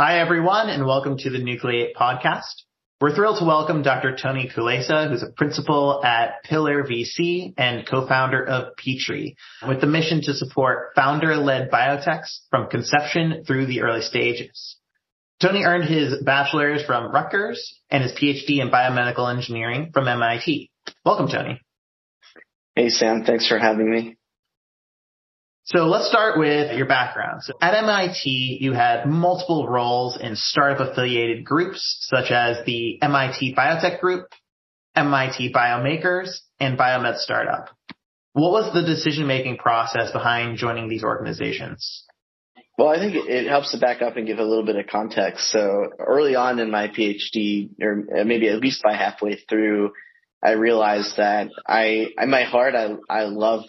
Hi, 0.00 0.20
everyone, 0.20 0.68
and 0.68 0.86
welcome 0.86 1.18
to 1.18 1.28
the 1.28 1.38
Nucleate 1.38 1.92
podcast. 1.96 2.62
We're 3.00 3.16
thrilled 3.16 3.40
to 3.40 3.44
welcome 3.44 3.82
Dr. 3.82 4.14
Tony 4.16 4.48
Kulesa, 4.48 5.10
who's 5.10 5.24
a 5.24 5.32
principal 5.32 6.04
at 6.04 6.44
Pillar 6.44 6.84
VC 6.84 7.52
and 7.58 7.84
co-founder 7.84 8.46
of 8.46 8.76
Petri, 8.76 9.34
with 9.66 9.80
the 9.80 9.88
mission 9.88 10.22
to 10.22 10.34
support 10.34 10.90
founder-led 10.94 11.72
biotechs 11.72 12.42
from 12.48 12.70
conception 12.70 13.42
through 13.44 13.66
the 13.66 13.80
early 13.80 14.02
stages. 14.02 14.76
Tony 15.42 15.64
earned 15.64 15.88
his 15.88 16.22
bachelor's 16.22 16.84
from 16.84 17.10
Rutgers 17.10 17.80
and 17.90 18.04
his 18.04 18.12
PhD 18.12 18.60
in 18.60 18.70
biomedical 18.70 19.28
engineering 19.28 19.90
from 19.92 20.06
MIT. 20.06 20.70
Welcome, 21.04 21.26
Tony. 21.26 21.60
Hey, 22.76 22.90
Sam. 22.90 23.24
Thanks 23.24 23.48
for 23.48 23.58
having 23.58 23.90
me. 23.90 24.17
So 25.70 25.84
let's 25.84 26.08
start 26.08 26.38
with 26.38 26.74
your 26.78 26.86
background. 26.86 27.42
So 27.42 27.52
at 27.60 27.74
MIT, 27.74 28.58
you 28.62 28.72
had 28.72 29.04
multiple 29.04 29.68
roles 29.68 30.16
in 30.18 30.34
startup 30.34 30.80
affiliated 30.80 31.44
groups 31.44 32.06
such 32.08 32.30
as 32.30 32.64
the 32.64 32.98
MIT 33.02 33.54
Biotech 33.54 34.00
Group, 34.00 34.28
MIT 34.96 35.52
Biomakers, 35.52 36.38
and 36.58 36.78
Biomed 36.78 37.18
Startup. 37.18 37.68
What 38.32 38.52
was 38.52 38.72
the 38.72 38.80
decision 38.80 39.26
making 39.26 39.58
process 39.58 40.10
behind 40.10 40.56
joining 40.56 40.88
these 40.88 41.04
organizations? 41.04 42.02
Well, 42.78 42.88
I 42.88 42.96
think 42.96 43.28
it 43.28 43.46
helps 43.46 43.72
to 43.72 43.78
back 43.78 44.00
up 44.00 44.16
and 44.16 44.26
give 44.26 44.38
a 44.38 44.44
little 44.44 44.64
bit 44.64 44.76
of 44.76 44.86
context. 44.86 45.50
So 45.50 45.90
early 45.98 46.34
on 46.34 46.60
in 46.60 46.70
my 46.70 46.88
PhD, 46.88 47.68
or 47.82 48.24
maybe 48.24 48.48
at 48.48 48.60
least 48.60 48.82
by 48.82 48.94
halfway 48.94 49.36
through, 49.36 49.90
I 50.42 50.52
realized 50.52 51.18
that 51.18 51.50
I, 51.66 52.06
in 52.18 52.30
my 52.30 52.44
heart, 52.44 52.74
I, 52.74 52.94
I 53.10 53.24
love 53.24 53.64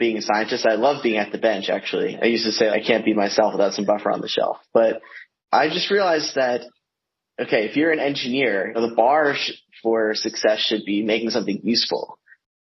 being 0.00 0.16
a 0.16 0.22
scientist. 0.22 0.66
I 0.66 0.74
love 0.74 1.04
being 1.04 1.18
at 1.18 1.30
the 1.30 1.38
bench, 1.38 1.68
actually. 1.68 2.18
I 2.20 2.24
used 2.24 2.46
to 2.46 2.52
say 2.52 2.68
I 2.68 2.84
can't 2.84 3.04
be 3.04 3.14
myself 3.14 3.54
without 3.54 3.74
some 3.74 3.84
buffer 3.84 4.10
on 4.10 4.20
the 4.20 4.28
shelf. 4.28 4.56
But 4.74 5.00
I 5.52 5.68
just 5.68 5.90
realized 5.90 6.34
that, 6.34 6.62
okay, 7.40 7.66
if 7.66 7.76
you're 7.76 7.92
an 7.92 8.00
engineer, 8.00 8.72
the 8.74 8.94
bar 8.96 9.36
for 9.82 10.14
success 10.14 10.58
should 10.58 10.84
be 10.84 11.02
making 11.04 11.30
something 11.30 11.60
useful. 11.62 12.18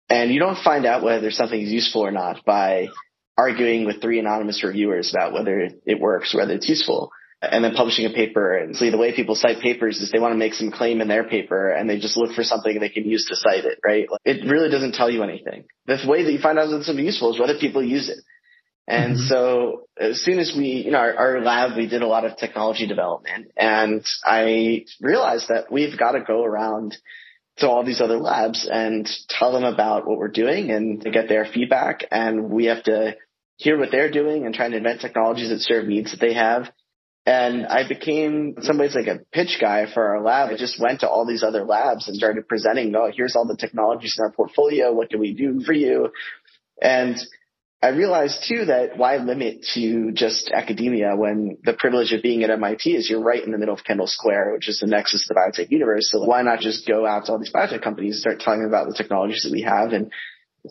And 0.10 0.32
you 0.32 0.40
don't 0.40 0.62
find 0.64 0.86
out 0.86 1.02
whether 1.02 1.32
something 1.32 1.60
is 1.60 1.72
useful 1.72 2.02
or 2.02 2.12
not 2.12 2.46
by 2.46 2.90
arguing 3.38 3.86
with 3.86 4.02
three 4.02 4.20
anonymous 4.20 4.64
reviewers 4.64 5.12
about 5.12 5.34
whether 5.34 5.70
it 5.86 6.00
works, 6.00 6.36
whether 6.36 6.54
it's 6.54 6.70
useful 6.70 7.10
and 7.52 7.64
then 7.64 7.74
publishing 7.74 8.06
a 8.06 8.10
paper. 8.10 8.56
And 8.58 8.76
so 8.76 8.90
the 8.90 8.98
way 8.98 9.16
people 9.16 9.36
cite 9.36 9.60
papers 9.60 10.00
is 10.00 10.12
they 10.12 10.20
want 10.20 10.34
to 10.34 10.38
make 10.38 10.54
some 10.54 10.72
claim 10.72 11.02
in 11.02 11.08
their 11.08 11.24
paper 11.24 11.70
and 11.70 11.90
they 11.90 12.00
just 12.00 12.18
look 12.18 12.34
for 12.34 12.44
something 12.44 12.80
they 12.80 12.90
can 12.90 13.06
use 13.06 13.26
to 13.26 13.36
cite 13.36 13.66
it, 13.66 13.80
right? 13.84 14.08
It 14.24 14.50
really 14.50 14.70
doesn't 14.70 14.94
tell 14.94 15.10
you 15.10 15.24
anything. 15.24 15.66
The 15.86 16.00
way 16.08 16.24
that 16.24 16.32
you 16.32 16.40
find 16.40 16.58
out 16.58 16.70
that 16.70 16.84
something 16.84 17.06
useful 17.06 17.34
is 17.34 17.40
whether 17.40 17.58
people 17.60 17.84
use 17.84 18.10
it. 18.10 18.20
And 18.88 19.16
mm-hmm. 19.16 19.28
so 19.28 19.88
as 20.00 20.22
soon 20.22 20.40
as 20.40 20.54
we, 20.58 20.84
you 20.86 20.92
know, 20.92 21.00
our, 21.00 21.16
our, 21.16 21.42
lab, 21.42 21.78
we 21.78 21.88
did 21.88 22.02
a 22.02 22.08
lot 22.08 22.26
of 22.26 22.38
technology 22.38 22.86
development 22.86 23.52
and 23.56 24.06
I 24.26 24.86
realized 25.02 25.50
that 25.50 25.72
we've 25.72 25.98
got 25.98 26.14
to 26.14 26.22
go 26.22 26.44
around 26.44 26.96
to 27.58 27.70
all 27.70 27.86
these 27.86 28.02
other 28.02 28.18
labs 28.18 28.68
and 28.70 29.08
tell 29.30 29.54
them 29.54 29.64
about 29.64 30.08
what 30.08 30.18
we're 30.18 30.28
doing 30.28 30.72
and 30.72 31.02
to 31.02 31.12
get 31.12 31.30
their 31.30 31.46
feedback. 31.46 32.04
And 32.12 32.50
we 32.50 32.66
have 32.66 32.84
to 32.84 33.16
hear 33.58 33.78
what 33.78 33.92
they're 33.92 34.12
doing 34.12 34.46
and 34.46 34.56
try 34.56 34.68
to 34.68 34.76
invent 34.76 35.02
technologies 35.02 35.50
that 35.50 35.62
serve 35.62 35.88
needs 35.88 36.12
that 36.12 36.20
they 36.20 36.34
have 36.34 36.70
and 37.26 37.66
I 37.66 37.88
became 37.88 38.56
somebody's 38.62 38.96
like 38.96 39.08
a 39.08 39.20
pitch 39.32 39.58
guy 39.62 39.86
for 39.92 40.04
our 40.04 40.22
lab. 40.22 40.50
I 40.50 40.58
just 40.58 40.80
went 40.80 41.02
to 41.02 41.10
all 41.10 41.26
these 41.26 41.44
other 41.44 41.64
labs 41.64 42.08
and 42.08 42.18
started 42.18 42.48
presenting, 42.48 42.94
oh, 42.96 43.10
here's 43.16 43.36
all 43.36 43.48
the 43.48 43.56
technologies 43.56 44.16
in 44.18 44.26
our 44.26 44.32
portfolio. 44.32 44.92
What 44.92 45.10
can 45.10 45.22
we 45.22 45.34
do 45.34 45.62
for 45.62 45.72
you? 45.72 46.12
And 46.82 47.18
I 47.82 47.90
realized 47.90 48.46
too 48.48 48.66
that 48.66 48.98
why 48.98 49.18
limit 49.18 49.66
to 49.74 50.12
just 50.12 50.52
academia 50.52 51.16
when 51.16 51.58
the 51.64 51.74
privilege 51.74 52.12
of 52.12 52.22
being 52.22 52.44
at 52.44 52.50
MIT 52.50 52.94
is 52.94 53.10
you're 53.10 53.22
right 53.22 53.44
in 53.44 53.52
the 53.52 53.58
middle 53.58 53.76
of 53.76 53.84
Kendall 53.86 54.08
Square, 54.08 54.54
which 54.54 54.68
is 54.68 54.80
the 54.80 54.88
nexus 54.88 55.30
of 55.30 55.36
the 55.36 55.40
biotech 55.40 55.70
universe. 55.70 56.10
So 56.12 56.24
why 56.24 56.42
not 56.42 56.60
just 56.60 56.88
go 56.88 57.06
out 57.06 57.26
to 57.26 57.34
all 57.34 57.40
these 57.40 57.54
biotech 57.54 57.82
companies 57.82 58.16
and 58.16 58.22
start 58.22 58.40
telling 58.40 58.62
them 58.62 58.70
about 58.70 58.88
the 58.88 58.96
technologies 58.96 59.44
that 59.44 59.52
we 59.52 59.64
have 59.64 59.92
and 59.92 60.12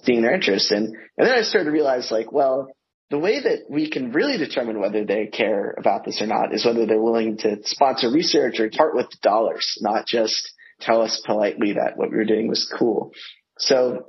seeing 0.05 0.22
their 0.22 0.34
interest? 0.34 0.71
And, 0.71 0.87
and 0.87 1.26
then 1.26 1.34
I 1.34 1.43
started 1.43 1.66
to 1.66 1.71
realize 1.71 2.10
like, 2.10 2.32
well, 2.32 2.69
the 3.12 3.19
way 3.19 3.41
that 3.41 3.67
we 3.69 3.91
can 3.91 4.11
really 4.11 4.39
determine 4.39 4.81
whether 4.81 5.05
they 5.05 5.27
care 5.27 5.75
about 5.77 6.03
this 6.03 6.23
or 6.23 6.27
not 6.27 6.55
is 6.55 6.65
whether 6.65 6.87
they're 6.87 6.99
willing 6.99 7.37
to 7.37 7.59
sponsor 7.62 8.11
research 8.11 8.59
or 8.59 8.71
part 8.71 8.97
with 8.97 9.06
dollars, 9.21 9.77
not 9.83 10.06
just 10.06 10.50
tell 10.81 11.03
us 11.03 11.23
politely 11.27 11.75
that 11.75 11.93
what 11.97 12.11
we 12.11 12.17
were 12.17 12.25
doing 12.25 12.49
was 12.49 12.73
cool. 12.78 13.12
So 13.59 14.06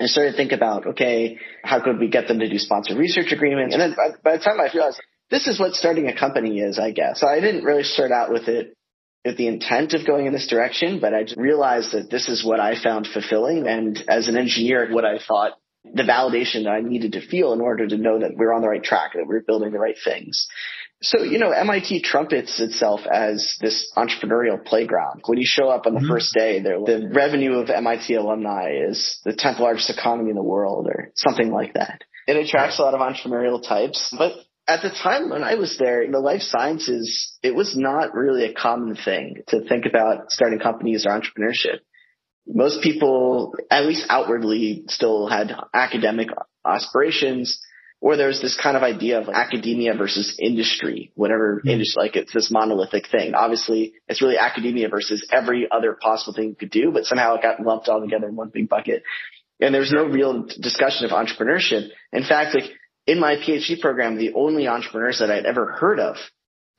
I 0.00 0.06
started 0.06 0.30
to 0.30 0.36
think 0.36 0.52
about, 0.52 0.86
okay, 0.86 1.38
how 1.64 1.82
could 1.82 1.98
we 1.98 2.08
get 2.08 2.28
them 2.28 2.38
to 2.38 2.48
do 2.48 2.58
sponsor 2.58 2.96
research 2.96 3.32
agreements? 3.32 3.74
And 3.74 3.82
then 3.82 3.96
by, 3.96 4.10
by 4.22 4.36
the 4.36 4.44
time 4.44 4.60
I 4.60 4.70
realized 4.72 5.00
this 5.28 5.48
is 5.48 5.58
what 5.58 5.72
starting 5.72 6.06
a 6.06 6.16
company 6.16 6.60
is, 6.60 6.78
I 6.78 6.92
guess. 6.92 7.18
So 7.18 7.26
I 7.26 7.40
didn't 7.40 7.64
really 7.64 7.82
start 7.82 8.12
out 8.12 8.30
with 8.30 8.46
it 8.46 8.74
with 9.24 9.38
the 9.38 9.48
intent 9.48 9.92
of 9.94 10.06
going 10.06 10.26
in 10.26 10.32
this 10.32 10.46
direction, 10.46 11.00
but 11.00 11.14
I 11.14 11.24
realized 11.36 11.94
that 11.94 12.10
this 12.12 12.28
is 12.28 12.44
what 12.44 12.60
I 12.60 12.80
found 12.80 13.08
fulfilling. 13.12 13.66
And 13.66 14.00
as 14.08 14.28
an 14.28 14.36
engineer, 14.36 14.88
what 14.92 15.04
I 15.04 15.18
thought 15.18 15.54
the 15.84 16.02
validation 16.02 16.64
that 16.64 16.70
I 16.70 16.80
needed 16.80 17.12
to 17.12 17.26
feel 17.26 17.52
in 17.52 17.60
order 17.60 17.86
to 17.86 17.96
know 17.96 18.20
that 18.20 18.36
we're 18.36 18.52
on 18.52 18.62
the 18.62 18.68
right 18.68 18.82
track, 18.82 19.12
that 19.14 19.26
we're 19.26 19.42
building 19.42 19.72
the 19.72 19.78
right 19.78 19.96
things. 20.02 20.46
So, 21.02 21.22
you 21.22 21.38
know, 21.38 21.50
MIT 21.50 22.02
trumpets 22.02 22.60
itself 22.60 23.00
as 23.10 23.56
this 23.60 23.90
entrepreneurial 23.96 24.62
playground. 24.62 25.22
When 25.24 25.38
you 25.38 25.46
show 25.46 25.68
up 25.68 25.86
on 25.86 25.94
the 25.94 26.00
mm-hmm. 26.00 26.08
first 26.08 26.34
day, 26.34 26.60
the 26.60 27.10
revenue 27.10 27.54
of 27.54 27.70
MIT 27.70 28.14
alumni 28.14 28.72
is 28.86 29.18
the 29.24 29.32
10th 29.32 29.60
largest 29.60 29.88
economy 29.88 30.28
in 30.28 30.36
the 30.36 30.42
world 30.42 30.86
or 30.88 31.10
something 31.16 31.50
like 31.50 31.74
that. 31.74 32.02
It 32.26 32.36
attracts 32.36 32.78
a 32.78 32.82
lot 32.82 32.92
of 32.92 33.00
entrepreneurial 33.00 33.66
types, 33.66 34.14
but 34.16 34.32
at 34.68 34.82
the 34.82 34.90
time 34.90 35.30
when 35.30 35.42
I 35.42 35.54
was 35.54 35.78
there, 35.78 36.08
the 36.08 36.20
life 36.20 36.42
sciences, 36.42 37.36
it 37.42 37.54
was 37.54 37.74
not 37.76 38.14
really 38.14 38.44
a 38.44 38.52
common 38.52 38.94
thing 38.94 39.36
to 39.48 39.62
think 39.66 39.86
about 39.86 40.30
starting 40.30 40.60
companies 40.60 41.06
or 41.06 41.18
entrepreneurship 41.18 41.80
most 42.46 42.82
people, 42.82 43.54
at 43.70 43.86
least 43.86 44.06
outwardly, 44.08 44.84
still 44.88 45.28
had 45.28 45.52
academic 45.74 46.28
aspirations, 46.66 47.60
or 48.00 48.16
there's 48.16 48.40
this 48.40 48.58
kind 48.60 48.76
of 48.76 48.82
idea 48.82 49.20
of 49.20 49.28
academia 49.28 49.94
versus 49.94 50.38
industry, 50.40 51.12
whatever 51.14 51.58
mm-hmm. 51.58 51.68
industry, 51.68 52.02
like 52.02 52.16
it's 52.16 52.32
this 52.32 52.50
monolithic 52.50 53.08
thing. 53.10 53.34
Obviously, 53.34 53.94
it's 54.08 54.22
really 54.22 54.38
academia 54.38 54.88
versus 54.88 55.26
every 55.30 55.68
other 55.70 55.96
possible 56.00 56.32
thing 56.32 56.48
you 56.48 56.54
could 56.54 56.70
do, 56.70 56.90
but 56.92 57.04
somehow 57.04 57.34
it 57.34 57.42
got 57.42 57.60
lumped 57.60 57.88
all 57.88 58.00
together 58.00 58.28
in 58.28 58.36
one 58.36 58.50
big 58.52 58.68
bucket. 58.68 59.02
And 59.60 59.74
there's 59.74 59.92
no 59.92 60.04
real 60.06 60.46
discussion 60.46 61.04
of 61.04 61.10
entrepreneurship. 61.10 61.88
In 62.12 62.24
fact, 62.24 62.54
like 62.54 62.70
in 63.06 63.20
my 63.20 63.36
PhD 63.36 63.78
program, 63.80 64.16
the 64.16 64.32
only 64.34 64.66
entrepreneurs 64.66 65.18
that 65.18 65.30
I'd 65.30 65.44
ever 65.44 65.72
heard 65.72 66.00
of 66.00 66.16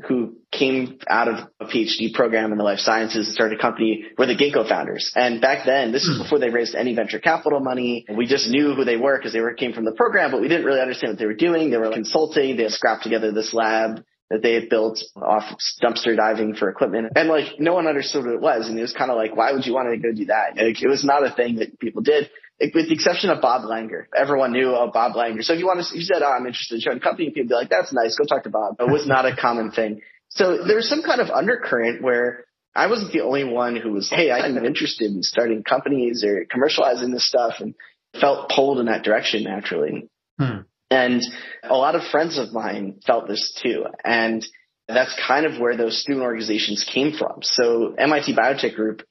who 0.08 0.38
came 0.62 1.00
out 1.08 1.28
of 1.28 1.50
a 1.60 1.66
PhD 1.66 2.14
program 2.14 2.52
in 2.52 2.58
the 2.60 2.64
life 2.64 2.80
sciences 2.80 3.28
and 3.28 3.34
started 3.34 3.58
a 3.58 3.62
company 3.62 4.06
were 4.16 4.28
the 4.28 4.36
Ginkgo 4.36 4.68
founders. 4.70 5.12
And 5.16 5.42
back 5.42 5.66
then, 5.66 5.92
this 5.92 6.08
was 6.08 6.18
hmm. 6.18 6.24
before 6.24 6.40
they 6.40 6.50
raised 6.50 6.76
any 6.76 6.94
venture 6.94 7.20
capital 7.20 7.60
money. 7.60 8.06
We 8.16 8.28
just 8.28 8.48
knew 8.48 8.76
who 8.76 8.86
they 8.86 8.98
were 8.98 9.18
because 9.18 9.34
they 9.34 9.42
were 9.42 9.54
came 9.56 9.74
from 9.74 9.86
the 9.86 9.92
program, 9.92 10.30
but 10.30 10.40
we 10.40 10.48
didn't 10.48 10.66
really 10.66 10.82
understand 10.82 11.14
what 11.14 11.20
they 11.20 11.26
were 11.26 11.34
doing. 11.34 11.72
They 11.72 11.78
were 11.78 11.92
consulting. 11.92 12.58
They 12.58 12.64
had 12.64 12.74
scrapped 12.74 13.04
together 13.04 13.32
this 13.32 13.54
lab 13.54 14.04
that 14.30 14.44
they 14.44 14.54
had 14.54 14.70
built 14.70 15.00
off 15.16 15.44
dumpster 15.84 16.16
diving 16.16 16.56
for 16.56 16.70
equipment. 16.70 17.12
And 17.16 17.28
like 17.28 17.60
no 17.60 17.74
one 17.74 17.88
understood 17.88 18.26
what 18.26 18.34
it 18.36 18.42
was. 18.42 18.70
And 18.70 18.78
it 18.78 18.82
was 18.84 18.94
kind 18.94 19.10
of 19.10 19.18
like, 19.18 19.36
why 19.36 19.52
would 19.52 19.66
you 19.66 19.74
want 19.74 19.90
to 19.92 19.98
go 19.98 20.16
do 20.16 20.26
that? 20.26 20.56
Like, 20.56 20.82
it 20.82 20.88
was 20.88 21.04
not 21.04 21.26
a 21.26 21.32
thing 21.32 21.56
that 21.58 21.80
people 21.80 22.02
did 22.02 22.30
with 22.62 22.88
the 22.88 22.94
exception 22.94 23.32
of 23.32 23.42
Bob 23.42 23.64
Langer. 23.64 24.06
Everyone 24.16 24.52
knew 24.52 24.70
of 24.70 24.94
Bob 24.94 25.14
Langer. 25.14 25.44
So 25.44 25.54
if 25.54 25.60
you 25.60 25.66
want 25.66 25.84
to, 25.84 25.98
you 25.98 26.04
said, 26.04 26.22
oh, 26.22 26.32
I'm 26.32 26.46
interested 26.46 26.86
in 26.86 26.98
a 26.98 27.00
company, 27.00 27.32
people 27.32 27.50
be 27.50 27.56
like, 27.56 27.70
that's 27.70 27.92
nice. 27.92 28.16
Go 28.16 28.26
talk 28.26 28.44
to 28.44 28.50
Bob. 28.50 28.76
It 28.80 28.90
was 28.90 29.08
not 29.08 29.26
a 29.26 29.36
common 29.36 29.72
thing. 29.72 30.02
So 30.32 30.66
there's 30.66 30.88
some 30.88 31.04
kind 31.04 31.22
of 31.22 31.30
undercurrent 31.30 32.02
where 32.02 32.46
I 32.74 32.88
wasn't 32.88 33.12
the 33.12 33.22
only 33.22 33.44
one 33.44 33.76
who 33.76 33.92
was, 33.92 34.10
hey, 34.10 34.32
I'm 34.32 34.58
interested 34.64 35.12
in 35.12 35.24
starting 35.24 35.64
companies 35.64 36.24
or 36.24 36.46
commercializing 36.46 37.12
this 37.12 37.28
stuff 37.28 37.56
and 37.60 37.76
felt 38.20 38.50
pulled 38.50 38.80
in 38.80 38.86
that 38.86 39.04
direction 39.04 39.44
naturally. 39.44 40.10
Hmm. 40.40 40.60
And 40.90 41.22
a 41.64 41.76
lot 41.76 41.96
of 41.96 42.04
friends 42.04 42.38
of 42.38 42.54
mine 42.54 43.00
felt 43.06 43.28
this 43.28 43.58
too. 43.62 43.86
And 44.04 44.46
that's 44.88 45.18
kind 45.26 45.46
of 45.46 45.60
where 45.60 45.78
those 45.78 46.02
student 46.02 46.24
organizations 46.24 46.84
came 46.84 47.14
from. 47.14 47.40
So 47.42 47.94
MIT 47.98 48.36
Biotech 48.36 48.76
Group 48.76 49.04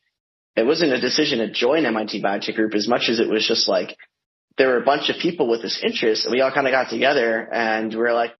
it 0.56 0.66
wasn't 0.66 0.92
a 0.92 1.00
decision 1.00 1.38
to 1.38 1.50
join 1.50 1.86
MIT 1.86 2.22
Biotech 2.22 2.54
Group 2.54 2.74
as 2.74 2.88
much 2.88 3.08
as 3.08 3.20
it 3.20 3.28
was 3.28 3.46
just 3.46 3.68
like 3.68 3.96
there 4.58 4.68
were 4.68 4.82
a 4.82 4.84
bunch 4.84 5.08
of 5.08 5.16
people 5.16 5.48
with 5.48 5.62
this 5.62 5.80
interest 5.82 6.26
and 6.26 6.32
we 6.32 6.40
all 6.40 6.52
kind 6.52 6.66
of 6.66 6.72
got 6.72 6.90
together 6.90 7.48
and 7.52 7.94
we 7.94 8.00
are 8.00 8.12
like, 8.12 8.34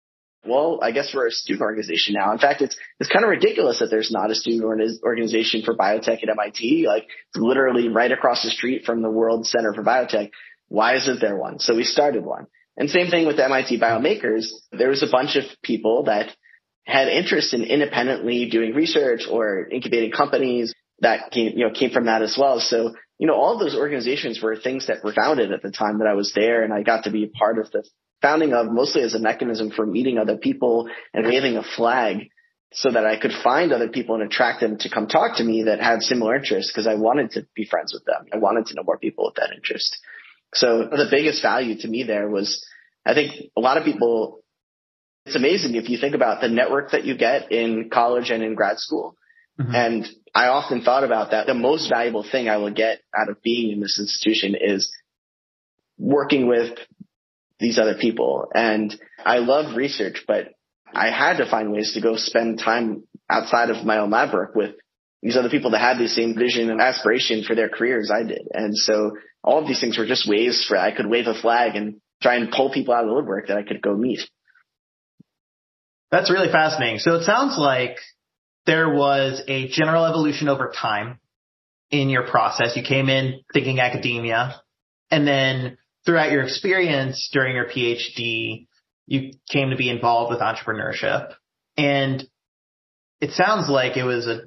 well, 0.45 0.81
I 0.83 0.93
guess 0.93 1.13
we're 1.15 1.29
a 1.29 1.31
student 1.31 1.63
organization 1.63 2.15
now. 2.15 2.33
In 2.33 2.39
fact, 2.39 2.63
it's, 2.63 2.77
it's 2.99 3.11
kind 3.11 3.25
of 3.25 3.31
ridiculous 3.31 3.81
that 3.81 3.91
there's 3.91 4.11
not 4.11 4.31
a 4.31 4.35
student 4.35 4.65
organization 5.03 5.63
for 5.63 5.77
biotech 5.77 6.23
at 6.23 6.31
MIT. 6.31 6.87
Like 6.87 7.07
literally 7.37 7.89
right 7.89 8.11
across 8.11 8.43
the 8.43 8.51
street 8.51 8.85
from 8.85 9.03
the 9.03 9.11
World 9.11 9.47
Center 9.47 9.75
for 9.75 9.83
Biotech. 9.83 10.31
Why 10.69 10.97
isn't 10.97 11.21
there 11.21 11.37
one? 11.37 11.59
So 11.59 11.77
we 11.77 11.85
started 11.85 12.25
one. 12.25 12.47
And 12.77 12.89
same 12.89 13.09
thing 13.09 13.27
with 13.27 13.39
MIT 13.39 13.79
Biomakers. 13.79 14.47
There 14.73 14.89
was 14.89 15.03
a 15.03 15.11
bunch 15.11 15.37
of 15.37 15.45
people 15.63 16.05
that 16.05 16.35
had 16.87 17.09
interest 17.09 17.53
in 17.53 17.63
independently 17.63 18.49
doing 18.49 18.75
research 18.75 19.27
or 19.31 19.69
incubating 19.71 20.13
companies 20.13 20.73
that 21.01 21.31
came, 21.31 21.53
you 21.57 21.67
know, 21.67 21.75
came 21.75 21.91
from 21.91 22.07
that 22.07 22.23
as 22.23 22.37
well. 22.39 22.61
So, 22.61 22.95
you 23.19 23.27
know, 23.27 23.35
all 23.35 23.59
those 23.59 23.77
organizations 23.77 24.41
were 24.43 24.57
things 24.57 24.87
that 24.87 25.05
were 25.05 25.13
founded 25.13 25.53
at 25.53 25.63
the 25.63 25.71
time 25.71 25.99
that 25.99 26.09
I 26.09 26.15
was 26.15 26.33
there 26.35 26.63
and 26.63 26.73
I 26.73 26.83
got 26.83 27.05
to 27.05 27.11
be 27.11 27.25
a 27.25 27.29
part 27.29 27.59
of 27.59 27.71
the 27.71 27.85
founding 28.23 28.53
of 28.53 28.71
mostly 28.71 29.03
as 29.03 29.15
a 29.15 29.19
mechanism 29.19 29.71
for 29.71 29.87
meeting 29.87 30.19
other 30.19 30.37
people 30.37 30.89
and 31.13 31.27
waving 31.27 31.57
a 31.57 31.63
flag 31.63 32.31
so 32.73 32.91
that 32.91 33.05
I 33.05 33.19
could 33.19 33.33
find 33.43 33.73
other 33.73 33.89
people 33.89 34.15
and 34.15 34.25
attract 34.25 34.61
them 34.61 34.79
to 34.79 34.91
come 34.91 35.09
talk 35.09 35.39
to 35.39 35.45
me 35.45 35.65
that 35.65 35.81
had 35.81 36.03
similar 36.03 36.37
interests 36.37 36.71
because 36.71 36.87
I 36.87 36.95
wanted 36.95 37.33
to 37.33 37.47
be 37.55 37.65
friends 37.65 37.93
with 37.93 38.05
them. 38.05 38.27
I 38.33 38.39
wanted 38.39 38.67
to 38.67 38.75
know 38.75 38.85
more 38.85 38.99
people 38.99 39.25
with 39.27 39.35
that 39.37 39.53
interest. 39.55 39.99
So 40.55 40.85
the 40.85 41.09
biggest 41.11 41.43
value 41.43 41.79
to 41.81 41.89
me 41.89 42.05
there 42.05 42.29
was, 42.29 42.65
I 43.05 43.15
think 43.15 43.51
a 43.57 43.61
lot 43.61 43.77
of 43.77 43.85
people, 43.85 44.43
it's 45.27 45.37
amazing 45.37 45.75
if 45.75 45.89
you 45.89 45.99
think 45.99 46.15
about 46.15 46.41
the 46.41 46.49
network 46.49 46.93
that 46.93 47.05
you 47.05 47.17
get 47.17 47.51
in 47.51 47.91
college 47.93 48.31
and 48.31 48.43
in 48.43 48.55
grad 48.55 48.79
school. 48.79 49.17
Mm-hmm. 49.61 49.75
And 49.75 50.09
I 50.35 50.47
often 50.47 50.83
thought 50.83 51.05
about 51.05 51.33
that. 51.33 51.47
The 51.47 51.55
most 51.55 51.89
valuable 51.89 52.25
thing 52.25 52.49
I 52.49 52.59
will 52.59 52.73
get 52.73 53.01
out 53.17 53.29
of 53.29 53.43
being 53.43 53.73
in 53.73 53.81
this 53.81 53.99
institution 53.99 54.55
is 54.59 54.93
working 55.99 56.47
with 56.47 56.79
these 57.61 57.79
other 57.79 57.95
people. 57.95 58.51
And 58.55 58.95
I 59.25 59.39
love 59.39 59.77
research, 59.77 60.25
but 60.27 60.49
I 60.93 61.11
had 61.11 61.37
to 61.37 61.49
find 61.49 61.73
ways 61.73 61.93
to 61.95 62.01
go 62.01 62.17
spend 62.17 62.59
time 62.59 63.05
outside 63.29 63.71
of 63.71 63.85
my 63.85 63.99
own 63.99 64.11
lab 64.11 64.33
work 64.33 64.55
with 64.55 64.75
these 65.23 65.37
other 65.37 65.51
people 65.51 65.71
that 65.73 65.81
had 65.81 65.99
the 65.99 66.09
same 66.09 66.35
vision 66.35 66.71
and 66.71 66.81
aspiration 66.81 67.45
for 67.45 67.55
their 67.55 67.69
careers 67.69 68.11
I 68.11 68.25
did. 68.25 68.43
And 68.53 68.77
so 68.77 69.13
all 69.45 69.61
of 69.61 69.69
these 69.69 69.81
things 69.81 69.99
were 69.99 70.07
just 70.07 70.29
ways 70.29 70.65
for 70.67 70.77
I 70.77 70.95
could 70.95 71.07
wave 71.07 71.27
a 71.27 71.41
flag 71.41 71.77
and 71.77 72.01
try 72.23 72.37
and 72.37 72.51
pull 72.51 72.73
people 72.73 72.95
out 72.95 73.05
of 73.05 73.09
the 73.09 73.15
woodwork 73.15 73.49
that 73.49 73.57
I 73.57 73.63
could 73.63 73.83
go 73.83 73.95
meet. 73.95 74.21
That's 76.11 76.31
really 76.31 76.51
fascinating. 76.51 76.99
So 76.99 77.17
it 77.17 77.25
sounds 77.25 77.57
like 77.57 77.97
there 78.67 78.93
was 78.93 79.43
a 79.47 79.69
general 79.69 80.05
evolution 80.05 80.49
over 80.49 80.73
time 80.77 81.21
in 81.91 82.09
your 82.09 82.27
process. 82.27 82.77
You 82.77 82.83
came 82.83 83.09
in 83.09 83.41
thinking 83.53 83.81
academia 83.81 84.61
and 85.11 85.27
then 85.27 85.79
throughout 86.05 86.33
your 86.33 86.43
experience 86.43 87.29
during 87.33 87.55
your 87.55 87.67
PhD, 87.67 88.67
you 89.07 89.33
came 89.51 89.71
to 89.71 89.77
be 89.77 89.91
involved 89.91 90.31
with 90.31 90.41
entrepreneurship. 90.41 91.33
And 91.77 92.25
it 93.21 93.33
sounds 93.33 93.69
like 93.69 93.97
it 93.97 94.05
was 94.05 94.27
a, 94.27 94.41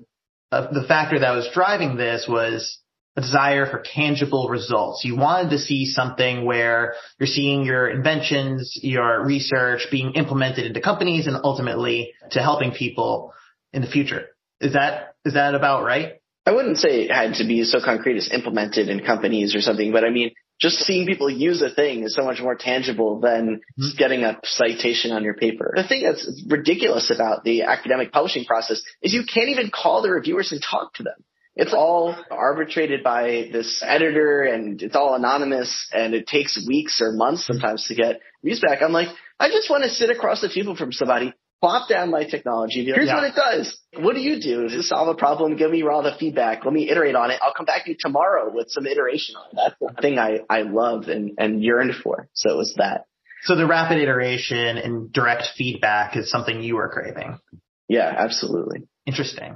a, 0.51 0.73
the 0.73 0.85
factor 0.87 1.19
that 1.19 1.31
was 1.31 1.49
driving 1.53 1.95
this 1.95 2.25
was 2.27 2.79
a 3.15 3.21
desire 3.21 3.69
for 3.69 3.83
tangible 3.85 4.49
results. 4.49 5.03
You 5.05 5.15
wanted 5.15 5.51
to 5.51 5.59
see 5.59 5.85
something 5.85 6.45
where 6.45 6.95
you're 7.19 7.27
seeing 7.27 7.63
your 7.63 7.89
inventions, 7.89 8.79
your 8.81 9.23
research 9.23 9.87
being 9.91 10.13
implemented 10.13 10.65
into 10.65 10.81
companies 10.81 11.27
and 11.27 11.37
ultimately 11.43 12.13
to 12.31 12.39
helping 12.39 12.71
people 12.71 13.33
in 13.71 13.81
the 13.81 13.87
future. 13.87 14.27
Is 14.59 14.73
that, 14.73 15.15
is 15.25 15.33
that 15.35 15.53
about 15.53 15.83
right? 15.83 16.13
I 16.45 16.51
wouldn't 16.51 16.77
say 16.77 17.03
it 17.03 17.11
had 17.11 17.35
to 17.35 17.47
be 17.47 17.63
so 17.63 17.79
concrete 17.83 18.17
as 18.17 18.29
implemented 18.33 18.89
in 18.89 19.05
companies 19.05 19.55
or 19.55 19.61
something, 19.61 19.91
but 19.91 20.03
I 20.03 20.09
mean, 20.09 20.31
just 20.59 20.77
seeing 20.79 21.05
people 21.05 21.29
use 21.29 21.61
a 21.61 21.69
thing 21.69 22.03
is 22.03 22.15
so 22.15 22.23
much 22.23 22.39
more 22.41 22.55
tangible 22.55 23.19
than 23.19 23.61
mm-hmm. 23.79 23.97
getting 23.97 24.23
a 24.23 24.39
citation 24.43 25.11
on 25.11 25.23
your 25.23 25.33
paper. 25.33 25.73
The 25.75 25.87
thing 25.87 26.03
that's 26.03 26.43
ridiculous 26.47 27.11
about 27.13 27.43
the 27.43 27.63
academic 27.63 28.11
publishing 28.11 28.45
process 28.45 28.81
is 29.01 29.13
you 29.13 29.23
can't 29.31 29.49
even 29.49 29.71
call 29.71 30.01
the 30.01 30.11
reviewers 30.11 30.51
and 30.51 30.61
talk 30.61 30.93
to 30.95 31.03
them. 31.03 31.15
It's 31.55 31.73
all 31.73 32.15
arbitrated 32.31 33.03
by 33.03 33.49
this 33.51 33.83
editor 33.85 34.43
and 34.43 34.81
it's 34.81 34.95
all 34.95 35.13
anonymous 35.13 35.87
and 35.93 36.15
it 36.15 36.25
takes 36.25 36.59
weeks 36.67 36.99
or 36.99 37.11
months 37.11 37.45
sometimes 37.45 37.85
to 37.87 37.95
get 37.95 38.21
reviews 38.41 38.59
back. 38.59 38.81
I'm 38.81 38.91
like, 38.91 39.09
I 39.39 39.49
just 39.49 39.69
want 39.69 39.83
to 39.83 39.89
sit 39.89 40.09
across 40.09 40.41
the 40.41 40.49
table 40.49 40.75
from 40.75 40.91
somebody 40.91 41.33
plop 41.63 41.87
down 41.87 42.11
my 42.11 42.25
technology. 42.25 42.83
Here's 42.83 43.07
yeah. 43.07 43.15
what 43.15 43.23
it 43.23 43.35
does. 43.35 43.77
What 43.97 44.15
do 44.15 44.21
you 44.21 44.41
do 44.41 44.67
to 44.67 44.83
solve 44.83 45.07
a 45.07 45.15
problem? 45.15 45.55
Give 45.55 45.71
me 45.71 45.81
all 45.83 46.03
the 46.03 46.11
feedback. 46.19 46.65
Let 46.65 46.73
me 46.73 46.89
iterate 46.89 47.15
on 47.15 47.31
it. 47.31 47.39
I'll 47.41 47.53
come 47.53 47.65
back 47.65 47.85
to 47.85 47.91
you 47.91 47.95
tomorrow 47.97 48.51
with 48.53 48.69
some 48.69 48.85
iteration 48.85 49.35
on 49.37 49.45
it. 49.51 49.55
That's 49.55 49.95
the 49.95 50.01
thing 50.01 50.19
I, 50.19 50.39
I 50.49 50.63
loved 50.63 51.07
and, 51.07 51.31
and 51.37 51.63
yearned 51.63 51.95
for. 52.03 52.27
So 52.33 52.49
it 52.49 52.57
was 52.57 52.73
that. 52.79 53.05
So 53.43 53.55
the 53.55 53.65
rapid 53.65 53.97
iteration 53.97 54.77
and 54.77 55.13
direct 55.13 55.51
feedback 55.57 56.17
is 56.17 56.29
something 56.29 56.61
you 56.61 56.75
were 56.75 56.89
craving. 56.89 57.39
Yeah, 57.87 58.13
absolutely. 58.13 58.81
Interesting. 59.05 59.55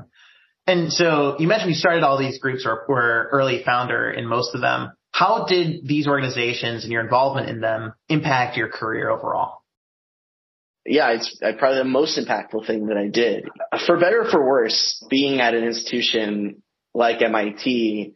And 0.66 0.94
so 0.94 1.36
you 1.40 1.48
mentioned 1.50 1.72
you 1.72 1.76
started 1.76 2.04
all 2.04 2.18
these 2.18 2.40
groups 2.40 2.66
or 2.66 2.86
were 2.88 3.28
early 3.34 3.64
founder 3.66 4.10
in 4.10 4.28
most 4.28 4.56
of 4.56 4.62
them. 4.62 4.92
How 5.12 5.46
did 5.46 5.86
these 5.86 6.08
organizations 6.08 6.84
and 6.84 6.92
your 6.92 7.02
involvement 7.02 7.50
in 7.50 7.60
them 7.60 7.94
impact 8.08 8.56
your 8.56 8.70
career 8.70 9.10
overall? 9.10 9.58
Yeah, 10.88 11.12
it's 11.12 11.40
uh, 11.44 11.52
probably 11.58 11.80
the 11.80 11.84
most 11.84 12.18
impactful 12.18 12.66
thing 12.66 12.88
that 12.88 12.98
I 12.98 13.08
did. 13.08 13.48
For 13.86 14.00
better 14.00 14.22
or 14.22 14.32
for 14.32 14.46
worse, 14.46 15.06
being 15.10 15.42
at 15.42 15.54
an 15.54 15.64
institution 15.64 16.64
like 16.94 17.22
MIT, 17.22 18.14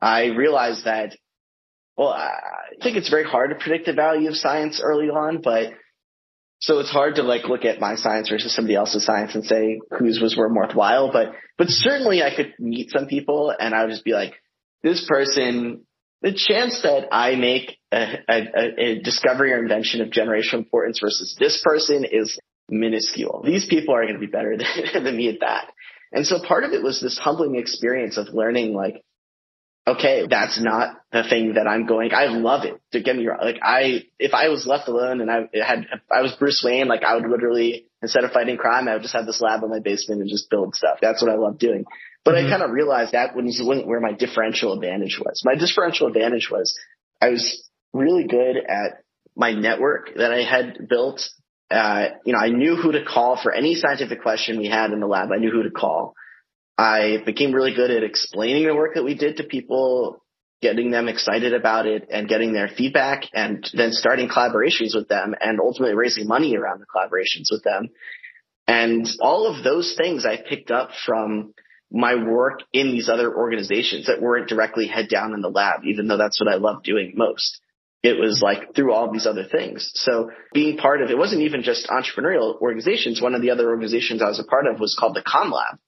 I 0.00 0.26
realized 0.26 0.86
that, 0.86 1.16
well, 1.96 2.08
I 2.08 2.32
think 2.82 2.96
it's 2.96 3.10
very 3.10 3.24
hard 3.24 3.50
to 3.50 3.56
predict 3.56 3.86
the 3.86 3.92
value 3.92 4.28
of 4.28 4.36
science 4.36 4.80
early 4.82 5.08
on, 5.08 5.42
but 5.42 5.72
so 6.60 6.78
it's 6.78 6.90
hard 6.90 7.16
to 7.16 7.22
like 7.22 7.44
look 7.44 7.64
at 7.64 7.80
my 7.80 7.96
science 7.96 8.28
versus 8.28 8.54
somebody 8.54 8.74
else's 8.74 9.04
science 9.04 9.34
and 9.34 9.44
say 9.44 9.80
whose 9.98 10.20
was 10.20 10.36
more 10.36 10.52
worthwhile. 10.52 11.12
But, 11.12 11.32
but 11.58 11.68
certainly 11.68 12.22
I 12.22 12.34
could 12.34 12.54
meet 12.58 12.90
some 12.90 13.06
people 13.06 13.52
and 13.58 13.74
I 13.74 13.82
would 13.82 13.90
just 13.90 14.04
be 14.04 14.12
like, 14.12 14.34
this 14.82 15.04
person 15.08 15.84
the 16.22 16.32
chance 16.32 16.82
that 16.82 17.08
I 17.12 17.34
make 17.34 17.78
a, 17.92 18.18
a, 18.28 18.42
a, 18.78 19.02
discovery 19.02 19.52
or 19.52 19.58
invention 19.58 20.00
of 20.00 20.08
generational 20.08 20.54
importance 20.54 21.00
versus 21.00 21.36
this 21.38 21.60
person 21.62 22.04
is 22.10 22.38
minuscule. 22.68 23.42
These 23.44 23.66
people 23.66 23.94
are 23.94 24.02
going 24.02 24.14
to 24.14 24.20
be 24.20 24.26
better 24.26 24.56
than, 24.56 25.04
than 25.04 25.16
me 25.16 25.28
at 25.28 25.40
that. 25.40 25.72
And 26.12 26.26
so 26.26 26.38
part 26.46 26.64
of 26.64 26.72
it 26.72 26.82
was 26.82 27.00
this 27.00 27.18
humbling 27.18 27.56
experience 27.56 28.16
of 28.16 28.28
learning 28.32 28.72
like, 28.74 29.02
okay, 29.86 30.26
that's 30.28 30.60
not 30.62 30.96
the 31.12 31.24
thing 31.28 31.54
that 31.54 31.66
I'm 31.66 31.86
going. 31.86 32.12
I 32.14 32.26
love 32.26 32.64
it. 32.64 32.80
To 32.92 33.02
get 33.02 33.16
me 33.16 33.26
wrong, 33.26 33.40
like 33.42 33.60
I, 33.62 34.04
if 34.18 34.34
I 34.34 34.48
was 34.48 34.66
left 34.66 34.88
alone 34.88 35.20
and 35.20 35.30
I 35.30 35.48
had, 35.54 35.86
I 36.10 36.22
was 36.22 36.32
Bruce 36.38 36.62
Wayne, 36.64 36.88
like 36.88 37.02
I 37.02 37.14
would 37.14 37.28
literally 37.28 37.86
instead 38.02 38.24
of 38.24 38.32
fighting 38.32 38.56
crime, 38.56 38.88
I 38.88 38.94
would 38.94 39.02
just 39.02 39.14
have 39.14 39.26
this 39.26 39.40
lab 39.40 39.62
in 39.62 39.70
my 39.70 39.78
basement 39.78 40.20
and 40.20 40.28
just 40.28 40.50
build 40.50 40.74
stuff. 40.74 40.98
That's 41.00 41.22
what 41.22 41.30
I 41.30 41.36
love 41.36 41.58
doing. 41.58 41.84
But 42.24 42.34
mm-hmm. 42.34 42.48
I 42.48 42.50
kind 42.50 42.62
of 42.62 42.70
realized 42.70 43.12
that 43.12 43.34
wasn't 43.34 43.86
where 43.86 44.00
my 44.00 44.12
differential 44.12 44.72
advantage 44.74 45.18
was. 45.24 45.42
My 45.44 45.54
differential 45.54 46.08
advantage 46.08 46.48
was 46.50 46.76
I 47.20 47.30
was 47.30 47.68
really 47.92 48.24
good 48.24 48.56
at 48.56 49.02
my 49.36 49.52
network 49.52 50.14
that 50.16 50.32
I 50.32 50.42
had 50.42 50.88
built. 50.88 51.22
Uh, 51.70 52.08
you 52.24 52.32
know, 52.32 52.38
I 52.38 52.48
knew 52.48 52.76
who 52.76 52.92
to 52.92 53.04
call 53.04 53.40
for 53.40 53.52
any 53.52 53.76
scientific 53.76 54.22
question 54.22 54.58
we 54.58 54.68
had 54.68 54.90
in 54.90 55.00
the 55.00 55.06
lab. 55.06 55.30
I 55.32 55.38
knew 55.38 55.50
who 55.50 55.62
to 55.62 55.70
call. 55.70 56.14
I 56.82 57.22
became 57.24 57.52
really 57.52 57.74
good 57.74 57.92
at 57.92 58.02
explaining 58.02 58.66
the 58.66 58.74
work 58.74 58.94
that 58.94 59.04
we 59.04 59.14
did 59.14 59.36
to 59.36 59.44
people, 59.44 60.20
getting 60.60 60.90
them 60.90 61.06
excited 61.06 61.54
about 61.54 61.86
it 61.86 62.08
and 62.10 62.28
getting 62.28 62.52
their 62.52 62.66
feedback 62.66 63.22
and 63.32 63.64
then 63.72 63.92
starting 63.92 64.28
collaborations 64.28 64.92
with 64.92 65.06
them 65.06 65.32
and 65.40 65.60
ultimately 65.60 65.94
raising 65.94 66.26
money 66.26 66.56
around 66.56 66.80
the 66.80 66.86
collaborations 66.86 67.52
with 67.52 67.62
them. 67.62 67.90
And 68.66 69.08
all 69.20 69.46
of 69.46 69.62
those 69.62 69.94
things 69.96 70.26
I 70.26 70.36
picked 70.36 70.72
up 70.72 70.90
from 71.06 71.54
my 71.92 72.16
work 72.16 72.62
in 72.72 72.90
these 72.90 73.08
other 73.08 73.32
organizations 73.32 74.06
that 74.06 74.20
weren't 74.20 74.48
directly 74.48 74.88
head 74.88 75.08
down 75.08 75.34
in 75.34 75.40
the 75.40 75.50
lab, 75.50 75.84
even 75.84 76.08
though 76.08 76.16
that's 76.16 76.40
what 76.40 76.52
I 76.52 76.56
love 76.56 76.82
doing 76.82 77.12
most. 77.14 77.60
It 78.02 78.18
was 78.18 78.42
like 78.42 78.74
through 78.74 78.92
all 78.92 79.12
these 79.12 79.26
other 79.26 79.44
things. 79.44 79.88
So 79.94 80.30
being 80.52 80.78
part 80.78 81.00
of 81.00 81.10
it 81.10 81.18
wasn't 81.18 81.42
even 81.42 81.62
just 81.62 81.86
entrepreneurial 81.86 82.60
organizations. 82.60 83.22
One 83.22 83.36
of 83.36 83.42
the 83.42 83.50
other 83.50 83.70
organizations 83.70 84.20
I 84.20 84.26
was 84.26 84.40
a 84.40 84.44
part 84.44 84.66
of 84.66 84.80
was 84.80 84.96
called 84.98 85.14
the 85.14 85.22
Comm 85.22 85.52
Lab. 85.52 85.78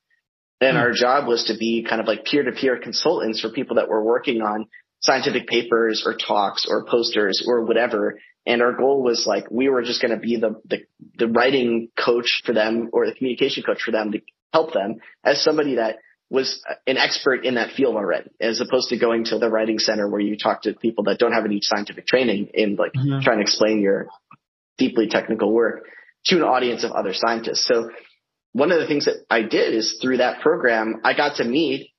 And 0.65 0.79
our 0.79 0.93
job 0.93 1.27
was 1.27 1.45
to 1.45 1.57
be 1.59 1.85
kind 1.89 2.01
of 2.01 2.07
like 2.07 2.25
peer 2.25 2.43
to 2.43 2.53
peer 2.53 2.79
consultants 2.79 3.41
for 3.41 3.51
people 3.51 3.77
that 3.77 3.89
were 3.89 4.03
working 4.03 4.41
on 4.41 4.67
scientific 5.01 5.47
papers 5.47 6.05
or 6.07 6.15
talks 6.15 6.67
or 6.69 6.85
posters 6.85 7.45
or 7.47 7.65
whatever. 7.65 8.19
And 8.47 8.63
our 8.63 8.73
goal 8.73 9.03
was 9.03 9.27
like, 9.27 9.51
we 9.51 9.69
were 9.69 9.83
just 9.83 10.01
going 10.01 10.15
to 10.15 10.21
be 10.21 10.37
the, 10.37 10.61
the, 10.65 10.79
the 11.19 11.29
writing 11.29 11.89
coach 11.99 12.43
for 12.45 12.53
them 12.53 12.91
or 12.93 13.07
the 13.07 13.15
communication 13.15 13.63
coach 13.63 13.83
for 13.83 13.91
them 13.91 14.13
to 14.13 14.21
help 14.53 14.73
them 14.73 14.97
as 15.25 15.43
somebody 15.43 15.77
that 15.77 15.97
was 16.31 16.63
an 16.87 16.97
expert 16.97 17.45
in 17.45 17.55
that 17.55 17.73
field 17.77 17.97
already, 17.97 18.31
as 18.41 18.61
opposed 18.61 18.89
to 18.89 18.99
going 18.99 19.25
to 19.25 19.39
the 19.39 19.51
writing 19.51 19.79
center 19.79 20.09
where 20.09 20.21
you 20.21 20.37
talk 20.37 20.63
to 20.63 20.73
people 20.73 21.05
that 21.05 21.19
don't 21.19 21.33
have 21.33 21.45
any 21.45 21.61
scientific 21.63 22.07
training 22.07 22.49
in 22.55 22.77
like 22.77 22.93
mm-hmm. 22.93 23.21
trying 23.23 23.39
to 23.39 23.43
explain 23.43 23.81
your 23.81 24.09
deeply 24.79 25.07
technical 25.07 25.53
work 25.53 25.85
to 26.27 26.37
an 26.37 26.43
audience 26.43 26.85
of 26.85 26.93
other 26.93 27.13
scientists. 27.13 27.67
So 27.67 27.91
one 28.55 28.71
of 28.71 28.81
the 28.81 28.87
things 28.87 29.07
that 29.07 29.27
I 29.29 29.43
did 29.43 29.75
is 29.75 29.99
through 30.01 30.19
that 30.19 30.41
program, 30.41 31.01
I 31.03 31.15
got 31.15 31.37
to 31.37 31.45
meet 31.45 31.91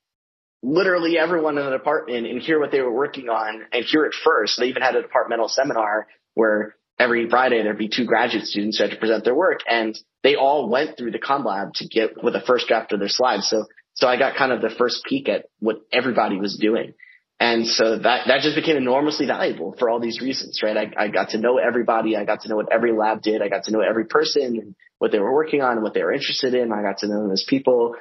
literally 0.63 1.17
everyone 1.17 1.57
in 1.57 1.65
the 1.65 1.71
department 1.71 2.25
and 2.25 2.41
hear 2.41 2.59
what 2.59 2.71
they 2.71 2.81
were 2.81 2.93
working 2.93 3.27
on 3.27 3.61
and 3.73 3.83
hear 3.83 4.05
it 4.05 4.15
first. 4.23 4.57
They 4.57 4.67
even 4.67 4.81
had 4.81 4.95
a 4.95 5.01
departmental 5.01 5.49
seminar 5.49 6.07
where 6.33 6.75
every 6.97 7.29
Friday 7.29 7.61
there'd 7.61 7.77
be 7.77 7.89
two 7.89 8.05
graduate 8.05 8.45
students 8.45 8.77
who 8.77 8.85
had 8.85 8.91
to 8.91 8.97
present 8.97 9.25
their 9.25 9.35
work 9.35 9.59
and 9.69 9.99
they 10.23 10.35
all 10.35 10.69
went 10.69 10.97
through 10.97 11.11
the 11.11 11.19
Comm 11.19 11.45
Lab 11.45 11.73
to 11.75 11.87
get 11.89 12.23
with 12.23 12.35
a 12.35 12.41
first 12.47 12.67
draft 12.67 12.93
of 12.93 12.99
their 12.99 13.09
slides. 13.09 13.49
So, 13.49 13.65
so 13.93 14.07
I 14.07 14.17
got 14.17 14.37
kind 14.37 14.53
of 14.53 14.61
the 14.61 14.73
first 14.77 15.03
peek 15.03 15.27
at 15.27 15.47
what 15.59 15.81
everybody 15.91 16.37
was 16.37 16.57
doing. 16.57 16.93
And 17.37 17.67
so 17.67 17.97
that, 17.97 18.27
that 18.27 18.41
just 18.41 18.55
became 18.55 18.77
enormously 18.77 19.25
valuable 19.25 19.75
for 19.77 19.89
all 19.89 19.99
these 19.99 20.21
reasons, 20.21 20.61
right? 20.63 20.77
I, 20.77 21.03
I 21.03 21.07
got 21.09 21.31
to 21.31 21.37
know 21.37 21.57
everybody. 21.57 22.15
I 22.15 22.23
got 22.23 22.41
to 22.41 22.49
know 22.49 22.55
what 22.55 22.71
every 22.71 22.93
lab 22.93 23.21
did. 23.21 23.41
I 23.41 23.49
got 23.49 23.65
to 23.65 23.71
know 23.71 23.81
every 23.81 24.05
person 24.05 24.57
and 24.57 24.75
what 24.99 25.11
they 25.11 25.19
were 25.19 25.33
working 25.33 25.61
on 25.61 25.73
and 25.73 25.83
what 25.83 25.93
they 25.93 26.03
were 26.03 26.13
interested 26.13 26.53
in. 26.53 26.71
I 26.71 26.81
got 26.81 26.99
to 26.99 27.07
know 27.07 27.21
them 27.21 27.31
as 27.31 27.45
people. 27.47 27.95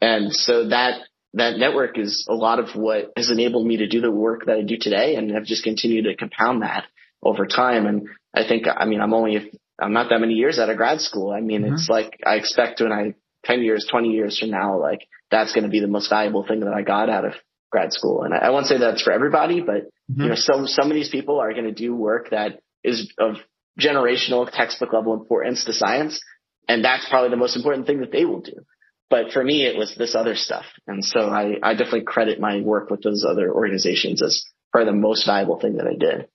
And 0.00 0.32
so 0.32 0.68
that, 0.68 1.00
that 1.34 1.58
network 1.58 1.98
is 1.98 2.26
a 2.28 2.34
lot 2.34 2.58
of 2.58 2.74
what 2.74 3.12
has 3.16 3.30
enabled 3.30 3.66
me 3.66 3.78
to 3.78 3.88
do 3.88 4.00
the 4.00 4.10
work 4.10 4.46
that 4.46 4.56
I 4.56 4.62
do 4.62 4.76
today. 4.80 5.16
And 5.16 5.36
I've 5.36 5.44
just 5.44 5.64
continued 5.64 6.04
to 6.04 6.16
compound 6.16 6.62
that 6.62 6.84
over 7.22 7.46
time. 7.46 7.86
And 7.86 8.08
I 8.34 8.46
think, 8.46 8.66
I 8.68 8.84
mean, 8.84 9.00
I'm 9.00 9.12
only, 9.12 9.50
I'm 9.80 9.92
not 9.92 10.08
that 10.10 10.20
many 10.20 10.34
years 10.34 10.58
out 10.58 10.70
of 10.70 10.76
grad 10.76 11.00
school. 11.00 11.30
I 11.30 11.40
mean, 11.40 11.62
mm-hmm. 11.62 11.74
it's 11.74 11.88
like 11.88 12.20
I 12.24 12.36
expect 12.36 12.80
when 12.80 12.92
I 12.92 13.14
10 13.44 13.62
years, 13.62 13.86
20 13.90 14.08
years 14.08 14.38
from 14.38 14.50
now, 14.50 14.80
like 14.80 15.06
that's 15.30 15.52
going 15.52 15.64
to 15.64 15.70
be 15.70 15.80
the 15.80 15.86
most 15.86 16.10
valuable 16.10 16.44
thing 16.46 16.60
that 16.60 16.72
I 16.72 16.82
got 16.82 17.08
out 17.08 17.24
of 17.24 17.34
grad 17.70 17.92
school. 17.92 18.22
And 18.22 18.34
I, 18.34 18.38
I 18.38 18.50
won't 18.50 18.66
say 18.66 18.78
that's 18.78 19.02
for 19.02 19.12
everybody, 19.12 19.60
but 19.60 19.84
mm-hmm. 20.10 20.22
you 20.22 20.28
know, 20.30 20.34
some, 20.34 20.66
some 20.66 20.90
of 20.90 20.94
these 20.94 21.10
people 21.10 21.38
are 21.38 21.52
going 21.52 21.64
to 21.64 21.72
do 21.72 21.94
work 21.94 22.30
that 22.30 22.60
is 22.82 23.12
of 23.18 23.36
generational 23.78 24.50
textbook 24.50 24.92
level 24.92 25.14
importance 25.14 25.64
to 25.64 25.72
science. 25.72 26.20
And 26.68 26.84
that's 26.84 27.08
probably 27.08 27.30
the 27.30 27.36
most 27.36 27.56
important 27.56 27.86
thing 27.86 28.00
that 28.00 28.12
they 28.12 28.24
will 28.24 28.40
do. 28.40 28.64
But 29.08 29.30
for 29.32 29.42
me, 29.42 29.64
it 29.64 29.76
was 29.76 29.94
this 29.96 30.14
other 30.14 30.34
stuff. 30.34 30.64
And 30.86 31.04
so 31.04 31.20
I, 31.20 31.56
I 31.62 31.74
definitely 31.74 32.02
credit 32.02 32.40
my 32.40 32.60
work 32.60 32.90
with 32.90 33.02
those 33.02 33.24
other 33.28 33.52
organizations 33.52 34.20
as 34.20 34.44
probably 34.72 34.92
the 34.92 34.98
most 34.98 35.26
valuable 35.26 35.60
thing 35.60 35.76
that 35.76 35.86
I 35.86 35.94
did. 35.94 36.28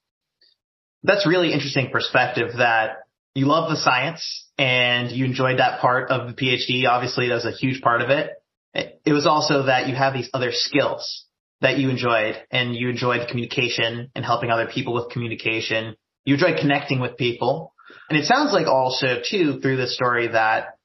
That's 1.03 1.27
really 1.27 1.51
interesting 1.51 1.89
perspective 1.91 2.49
that 2.57 2.99
you 3.33 3.45
love 3.45 3.69
the 3.69 3.75
science 3.75 4.47
and 4.57 5.11
you 5.11 5.25
enjoyed 5.25 5.59
that 5.59 5.81
part 5.81 6.11
of 6.11 6.27
the 6.27 6.33
PhD. 6.33 6.87
Obviously, 6.87 7.27
that 7.27 7.35
was 7.35 7.45
a 7.45 7.51
huge 7.51 7.81
part 7.81 8.01
of 8.01 8.09
it. 8.09 8.31
It 8.73 9.11
was 9.11 9.25
also 9.25 9.63
that 9.63 9.87
you 9.87 9.95
have 9.95 10.13
these 10.13 10.29
other 10.33 10.51
skills 10.51 11.25
that 11.59 11.77
you 11.77 11.89
enjoyed 11.89 12.35
and 12.51 12.75
you 12.75 12.89
enjoyed 12.89 13.27
communication 13.27 14.11
and 14.15 14.25
helping 14.25 14.49
other 14.49 14.67
people 14.67 14.93
with 14.93 15.09
communication. 15.09 15.95
You 16.23 16.35
enjoyed 16.35 16.57
connecting 16.59 16.99
with 16.99 17.17
people. 17.17 17.73
And 18.09 18.19
it 18.19 18.25
sounds 18.25 18.51
like 18.51 18.67
also 18.67 19.21
too 19.27 19.59
through 19.59 19.77
the 19.77 19.87
story 19.87 20.27
that 20.27 20.75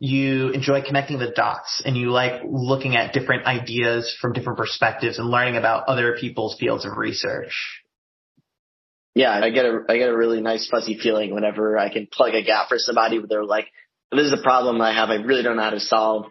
you 0.00 0.50
enjoy 0.50 0.82
connecting 0.82 1.18
the 1.18 1.30
dots 1.30 1.82
and 1.84 1.96
you 1.96 2.10
like 2.10 2.42
looking 2.44 2.96
at 2.96 3.12
different 3.12 3.46
ideas 3.46 4.16
from 4.20 4.32
different 4.32 4.58
perspectives 4.58 5.18
and 5.18 5.28
learning 5.28 5.56
about 5.56 5.88
other 5.88 6.16
people's 6.20 6.56
fields 6.58 6.84
of 6.84 6.96
research. 6.96 7.82
Yeah, 9.14 9.32
I 9.32 9.50
get 9.50 9.64
a 9.64 9.80
I 9.88 9.98
get 9.98 10.08
a 10.08 10.16
really 10.16 10.40
nice 10.40 10.68
fuzzy 10.68 10.96
feeling 10.96 11.34
whenever 11.34 11.76
I 11.76 11.88
can 11.88 12.06
plug 12.06 12.34
a 12.34 12.44
gap 12.44 12.68
for 12.68 12.78
somebody 12.78 13.18
where 13.18 13.26
they're 13.26 13.44
like, 13.44 13.66
this 14.12 14.26
is 14.26 14.32
a 14.32 14.42
problem 14.42 14.80
I 14.80 14.94
have, 14.94 15.10
I 15.10 15.16
really 15.16 15.42
don't 15.42 15.56
know 15.56 15.62
how 15.62 15.70
to 15.70 15.80
solve. 15.80 16.26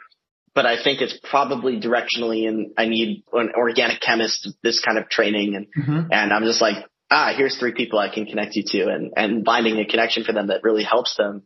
But 0.56 0.66
I 0.66 0.82
think 0.82 1.02
it's 1.02 1.20
probably 1.30 1.80
directionally 1.80 2.48
and 2.48 2.72
I 2.78 2.86
need 2.86 3.26
an 3.34 3.52
organic 3.56 4.00
chemist, 4.00 4.50
this 4.64 4.80
kind 4.80 4.98
of 4.98 5.10
training 5.10 5.56
and 5.56 5.68
mm-hmm. 5.78 6.12
and 6.12 6.32
I'm 6.32 6.46
just 6.46 6.62
like, 6.62 6.78
ah, 7.10 7.34
here's 7.36 7.58
three 7.58 7.74
people 7.74 8.00
I 8.00 8.14
can 8.14 8.26
connect 8.26 8.56
you 8.56 8.64
to 8.68 8.90
and, 8.90 9.14
and 9.16 9.46
finding 9.46 9.80
a 9.80 9.86
connection 9.86 10.24
for 10.24 10.34
them 10.34 10.48
that 10.48 10.64
really 10.64 10.84
helps 10.84 11.16
them 11.16 11.44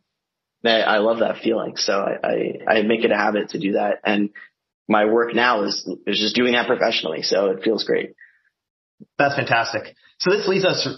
I 0.64 0.98
love 0.98 1.18
that 1.20 1.38
feeling. 1.42 1.76
So 1.76 1.92
I, 1.92 2.26
I, 2.26 2.78
I 2.78 2.82
make 2.82 3.04
it 3.04 3.10
a 3.10 3.16
habit 3.16 3.50
to 3.50 3.58
do 3.58 3.72
that. 3.72 3.98
And 4.04 4.30
my 4.88 5.06
work 5.06 5.34
now 5.34 5.64
is, 5.64 5.88
is 6.06 6.18
just 6.18 6.34
doing 6.34 6.52
that 6.52 6.66
professionally. 6.66 7.22
So 7.22 7.46
it 7.46 7.62
feels 7.62 7.84
great. 7.84 8.14
That's 9.18 9.34
fantastic. 9.34 9.94
So 10.18 10.30
this 10.30 10.46
leads 10.46 10.64
us 10.64 10.88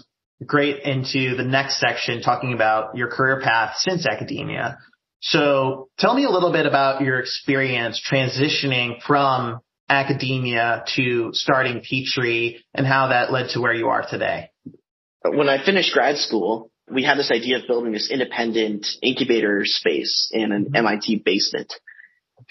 great 0.45 0.83
into 0.83 1.37
the 1.37 1.45
next 1.45 1.81
section 1.81 2.21
talking 2.21 2.53
about 2.53 2.97
your 2.97 3.09
career 3.09 3.41
path 3.41 3.77
since 3.79 4.07
academia. 4.07 4.79
So 5.21 5.89
tell 5.99 6.15
me 6.15 6.25
a 6.25 6.31
little 6.31 6.53
bit 6.53 6.67
about 6.67 7.01
your 7.01 7.19
experience 7.19 8.03
transitioning 8.11 9.01
from 9.01 9.61
academia 9.89 10.85
to 10.97 11.31
starting 11.33 11.83
Petri 11.83 12.63
and 12.75 12.87
how 12.87 13.09
that 13.09 13.33
led 13.33 13.51
to 13.51 13.61
where 13.61 13.73
you 13.73 13.89
are 13.89 14.05
today. 14.07 14.51
When 15.25 15.49
I 15.49 15.65
finished 15.65 15.93
grad 15.93 16.19
school, 16.19 16.71
we 16.91 17.03
had 17.03 17.19
this 17.19 17.31
idea 17.31 17.59
of 17.59 17.67
building 17.67 17.93
this 17.93 18.11
independent 18.11 18.87
incubator 19.03 19.63
space 19.65 20.31
in 20.33 20.53
an 20.53 20.67
mm-hmm. 20.67 20.77
MIT 20.77 21.23
basement. 21.25 21.73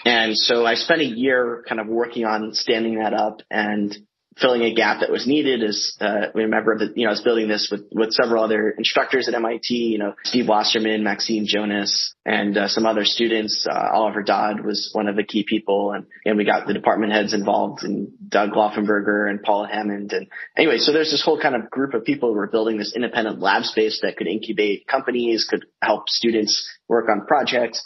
And 0.04 0.36
so 0.36 0.66
I 0.66 0.74
spent 0.74 1.00
a 1.00 1.04
year 1.04 1.64
kind 1.68 1.80
of 1.80 1.86
working 1.86 2.24
on 2.24 2.52
standing 2.52 2.98
that 2.98 3.14
up 3.14 3.40
and 3.50 3.96
filling 4.40 4.62
a 4.62 4.74
gap 4.74 5.00
that 5.00 5.10
was 5.10 5.26
needed 5.26 5.62
as 5.62 5.96
uh, 6.00 6.26
we 6.34 6.42
remember 6.42 6.78
that 6.78 6.96
you 6.96 7.04
know 7.04 7.10
I 7.10 7.12
was 7.12 7.22
building 7.22 7.48
this 7.48 7.68
with 7.70 7.84
with 7.92 8.12
several 8.12 8.42
other 8.42 8.70
instructors 8.70 9.28
at 9.28 9.34
MIT. 9.34 9.74
You 9.74 9.98
know 9.98 10.14
Steve 10.24 10.48
Wasserman, 10.48 11.04
Maxine 11.04 11.46
Jonas, 11.46 12.14
and 12.24 12.56
uh, 12.56 12.68
some 12.68 12.86
other 12.86 13.04
students. 13.04 13.66
Uh, 13.68 13.90
Oliver 13.92 14.22
Dodd 14.22 14.64
was 14.64 14.90
one 14.92 15.08
of 15.08 15.16
the 15.16 15.24
key 15.24 15.44
people, 15.48 15.92
and 15.92 16.06
and 16.24 16.36
we 16.36 16.44
got 16.44 16.66
the 16.66 16.74
department 16.74 17.12
heads 17.12 17.34
involved, 17.34 17.84
and 17.84 18.08
Doug 18.28 18.50
Lauffenburger 18.50 19.30
and 19.30 19.42
Paula 19.42 19.68
Hammond. 19.68 20.12
And 20.12 20.28
anyway, 20.56 20.78
so 20.78 20.92
there's 20.92 21.10
this 21.10 21.22
whole 21.24 21.40
kind 21.40 21.54
of 21.54 21.70
group 21.70 21.94
of 21.94 22.04
people 22.04 22.30
who 22.30 22.36
were 22.36 22.48
building 22.48 22.76
this 22.76 22.94
independent 22.94 23.40
lab 23.40 23.64
space 23.64 24.00
that 24.02 24.16
could 24.16 24.26
incubate 24.26 24.86
companies, 24.86 25.46
could 25.48 25.66
help 25.82 26.08
students 26.08 26.68
work 26.88 27.08
on 27.08 27.26
projects. 27.26 27.82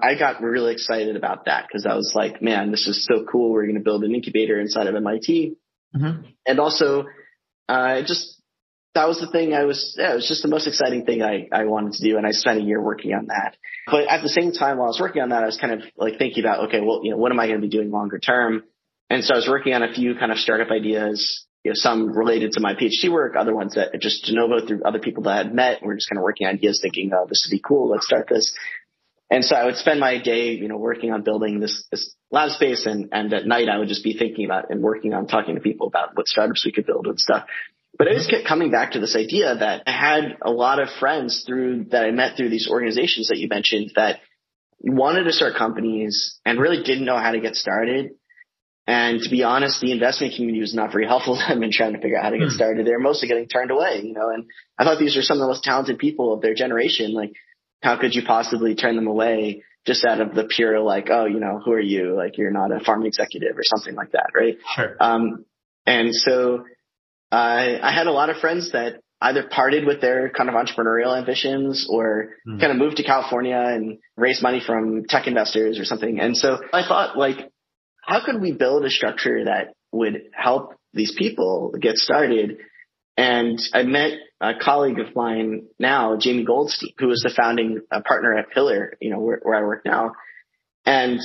I 0.00 0.18
got 0.18 0.42
really 0.42 0.74
excited 0.74 1.16
about 1.16 1.46
that 1.46 1.66
because 1.66 1.86
I 1.86 1.94
was 1.94 2.12
like, 2.14 2.42
man, 2.42 2.70
this 2.70 2.86
is 2.86 3.06
so 3.06 3.24
cool. 3.24 3.50
We're 3.50 3.62
going 3.62 3.76
to 3.76 3.80
build 3.80 4.04
an 4.04 4.14
incubator 4.14 4.60
inside 4.60 4.88
of 4.88 4.94
MIT 4.94 5.56
Mm-hmm. 5.96 6.28
And 6.46 6.60
also, 6.60 7.04
uh, 7.68 8.02
just 8.02 8.40
that 8.96 9.08
was 9.08 9.20
the 9.20 9.30
thing 9.30 9.52
I 9.52 9.64
was, 9.64 9.94
yeah, 9.98 10.12
it 10.12 10.16
was 10.16 10.28
just 10.28 10.42
the 10.42 10.48
most 10.48 10.66
exciting 10.66 11.04
thing 11.04 11.22
I, 11.22 11.48
I 11.52 11.64
wanted 11.66 11.92
to 11.94 12.02
do. 12.02 12.16
And 12.16 12.26
I 12.26 12.30
spent 12.30 12.58
a 12.58 12.62
year 12.62 12.80
working 12.80 13.12
on 13.12 13.26
that. 13.26 13.56
But 13.86 14.08
at 14.08 14.22
the 14.22 14.28
same 14.28 14.52
time, 14.52 14.78
while 14.78 14.86
I 14.86 14.88
was 14.88 15.00
working 15.00 15.22
on 15.22 15.28
that, 15.28 15.42
I 15.42 15.46
was 15.46 15.58
kind 15.58 15.74
of 15.74 15.82
like 15.96 16.18
thinking 16.18 16.42
about, 16.42 16.68
okay, 16.68 16.80
well, 16.80 17.00
you 17.02 17.10
know, 17.10 17.18
what 17.18 17.30
am 17.30 17.38
I 17.38 17.46
going 17.46 17.60
to 17.60 17.66
be 17.66 17.68
doing 17.68 17.90
longer 17.90 18.18
term? 18.18 18.64
And 19.10 19.22
so 19.22 19.34
I 19.34 19.36
was 19.36 19.48
working 19.48 19.74
on 19.74 19.82
a 19.82 19.92
few 19.92 20.14
kind 20.16 20.32
of 20.32 20.38
startup 20.38 20.70
ideas, 20.70 21.46
you 21.62 21.70
know, 21.70 21.74
some 21.74 22.16
related 22.16 22.52
to 22.52 22.60
my 22.60 22.74
PhD 22.74 23.12
work, 23.12 23.34
other 23.36 23.54
ones 23.54 23.74
that 23.74 24.00
just 24.00 24.24
de 24.24 24.34
novo 24.34 24.66
through 24.66 24.82
other 24.84 24.98
people 24.98 25.24
that 25.24 25.30
I 25.30 25.36
had 25.38 25.54
met. 25.54 25.82
We're 25.82 25.96
just 25.96 26.08
kind 26.08 26.18
of 26.18 26.24
working 26.24 26.46
on 26.46 26.54
ideas 26.54 26.80
thinking, 26.80 27.10
oh, 27.14 27.26
this 27.28 27.46
would 27.46 27.54
be 27.54 27.62
cool. 27.62 27.90
Let's 27.90 28.06
start 28.06 28.28
this. 28.28 28.56
And 29.30 29.44
so 29.44 29.56
I 29.56 29.64
would 29.64 29.76
spend 29.76 29.98
my 29.98 30.22
day, 30.22 30.52
you 30.52 30.68
know, 30.68 30.76
working 30.76 31.12
on 31.12 31.22
building 31.22 31.58
this, 31.58 31.84
this 31.90 32.14
lab 32.30 32.50
space 32.50 32.86
and, 32.86 33.08
and 33.12 33.32
at 33.34 33.46
night 33.46 33.68
I 33.68 33.78
would 33.78 33.88
just 33.88 34.04
be 34.04 34.16
thinking 34.16 34.44
about 34.44 34.70
and 34.70 34.82
working 34.82 35.14
on 35.14 35.26
talking 35.26 35.56
to 35.56 35.60
people 35.60 35.88
about 35.88 36.10
what 36.14 36.28
startups 36.28 36.64
we 36.64 36.72
could 36.72 36.86
build 36.86 37.06
and 37.06 37.18
stuff. 37.18 37.44
But 37.98 38.08
I 38.08 38.14
just 38.14 38.30
kept 38.30 38.46
coming 38.46 38.70
back 38.70 38.92
to 38.92 39.00
this 39.00 39.16
idea 39.16 39.54
that 39.54 39.82
I 39.86 39.90
had 39.90 40.36
a 40.42 40.50
lot 40.50 40.80
of 40.80 40.88
friends 41.00 41.44
through 41.46 41.86
that 41.90 42.04
I 42.04 42.10
met 42.10 42.36
through 42.36 42.50
these 42.50 42.68
organizations 42.70 43.28
that 43.28 43.38
you 43.38 43.48
mentioned 43.48 43.92
that 43.96 44.20
wanted 44.80 45.24
to 45.24 45.32
start 45.32 45.56
companies 45.56 46.38
and 46.44 46.60
really 46.60 46.82
didn't 46.82 47.06
know 47.06 47.16
how 47.16 47.32
to 47.32 47.40
get 47.40 47.54
started. 47.54 48.10
And 48.86 49.20
to 49.20 49.30
be 49.30 49.42
honest, 49.42 49.80
the 49.80 49.90
investment 49.90 50.34
community 50.34 50.60
was 50.60 50.74
not 50.74 50.92
very 50.92 51.06
helpful 51.06 51.36
to 51.36 51.42
them 51.48 51.62
in 51.62 51.72
trying 51.72 51.94
to 51.94 52.00
figure 52.00 52.18
out 52.18 52.24
how 52.24 52.30
to 52.30 52.38
get 52.38 52.48
hmm. 52.48 52.54
started. 52.54 52.86
They're 52.86 53.00
mostly 53.00 53.28
getting 53.28 53.48
turned 53.48 53.70
away, 53.70 54.02
you 54.04 54.12
know, 54.12 54.28
and 54.28 54.44
I 54.78 54.84
thought 54.84 54.98
these 54.98 55.16
were 55.16 55.22
some 55.22 55.38
of 55.38 55.40
the 55.40 55.48
most 55.48 55.64
talented 55.64 55.98
people 55.98 56.34
of 56.34 56.42
their 56.42 56.54
generation. 56.54 57.12
Like 57.12 57.32
how 57.82 57.98
could 58.00 58.14
you 58.14 58.22
possibly 58.26 58.74
turn 58.74 58.96
them 58.96 59.06
away 59.06 59.62
just 59.86 60.04
out 60.04 60.20
of 60.20 60.34
the 60.34 60.44
pure 60.44 60.80
like, 60.80 61.08
oh, 61.10 61.26
you 61.26 61.38
know, 61.38 61.60
who 61.64 61.72
are 61.72 61.80
you? 61.80 62.16
Like 62.16 62.38
you're 62.38 62.50
not 62.50 62.72
a 62.72 62.80
farm 62.80 63.06
executive 63.06 63.56
or 63.56 63.62
something 63.62 63.94
like 63.94 64.12
that, 64.12 64.30
right? 64.34 64.56
Sure. 64.74 64.96
Um, 64.98 65.44
and 65.86 66.14
so 66.14 66.64
I, 67.30 67.78
I 67.80 67.92
had 67.92 68.08
a 68.08 68.12
lot 68.12 68.30
of 68.30 68.38
friends 68.38 68.72
that 68.72 69.00
either 69.20 69.48
parted 69.48 69.86
with 69.86 70.00
their 70.00 70.28
kind 70.30 70.50
of 70.50 70.56
entrepreneurial 70.56 71.16
ambitions 71.16 71.86
or 71.88 72.34
mm. 72.46 72.60
kind 72.60 72.72
of 72.72 72.78
moved 72.78 72.96
to 72.98 73.04
California 73.04 73.56
and 73.56 73.98
raised 74.16 74.42
money 74.42 74.60
from 74.64 75.04
tech 75.04 75.26
investors 75.26 75.78
or 75.78 75.84
something. 75.84 76.20
And 76.20 76.36
so 76.36 76.58
I 76.72 76.86
thought 76.86 77.16
like, 77.16 77.50
how 78.02 78.24
could 78.24 78.40
we 78.40 78.52
build 78.52 78.84
a 78.84 78.90
structure 78.90 79.44
that 79.44 79.72
would 79.92 80.24
help 80.32 80.74
these 80.92 81.14
people 81.16 81.74
get 81.80 81.96
started 81.96 82.58
and 83.16 83.58
I 83.72 83.82
met 83.84 84.12
a 84.40 84.52
colleague 84.60 84.98
of 84.98 85.16
mine 85.16 85.68
now, 85.78 86.18
Jamie 86.18 86.44
Goldstein, 86.44 86.90
who 86.98 87.08
was 87.08 87.22
the 87.22 87.32
founding 87.34 87.80
uh, 87.90 88.02
partner 88.06 88.36
at 88.36 88.50
Pillar, 88.50 88.94
you 89.00 89.10
know, 89.10 89.20
where, 89.20 89.40
where 89.42 89.54
I 89.54 89.62
work 89.62 89.84
now. 89.84 90.12
And, 90.84 91.20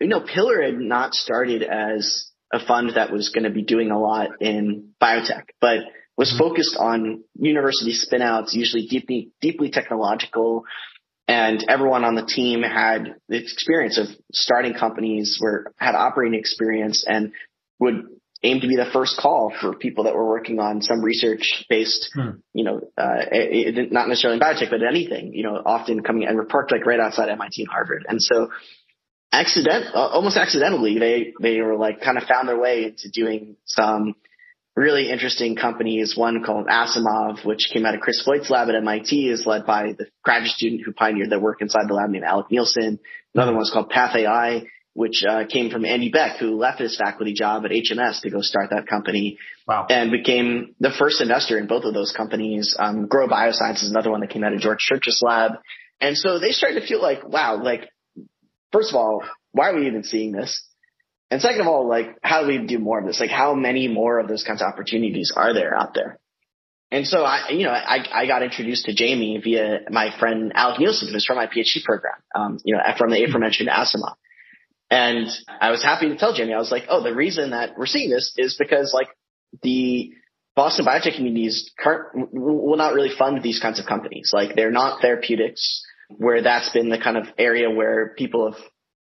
you 0.00 0.08
know, 0.08 0.20
Pillar 0.20 0.62
had 0.62 0.78
not 0.78 1.14
started 1.14 1.62
as 1.62 2.30
a 2.52 2.64
fund 2.64 2.92
that 2.94 3.12
was 3.12 3.28
going 3.28 3.44
to 3.44 3.50
be 3.50 3.62
doing 3.62 3.90
a 3.90 3.98
lot 3.98 4.30
in 4.40 4.90
biotech, 5.00 5.44
but 5.60 5.80
was 6.16 6.30
mm-hmm. 6.30 6.38
focused 6.38 6.76
on 6.78 7.24
university 7.34 7.92
spinouts, 7.92 8.54
usually 8.54 8.86
deeply, 8.86 9.30
deeply 9.42 9.70
technological. 9.70 10.64
And 11.28 11.64
everyone 11.68 12.04
on 12.04 12.14
the 12.14 12.24
team 12.24 12.62
had 12.62 13.16
the 13.28 13.36
experience 13.36 13.98
of 13.98 14.06
starting 14.32 14.74
companies 14.74 15.36
where 15.40 15.72
had 15.76 15.94
operating 15.94 16.38
experience 16.38 17.04
and 17.06 17.32
would 17.80 18.04
aim 18.42 18.60
to 18.60 18.68
be 18.68 18.76
the 18.76 18.90
first 18.92 19.18
call 19.18 19.52
for 19.60 19.74
people 19.74 20.04
that 20.04 20.14
were 20.14 20.28
working 20.28 20.58
on 20.58 20.82
some 20.82 21.02
research 21.02 21.64
based, 21.68 22.10
hmm. 22.14 22.30
you 22.52 22.64
know, 22.64 22.80
uh, 22.98 23.24
it, 23.32 23.78
it, 23.78 23.92
not 23.92 24.08
necessarily 24.08 24.38
in 24.38 24.42
biotech, 24.42 24.70
but 24.70 24.82
anything, 24.82 25.32
you 25.32 25.42
know, 25.42 25.60
often 25.64 26.02
coming 26.02 26.26
and 26.26 26.36
we're 26.36 26.44
parked 26.44 26.72
like 26.72 26.86
right 26.86 27.00
outside 27.00 27.28
MIT 27.28 27.62
and 27.62 27.68
Harvard. 27.68 28.04
And 28.08 28.22
so 28.22 28.50
accident, 29.32 29.86
uh, 29.94 30.08
almost 30.08 30.36
accidentally, 30.36 30.98
they, 30.98 31.32
they 31.40 31.60
were 31.60 31.76
like 31.76 32.00
kind 32.02 32.18
of 32.18 32.24
found 32.24 32.48
their 32.48 32.58
way 32.58 32.84
into 32.84 33.10
doing 33.10 33.56
some 33.64 34.14
really 34.74 35.10
interesting 35.10 35.56
companies. 35.56 36.14
One 36.16 36.44
called 36.44 36.66
Asimov, 36.66 37.44
which 37.44 37.70
came 37.72 37.86
out 37.86 37.94
of 37.94 38.00
Chris 38.00 38.22
Voigt's 38.24 38.50
lab 38.50 38.68
at 38.68 38.74
MIT 38.74 39.28
is 39.28 39.46
led 39.46 39.64
by 39.64 39.94
the 39.98 40.06
graduate 40.22 40.52
student 40.52 40.82
who 40.84 40.92
pioneered 40.92 41.30
their 41.30 41.40
work 41.40 41.62
inside 41.62 41.88
the 41.88 41.94
lab 41.94 42.10
named 42.10 42.24
Alec 42.24 42.50
Nielsen. 42.50 43.00
Another 43.34 43.54
one 43.54 43.62
is 43.62 43.70
called 43.72 43.90
PathAI 43.90 44.66
which 44.96 45.22
uh, 45.28 45.44
came 45.46 45.70
from 45.70 45.84
Andy 45.84 46.08
Beck, 46.08 46.38
who 46.38 46.56
left 46.56 46.80
his 46.80 46.96
faculty 46.96 47.34
job 47.34 47.64
at 47.66 47.70
HMS 47.70 48.22
to 48.22 48.30
go 48.30 48.40
start 48.40 48.70
that 48.70 48.86
company. 48.86 49.38
Wow. 49.68 49.86
And 49.90 50.10
became 50.10 50.74
the 50.80 50.90
first 50.98 51.20
investor 51.20 51.58
in 51.58 51.66
both 51.66 51.84
of 51.84 51.92
those 51.92 52.12
companies. 52.16 52.74
Um, 52.78 53.06
GRO 53.06 53.28
Bioscience 53.28 53.82
is 53.82 53.90
another 53.90 54.10
one 54.10 54.20
that 54.20 54.30
came 54.30 54.42
out 54.42 54.54
of 54.54 54.60
George 54.60 54.78
Church's 54.78 55.20
lab. 55.22 55.52
And 56.00 56.16
so 56.16 56.38
they 56.38 56.52
started 56.52 56.80
to 56.80 56.86
feel 56.86 57.02
like, 57.02 57.28
wow, 57.28 57.62
like, 57.62 57.90
first 58.72 58.90
of 58.90 58.96
all, 58.96 59.22
why 59.52 59.70
are 59.70 59.76
we 59.76 59.86
even 59.86 60.02
seeing 60.02 60.32
this? 60.32 60.64
And 61.30 61.42
second 61.42 61.60
of 61.60 61.66
all, 61.66 61.88
like, 61.88 62.16
how 62.22 62.42
do 62.42 62.48
we 62.48 62.66
do 62.66 62.78
more 62.78 62.98
of 62.98 63.06
this? 63.06 63.20
Like, 63.20 63.30
how 63.30 63.54
many 63.54 63.88
more 63.88 64.18
of 64.18 64.28
those 64.28 64.44
kinds 64.44 64.62
of 64.62 64.68
opportunities 64.68 65.32
are 65.36 65.52
there 65.52 65.74
out 65.76 65.92
there? 65.92 66.18
and 66.90 67.06
so 67.06 67.24
I, 67.24 67.50
you 67.50 67.64
know, 67.64 67.72
I, 67.72 68.04
I 68.12 68.26
got 68.26 68.42
introduced 68.42 68.84
to 68.84 68.94
Jamie 68.94 69.40
via 69.42 69.80
my 69.90 70.16
friend 70.18 70.52
Alec 70.54 70.78
Nielsen, 70.78 71.12
who's 71.12 71.26
from 71.26 71.36
my 71.36 71.46
PhD 71.46 71.82
program, 71.84 72.14
um, 72.34 72.58
you 72.64 72.74
know, 72.74 72.80
from 72.96 73.10
the 73.10 73.22
aforementioned 73.24 73.68
Asimov. 73.68 74.14
And 74.90 75.28
I 75.60 75.70
was 75.70 75.82
happy 75.82 76.08
to 76.08 76.16
tell 76.16 76.32
Jamie, 76.32 76.54
I 76.54 76.58
was 76.58 76.70
like, 76.70 76.84
oh, 76.88 77.02
the 77.02 77.14
reason 77.14 77.50
that 77.50 77.76
we're 77.76 77.86
seeing 77.86 78.10
this 78.10 78.34
is 78.36 78.56
because 78.56 78.92
like 78.94 79.08
the 79.62 80.12
Boston 80.54 80.86
biotech 80.86 81.16
communities 81.16 81.72
current, 81.78 82.32
will 82.32 82.76
not 82.76 82.94
really 82.94 83.14
fund 83.16 83.42
these 83.42 83.60
kinds 83.60 83.78
of 83.78 83.86
companies. 83.86 84.30
Like 84.32 84.54
they're 84.54 84.70
not 84.70 85.02
therapeutics 85.02 85.84
where 86.08 86.42
that's 86.42 86.72
been 86.72 86.88
the 86.88 86.98
kind 86.98 87.16
of 87.16 87.26
area 87.36 87.68
where 87.68 88.14
people 88.16 88.52
have, 88.52 88.62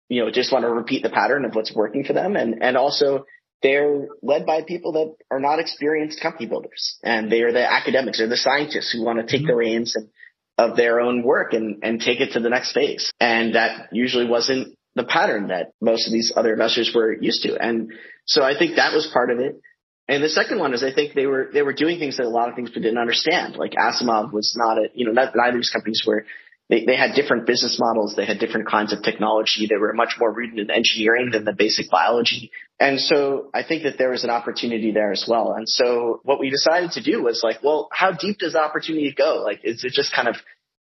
you 0.08 0.24
know, 0.24 0.32
just 0.32 0.52
want 0.52 0.64
to 0.64 0.70
repeat 0.70 1.04
the 1.04 1.10
pattern 1.10 1.46
of 1.46 1.56
what's 1.56 1.76
working 1.76 2.04
for 2.04 2.14
them. 2.14 2.36
And, 2.36 2.62
and 2.62 2.78
also 2.78 3.26
they're 3.64 4.08
led 4.22 4.46
by 4.46 4.62
people 4.62 4.94
that 4.94 5.16
are 5.30 5.40
not 5.40 5.60
experienced 5.60 6.22
company 6.22 6.46
builders 6.46 6.98
and 7.04 7.32
they 7.32 7.42
are 7.42 7.52
the 7.52 7.72
academics 7.72 8.22
or 8.22 8.28
the 8.28 8.38
scientists 8.38 8.92
who 8.92 9.04
want 9.04 9.20
to 9.20 9.26
take 9.26 9.42
mm-hmm. 9.42 9.48
the 9.48 9.56
reins 9.56 9.96
and, 9.96 10.10
of 10.58 10.78
their 10.78 11.00
own 11.00 11.24
work 11.24 11.54
and, 11.54 11.80
and 11.84 12.00
take 12.00 12.20
it 12.20 12.34
to 12.34 12.40
the 12.40 12.50
next 12.50 12.74
phase. 12.74 13.12
And 13.20 13.56
that 13.56 13.90
usually 13.92 14.28
wasn't 14.28 14.78
the 14.96 15.04
pattern 15.04 15.48
that 15.48 15.72
most 15.82 16.08
of 16.08 16.14
these 16.14 16.34
other 16.36 16.54
investors 16.54 16.92
were 16.94 17.14
used 17.14 17.44
to. 17.44 17.58
And 17.58 17.92
so 18.26 18.44
I 18.44 18.58
think 18.58 18.76
that 18.76 18.94
was 18.94 19.10
part 19.14 19.32
of 19.32 19.40
it. 19.40 19.62
And 20.08 20.24
the 20.24 20.30
second 20.30 20.60
one 20.60 20.74
is 20.74 20.84
I 20.84 20.94
think 20.94 21.14
they 21.14 21.26
were 21.26 21.50
they 21.54 21.62
were 21.62 21.74
doing 21.74 22.00
things 22.00 22.18
that 22.18 22.26
a 22.26 22.30
lot 22.30 22.50
of 22.50 22.56
things 22.56 22.72
we 22.76 22.82
didn't 22.82 22.98
understand. 22.98 23.56
Like 23.56 23.74
Asimov 23.74 24.34
was 24.34 24.54
not 24.58 24.78
a 24.78 24.90
you 24.94 25.06
know 25.06 25.14
not, 25.14 25.34
neither 25.36 25.58
of 25.58 25.62
these 25.62 25.70
companies 25.70 26.04
were 26.06 26.26
they, 26.72 26.86
they 26.86 26.96
had 26.96 27.16
different 27.16 27.46
business 27.46 27.78
models. 27.80 28.16
They 28.16 28.26
had 28.26 28.40
different 28.40 28.68
kinds 28.68 28.94
of 28.94 29.04
technology. 29.04 29.68
They 29.70 29.76
were 29.76 29.94
much 29.94 30.16
more 30.18 30.32
rooted 30.32 30.58
in 30.58 30.72
engineering 30.72 31.30
than 31.32 31.44
the 31.44 31.54
basic 31.54 31.92
biology. 31.92 32.52
And 32.80 33.00
so 33.00 33.50
I 33.54 33.64
think 33.64 33.84
that 33.84 33.98
there 33.98 34.10
was 34.10 34.24
an 34.24 34.30
opportunity 34.30 34.92
there 34.92 35.12
as 35.12 35.26
well. 35.28 35.54
And 35.54 35.68
so 35.68 36.22
what 36.24 36.40
we 36.40 36.50
decided 36.50 36.92
to 36.92 37.04
do 37.04 37.22
was 37.22 37.42
like, 37.44 37.62
well, 37.62 37.90
how 37.92 38.14
deep 38.14 38.40
does 38.40 38.56
opportunity 38.56 39.14
go? 39.16 39.44
Like, 39.44 39.60
is 39.66 39.84
it 39.84 39.92
just 39.92 40.16
kind 40.16 40.30
of, 40.30 40.38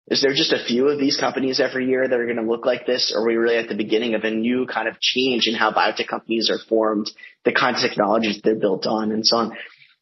is 0.09 0.21
there 0.21 0.33
just 0.33 0.51
a 0.51 0.63
few 0.65 0.87
of 0.87 0.99
these 0.99 1.17
companies 1.17 1.59
every 1.59 1.87
year 1.87 2.07
that 2.07 2.19
are 2.19 2.25
going 2.25 2.43
to 2.43 2.49
look 2.49 2.65
like 2.65 2.85
this? 2.85 3.13
Or 3.15 3.21
are 3.21 3.27
we 3.27 3.35
really 3.35 3.57
at 3.57 3.69
the 3.69 3.75
beginning 3.75 4.15
of 4.15 4.23
a 4.23 4.31
new 4.31 4.65
kind 4.65 4.87
of 4.87 4.99
change 4.99 5.47
in 5.47 5.53
how 5.53 5.71
biotech 5.71 6.07
companies 6.07 6.49
are 6.49 6.57
formed, 6.67 7.11
the 7.45 7.51
kinds 7.51 7.83
of 7.83 7.89
technologies 7.89 8.41
they're 8.43 8.55
built 8.55 8.87
on 8.87 9.11
and 9.11 9.25
so 9.25 9.37
on? 9.37 9.57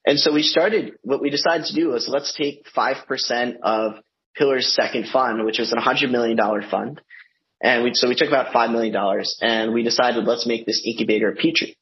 And 0.06 0.18
so 0.18 0.34
we 0.34 0.44
started, 0.44 0.94
what 1.04 1.22
we 1.22 1.30
decided 1.30 1.68
to 1.68 1.76
do 1.76 1.90
was 1.90 2.08
let's 2.08 2.34
take 2.34 2.66
5% 2.76 3.56
of 3.62 3.96
Pillar's 4.38 4.74
second 4.74 5.08
fund, 5.12 5.44
which 5.44 5.60
was 5.60 5.74
a 5.74 5.76
$100 5.76 6.10
million 6.10 6.38
fund. 6.70 7.02
And 7.62 7.84
we, 7.84 7.92
so 7.94 8.08
we 8.08 8.16
took 8.16 8.30
about 8.30 8.54
$5 8.54 8.72
million 8.72 8.96
and 9.42 9.74
we 9.74 9.84
decided 9.84 10.24
let's 10.24 10.48
make 10.48 10.66
this 10.66 10.82
incubator 10.86 11.32
a 11.32 11.36
Petri. 11.36 11.78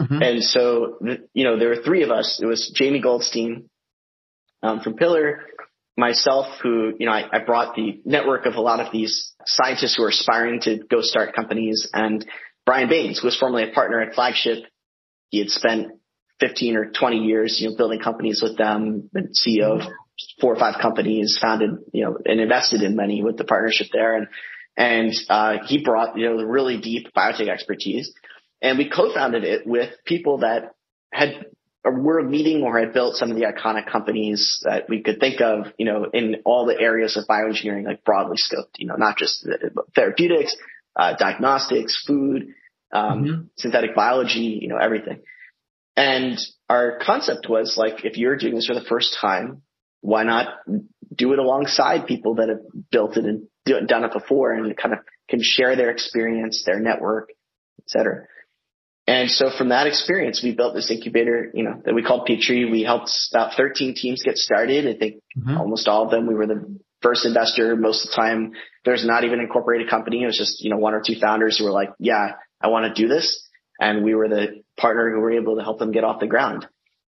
Mm-hmm. 0.00 0.22
And 0.22 0.42
so, 0.42 0.98
you 1.34 1.44
know, 1.44 1.58
there 1.58 1.68
were 1.68 1.82
three 1.84 2.04
of 2.04 2.10
us. 2.10 2.40
It 2.42 2.46
was 2.46 2.72
Jamie 2.74 3.02
Goldstein 3.02 3.68
um, 4.62 4.80
from 4.80 4.94
Pillar, 4.94 5.42
myself, 5.96 6.46
who, 6.62 6.92
you 6.98 7.06
know, 7.06 7.12
I, 7.12 7.24
I, 7.32 7.38
brought 7.40 7.74
the 7.74 8.00
network 8.04 8.46
of 8.46 8.54
a 8.54 8.60
lot 8.60 8.80
of 8.80 8.92
these 8.92 9.34
scientists 9.44 9.96
who 9.96 10.04
are 10.04 10.08
aspiring 10.08 10.60
to 10.62 10.78
go 10.78 11.00
start 11.00 11.34
companies, 11.34 11.88
and 11.92 12.24
Brian 12.64 12.88
Baines, 12.88 13.20
who 13.20 13.26
was 13.26 13.38
formerly 13.38 13.68
a 13.68 13.72
partner 13.72 14.00
at 14.00 14.14
Flagship. 14.14 14.64
He 15.28 15.38
had 15.38 15.48
spent 15.48 15.88
15 16.40 16.76
or 16.76 16.90
20 16.90 17.18
years, 17.18 17.58
you 17.60 17.70
know, 17.70 17.76
building 17.76 18.00
companies 18.00 18.40
with 18.42 18.56
them, 18.56 19.08
been 19.12 19.28
CEO 19.28 19.80
of 19.80 19.92
four 20.40 20.54
or 20.54 20.58
five 20.58 20.80
companies, 20.80 21.38
founded, 21.40 21.70
you 21.92 22.04
know, 22.04 22.16
and 22.24 22.40
invested 22.40 22.82
in 22.82 22.96
many 22.96 23.22
with 23.22 23.36
the 23.36 23.44
partnership 23.44 23.88
there. 23.92 24.16
And, 24.16 24.26
and, 24.76 25.12
uh, 25.28 25.58
he 25.66 25.82
brought, 25.82 26.16
you 26.16 26.26
know, 26.26 26.42
really 26.42 26.80
deep 26.80 27.08
biotech 27.16 27.48
expertise. 27.48 28.12
And 28.62 28.78
we 28.78 28.90
co-founded 28.90 29.44
it 29.44 29.66
with 29.66 29.94
people 30.04 30.38
that 30.38 30.72
had 31.12 31.46
were 31.84 32.22
leading 32.28 32.62
or 32.62 32.78
had 32.78 32.92
built 32.92 33.16
some 33.16 33.30
of 33.30 33.36
the 33.36 33.44
iconic 33.44 33.90
companies 33.90 34.60
that 34.64 34.88
we 34.88 35.02
could 35.02 35.18
think 35.18 35.40
of, 35.40 35.66
you 35.78 35.86
know, 35.86 36.06
in 36.12 36.42
all 36.44 36.66
the 36.66 36.78
areas 36.78 37.16
of 37.16 37.24
bioengineering, 37.26 37.84
like 37.84 38.04
broadly 38.04 38.36
scoped, 38.36 38.78
you 38.78 38.86
know, 38.86 38.96
not 38.96 39.16
just 39.16 39.46
therapeutics, 39.94 40.54
uh, 40.96 41.16
diagnostics, 41.16 42.02
food, 42.06 42.48
um, 42.92 43.24
mm-hmm. 43.24 43.42
synthetic 43.56 43.94
biology, 43.94 44.58
you 44.60 44.68
know, 44.68 44.76
everything. 44.76 45.20
And 45.96 46.38
our 46.68 46.98
concept 46.98 47.46
was 47.48 47.76
like, 47.76 48.04
if 48.04 48.16
you're 48.16 48.36
doing 48.36 48.54
this 48.54 48.66
for 48.66 48.74
the 48.74 48.84
first 48.84 49.16
time, 49.20 49.62
why 50.02 50.22
not 50.22 50.48
do 51.14 51.32
it 51.32 51.38
alongside 51.38 52.06
people 52.06 52.36
that 52.36 52.48
have 52.48 52.60
built 52.90 53.16
it 53.16 53.24
and 53.24 53.48
done 53.88 54.04
it 54.04 54.12
before 54.12 54.52
and 54.52 54.76
kind 54.76 54.94
of 54.94 55.00
can 55.28 55.40
share 55.42 55.76
their 55.76 55.90
experience, 55.90 56.62
their 56.64 56.80
network, 56.80 57.30
et 57.78 57.88
cetera. 57.88 58.26
And 59.10 59.28
so 59.28 59.50
from 59.50 59.70
that 59.70 59.88
experience, 59.88 60.40
we 60.40 60.54
built 60.54 60.72
this 60.72 60.88
incubator, 60.88 61.50
you 61.52 61.64
know, 61.64 61.82
that 61.84 61.96
we 61.96 62.02
called 62.04 62.26
Petri. 62.26 62.70
We 62.70 62.84
helped 62.84 63.10
about 63.32 63.56
13 63.56 63.96
teams 63.96 64.22
get 64.22 64.36
started. 64.36 64.86
I 64.86 64.96
think 64.96 65.16
mm-hmm. 65.36 65.56
almost 65.58 65.88
all 65.88 66.04
of 66.04 66.12
them, 66.12 66.28
we 66.28 66.34
were 66.34 66.46
the 66.46 66.78
first 67.02 67.26
investor. 67.26 67.74
Most 67.74 68.04
of 68.04 68.10
the 68.10 68.16
time, 68.16 68.52
there's 68.84 69.04
not 69.04 69.24
even 69.24 69.40
an 69.40 69.46
incorporated 69.46 69.90
company. 69.90 70.22
It 70.22 70.26
was 70.26 70.38
just, 70.38 70.62
you 70.62 70.70
know, 70.70 70.76
one 70.76 70.94
or 70.94 71.02
two 71.04 71.16
founders 71.20 71.58
who 71.58 71.64
were 71.64 71.72
like, 71.72 71.90
yeah, 71.98 72.34
I 72.60 72.68
want 72.68 72.94
to 72.94 73.02
do 73.02 73.08
this. 73.08 73.48
And 73.80 74.04
we 74.04 74.14
were 74.14 74.28
the 74.28 74.62
partner 74.76 75.10
who 75.10 75.18
were 75.18 75.32
able 75.32 75.56
to 75.56 75.62
help 75.64 75.80
them 75.80 75.90
get 75.90 76.04
off 76.04 76.20
the 76.20 76.28
ground. 76.28 76.68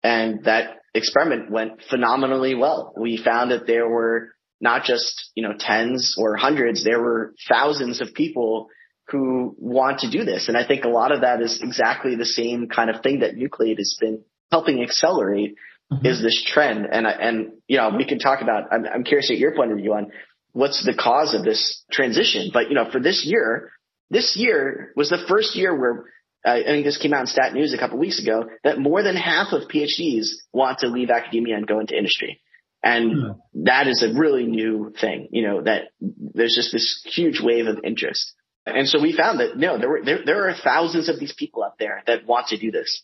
And 0.04 0.44
that 0.44 0.76
experiment 0.94 1.50
went 1.50 1.82
phenomenally 1.90 2.54
well. 2.54 2.94
We 2.96 3.16
found 3.16 3.50
that 3.50 3.66
there 3.66 3.88
were 3.88 4.28
not 4.60 4.84
just, 4.84 5.32
you 5.34 5.42
know, 5.42 5.54
tens 5.58 6.14
or 6.16 6.36
hundreds, 6.36 6.84
there 6.84 7.00
were 7.02 7.34
thousands 7.48 8.00
of 8.00 8.14
people 8.14 8.68
who 9.10 9.54
want 9.58 10.00
to 10.00 10.10
do 10.10 10.24
this. 10.24 10.48
And 10.48 10.56
I 10.56 10.66
think 10.66 10.84
a 10.84 10.88
lot 10.88 11.12
of 11.12 11.22
that 11.22 11.40
is 11.40 11.60
exactly 11.62 12.16
the 12.16 12.26
same 12.26 12.68
kind 12.68 12.90
of 12.90 13.02
thing 13.02 13.20
that 13.20 13.34
Nucleate 13.34 13.78
has 13.78 13.96
been 14.00 14.22
helping 14.50 14.82
accelerate 14.82 15.56
mm-hmm. 15.92 16.06
is 16.06 16.22
this 16.22 16.42
trend. 16.44 16.86
And, 16.90 17.06
and, 17.06 17.52
you 17.66 17.76
know, 17.76 17.90
we 17.96 18.04
can 18.04 18.18
talk 18.18 18.42
about, 18.42 18.72
I'm, 18.72 18.84
I'm 18.86 19.04
curious 19.04 19.30
at 19.30 19.38
your 19.38 19.54
point 19.54 19.72
of 19.72 19.78
view 19.78 19.94
on 19.94 20.12
what's 20.52 20.84
the 20.84 20.94
cause 20.94 21.34
of 21.34 21.44
this 21.44 21.84
transition. 21.90 22.50
But, 22.52 22.68
you 22.68 22.74
know, 22.74 22.90
for 22.90 23.00
this 23.00 23.24
year, 23.24 23.70
this 24.10 24.36
year 24.36 24.92
was 24.96 25.10
the 25.10 25.24
first 25.28 25.56
year 25.56 25.78
where 25.78 26.06
uh, 26.44 26.52
I 26.52 26.64
think 26.64 26.84
this 26.84 26.98
came 26.98 27.12
out 27.12 27.20
in 27.20 27.26
Stat 27.26 27.52
News 27.52 27.74
a 27.74 27.78
couple 27.78 27.98
weeks 27.98 28.20
ago 28.20 28.46
that 28.64 28.78
more 28.78 29.02
than 29.02 29.16
half 29.16 29.52
of 29.52 29.68
PhDs 29.68 30.28
want 30.52 30.78
to 30.80 30.88
leave 30.88 31.10
academia 31.10 31.56
and 31.56 31.66
go 31.66 31.80
into 31.80 31.96
industry. 31.96 32.40
And 32.82 33.12
hmm. 33.12 33.64
that 33.66 33.88
is 33.88 34.02
a 34.02 34.18
really 34.18 34.46
new 34.46 34.92
thing, 34.98 35.28
you 35.32 35.46
know, 35.46 35.62
that 35.62 35.88
there's 36.00 36.54
just 36.56 36.72
this 36.72 37.02
huge 37.04 37.40
wave 37.42 37.66
of 37.66 37.80
interest. 37.84 38.32
And 38.66 38.88
so 38.88 39.00
we 39.00 39.16
found 39.16 39.40
that 39.40 39.56
no, 39.56 39.78
there 39.78 39.88
were, 39.88 40.04
there, 40.04 40.20
there 40.24 40.48
are 40.48 40.54
thousands 40.54 41.08
of 41.08 41.18
these 41.18 41.32
people 41.32 41.64
out 41.64 41.78
there 41.78 42.02
that 42.06 42.26
want 42.26 42.48
to 42.48 42.58
do 42.58 42.70
this. 42.70 43.02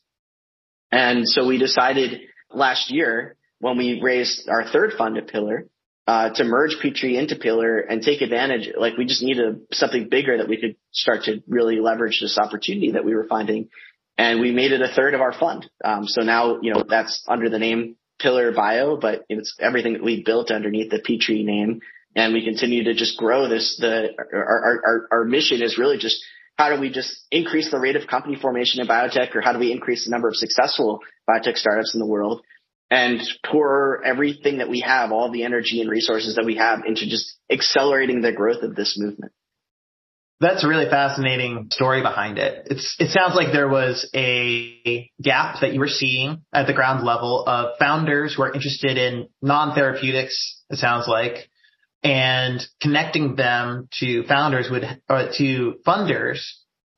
And 0.93 1.29
so 1.29 1.47
we 1.47 1.59
decided 1.59 2.21
last 2.51 2.91
year 2.91 3.37
when 3.59 3.77
we 3.77 4.01
raised 4.03 4.49
our 4.49 4.69
third 4.69 4.93
fund 4.97 5.17
at 5.17 5.29
Pillar 5.29 5.67
uh, 6.07 6.31
to 6.35 6.45
merge 6.45 6.77
Petri 6.81 7.17
into 7.17 7.37
Pillar 7.37 7.79
and 7.79 8.03
take 8.03 8.21
advantage. 8.21 8.73
Like 8.79 8.97
we 8.97 9.07
just 9.07 9.23
needed 9.23 9.63
something 9.73 10.09
bigger 10.09 10.39
that 10.39 10.49
we 10.49 10.61
could 10.61 10.77
start 10.93 11.25
to 11.25 11.43
really 11.49 11.81
leverage 11.81 12.21
this 12.21 12.39
opportunity 12.39 12.93
that 12.93 13.05
we 13.05 13.15
were 13.15 13.27
finding. 13.27 13.69
And 14.19 14.41
we 14.41 14.53
made 14.53 14.73
it 14.73 14.81
a 14.81 14.95
third 14.95 15.15
of 15.15 15.21
our 15.21 15.33
fund. 15.33 15.69
Um, 15.85 16.07
so 16.07 16.23
now, 16.23 16.61
you 16.63 16.73
know, 16.73 16.85
that's 16.89 17.25
under 17.29 17.51
the 17.51 17.59
name 17.59 17.97
Pillar 18.19 18.53
Bio, 18.53 18.97
but 18.97 19.25
it's 19.29 19.57
everything 19.61 19.95
that 19.95 20.03
we 20.03 20.23
built 20.23 20.51
underneath 20.51 20.91
the 20.91 21.01
Petri 21.01 21.43
name. 21.43 21.81
And 22.17 22.33
we 22.33 22.45
continue 22.45 22.85
to 22.85 22.95
just 22.95 23.17
grow 23.19 23.49
this. 23.49 23.77
The, 23.79 24.09
our, 24.33 24.83
our, 24.85 25.09
our 25.13 25.25
mission 25.25 25.63
is 25.63 25.79
really 25.79 25.99
just 25.99 26.25
how 26.57 26.75
do 26.75 26.81
we 26.81 26.91
just 26.91 27.15
increase 27.31 27.71
the 27.71 27.79
rate 27.79 27.95
of 27.95 28.09
company 28.09 28.37
formation 28.41 28.81
in 28.81 28.89
biotech 28.89 29.37
or 29.37 29.43
how 29.43 29.53
do 29.53 29.59
we 29.59 29.71
increase 29.71 30.07
the 30.07 30.11
number 30.11 30.27
of 30.27 30.35
successful 30.35 31.01
biotech 31.29 31.57
startups 31.57 31.95
in 31.95 32.01
the 32.01 32.07
world? 32.07 32.43
and 32.91 33.21
pour 33.45 34.05
everything 34.05 34.59
that 34.59 34.69
we 34.69 34.81
have, 34.81 35.11
all 35.13 35.31
the 35.31 35.45
energy 35.45 35.81
and 35.81 35.91
resources 35.91 36.37
that 36.37 36.45
we 36.45 36.57
have 36.57 36.85
into 36.87 37.09
just 37.09 37.37
accelerating 37.51 38.21
the 38.21 38.33
growth 38.33 38.63
of 38.63 38.77
this 38.77 38.97
movement. 38.99 39.33
That's 40.39 40.65
a 40.65 40.69
really 40.69 40.89
fascinating 40.89 41.69
story 41.71 42.03
behind 42.03 42.39
it. 42.39 42.69
It's, 42.71 42.95
it 42.99 43.09
sounds 43.09 43.35
like 43.35 43.53
there 43.53 43.69
was 43.69 44.09
a 44.15 45.11
gap 45.21 45.63
that 45.63 45.73
you 45.73 45.81
were 45.81 45.89
seeing 45.89 46.43
at 46.53 46.67
the 46.67 46.75
ground 46.75 47.05
level 47.05 47.43
of 47.47 47.79
founders 47.79 48.35
who 48.35 48.43
are 48.43 48.53
interested 48.53 48.99
in 48.99 49.29
non-therapeutics, 49.41 50.63
it 50.69 50.77
sounds 50.77 51.09
like, 51.09 51.49
and 52.03 52.61
connecting 52.81 53.37
them 53.37 53.89
to 54.01 54.25
founders 54.25 54.69
would, 54.71 54.85
or 55.09 55.31
to 55.39 55.75
funders 55.87 56.41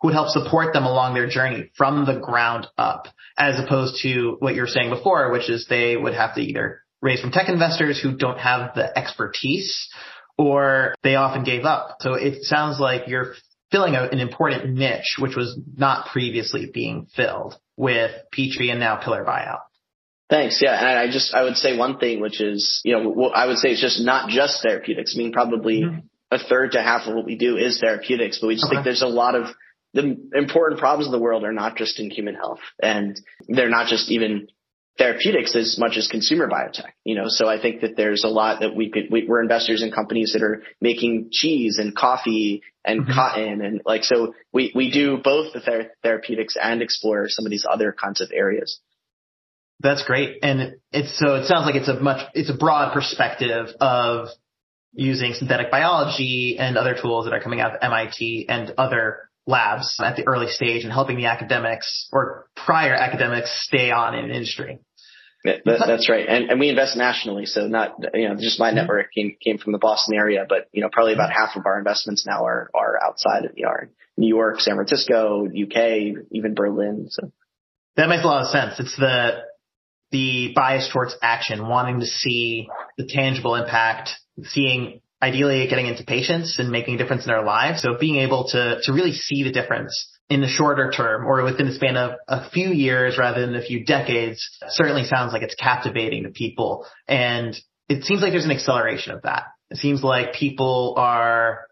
who 0.00 0.08
would 0.08 0.14
help 0.14 0.28
support 0.28 0.72
them 0.72 0.84
along 0.84 1.14
their 1.14 1.28
journey 1.28 1.70
from 1.76 2.04
the 2.04 2.20
ground 2.20 2.66
up, 2.76 3.06
as 3.36 3.58
opposed 3.58 4.02
to 4.02 4.36
what 4.38 4.54
you 4.54 4.60
were 4.60 4.66
saying 4.66 4.90
before, 4.90 5.32
which 5.32 5.50
is 5.50 5.66
they 5.68 5.96
would 5.96 6.14
have 6.14 6.34
to 6.34 6.40
either 6.40 6.82
raise 7.00 7.20
from 7.20 7.30
tech 7.30 7.48
investors 7.48 8.00
who 8.00 8.16
don't 8.16 8.38
have 8.38 8.74
the 8.74 8.96
expertise 8.96 9.88
or 10.36 10.94
they 11.02 11.16
often 11.16 11.42
gave 11.44 11.64
up. 11.64 11.96
So 12.00 12.14
it 12.14 12.44
sounds 12.44 12.78
like 12.78 13.08
you're 13.08 13.34
filling 13.70 13.96
an 13.96 14.18
important 14.18 14.72
niche, 14.74 15.16
which 15.18 15.36
was 15.36 15.58
not 15.76 16.06
previously 16.12 16.70
being 16.72 17.06
filled 17.14 17.56
with 17.76 18.12
Petri 18.32 18.70
and 18.70 18.80
now 18.80 18.96
Pillar 18.96 19.24
Bio. 19.24 19.58
Thanks. 20.30 20.60
Yeah. 20.60 20.78
And 20.78 20.98
I 20.98 21.10
just, 21.10 21.34
I 21.34 21.42
would 21.42 21.56
say 21.56 21.76
one 21.76 21.98
thing, 21.98 22.20
which 22.20 22.40
is, 22.40 22.80
you 22.84 22.92
know, 22.92 23.30
I 23.30 23.46
would 23.46 23.56
say 23.56 23.70
it's 23.70 23.80
just 23.80 24.00
not 24.00 24.28
just 24.28 24.62
therapeutics. 24.62 25.14
I 25.16 25.18
mean, 25.18 25.32
probably 25.32 25.82
mm-hmm. 25.82 25.98
a 26.30 26.38
third 26.38 26.72
to 26.72 26.82
half 26.82 27.06
of 27.06 27.14
what 27.14 27.24
we 27.24 27.36
do 27.36 27.56
is 27.56 27.80
therapeutics, 27.80 28.38
but 28.38 28.48
we 28.48 28.54
just 28.54 28.66
okay. 28.66 28.76
think 28.76 28.84
there's 28.84 29.02
a 29.02 29.06
lot 29.06 29.34
of 29.34 29.46
the 29.94 30.16
important 30.34 30.80
problems 30.80 31.06
of 31.06 31.12
the 31.12 31.18
world 31.18 31.44
are 31.44 31.52
not 31.52 31.76
just 31.76 31.98
in 31.98 32.10
human 32.10 32.34
health 32.34 32.60
and 32.82 33.18
they're 33.48 33.70
not 33.70 33.88
just 33.88 34.10
even 34.10 34.48
therapeutics 34.98 35.54
as 35.54 35.78
much 35.78 35.96
as 35.96 36.08
consumer 36.08 36.48
biotech, 36.48 36.90
you 37.04 37.14
know, 37.14 37.26
so 37.28 37.48
I 37.48 37.60
think 37.60 37.82
that 37.82 37.96
there's 37.96 38.24
a 38.24 38.28
lot 38.28 38.60
that 38.60 38.74
we 38.74 38.90
could, 38.90 39.04
we, 39.10 39.28
are 39.28 39.40
investors 39.40 39.82
in 39.82 39.92
companies 39.92 40.32
that 40.32 40.42
are 40.42 40.62
making 40.80 41.28
cheese 41.30 41.78
and 41.78 41.96
coffee 41.96 42.62
and 42.84 43.02
mm-hmm. 43.02 43.12
cotton. 43.12 43.64
And 43.64 43.80
like, 43.86 44.02
so 44.02 44.34
we, 44.52 44.72
we 44.74 44.90
do 44.90 45.16
both 45.16 45.52
the 45.52 45.60
ther- 45.60 45.92
therapeutics 46.02 46.56
and 46.60 46.82
explore 46.82 47.28
some 47.28 47.46
of 47.46 47.50
these 47.50 47.64
other 47.68 47.92
kinds 47.98 48.20
of 48.20 48.30
areas. 48.34 48.80
That's 49.80 50.04
great. 50.04 50.38
And 50.42 50.76
it's, 50.92 51.18
so 51.18 51.36
it 51.36 51.46
sounds 51.46 51.66
like 51.66 51.76
it's 51.76 51.88
a 51.88 52.00
much, 52.00 52.26
it's 52.34 52.50
a 52.50 52.56
broad 52.56 52.92
perspective 52.92 53.68
of 53.80 54.28
using 54.92 55.34
synthetic 55.34 55.70
biology 55.70 56.56
and 56.58 56.76
other 56.76 56.96
tools 57.00 57.26
that 57.26 57.34
are 57.34 57.40
coming 57.40 57.60
out 57.60 57.74
of 57.74 57.78
MIT 57.82 58.46
and 58.48 58.72
other 58.76 59.28
labs 59.46 59.96
at 60.02 60.16
the 60.16 60.26
early 60.26 60.48
stage 60.48 60.82
and 60.84 60.92
helping 60.92 61.16
the 61.16 61.26
academics 61.26 62.08
or 62.12 62.48
prior 62.56 62.94
academics 62.94 63.50
stay 63.66 63.90
on 63.90 64.14
in 64.14 64.30
industry. 64.30 64.78
That, 65.44 65.62
that's 65.64 66.10
right. 66.10 66.28
And, 66.28 66.50
and 66.50 66.60
we 66.60 66.68
invest 66.68 66.96
nationally. 66.96 67.46
So 67.46 67.68
not, 67.68 67.94
you 68.12 68.28
know, 68.28 68.34
just 68.34 68.58
my 68.58 68.68
mm-hmm. 68.68 68.76
network 68.76 69.12
came, 69.14 69.36
came 69.40 69.58
from 69.58 69.72
the 69.72 69.78
Boston 69.78 70.16
area, 70.16 70.44
but, 70.48 70.68
you 70.72 70.82
know, 70.82 70.88
probably 70.90 71.14
about 71.14 71.30
half 71.30 71.56
of 71.56 71.64
our 71.64 71.78
investments 71.78 72.26
now 72.26 72.44
are, 72.44 72.68
are 72.74 72.98
outside 73.02 73.44
of 73.44 73.54
the 73.54 73.60
yard. 73.60 73.90
New 74.16 74.28
York, 74.28 74.60
San 74.60 74.74
Francisco, 74.74 75.46
UK, 75.46 76.26
even 76.32 76.54
Berlin. 76.54 77.06
So 77.08 77.30
that 77.96 78.08
makes 78.08 78.24
a 78.24 78.26
lot 78.26 78.42
of 78.42 78.48
sense. 78.48 78.80
It's 78.80 78.96
the, 78.96 79.42
the 80.10 80.52
bias 80.54 80.88
towards 80.92 81.16
action, 81.22 81.68
wanting 81.68 82.00
to 82.00 82.06
see 82.06 82.68
the 82.96 83.06
tangible 83.06 83.54
impact, 83.54 84.10
seeing 84.44 85.00
ideally 85.22 85.66
getting 85.68 85.86
into 85.86 86.04
patients 86.04 86.58
and 86.58 86.70
making 86.70 86.94
a 86.94 86.98
difference 86.98 87.24
in 87.24 87.32
their 87.32 87.42
lives. 87.42 87.82
So 87.82 87.96
being 87.98 88.16
able 88.16 88.48
to, 88.50 88.80
to 88.82 88.92
really 88.92 89.12
see 89.12 89.42
the 89.42 89.52
difference 89.52 90.08
in 90.28 90.40
the 90.40 90.46
shorter 90.46 90.90
term 90.90 91.26
or 91.26 91.42
within 91.42 91.66
the 91.66 91.72
span 91.72 91.96
of 91.96 92.12
a 92.28 92.48
few 92.50 92.68
years 92.68 93.18
rather 93.18 93.44
than 93.44 93.56
a 93.56 93.62
few 93.62 93.84
decades 93.84 94.46
certainly 94.68 95.04
sounds 95.04 95.32
like 95.32 95.42
it's 95.42 95.54
captivating 95.54 96.24
to 96.24 96.30
people. 96.30 96.86
And 97.08 97.58
it 97.88 98.04
seems 98.04 98.22
like 98.22 98.32
there's 98.32 98.44
an 98.44 98.50
acceleration 98.50 99.12
of 99.12 99.22
that. 99.22 99.44
It 99.70 99.78
seems 99.78 100.02
like 100.02 100.34
people 100.34 100.94
are 100.96 101.66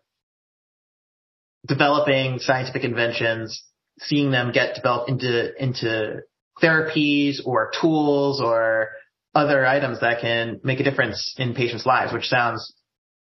developing 1.67 2.39
scientific 2.39 2.85
inventions, 2.85 3.63
seeing 3.99 4.31
them 4.31 4.53
get 4.53 4.75
developed 4.75 5.11
into, 5.11 5.63
into 5.63 6.23
therapies 6.63 7.37
or 7.45 7.71
tools 7.81 8.41
or 8.41 8.89
other 9.35 9.67
items 9.67 10.01
that 10.01 10.21
can 10.21 10.61
make 10.65 10.81
a 10.81 10.85
difference 10.85 11.35
in 11.37 11.55
patients' 11.55 11.85
lives, 11.85 12.13
which 12.13 12.27
sounds 12.27 12.75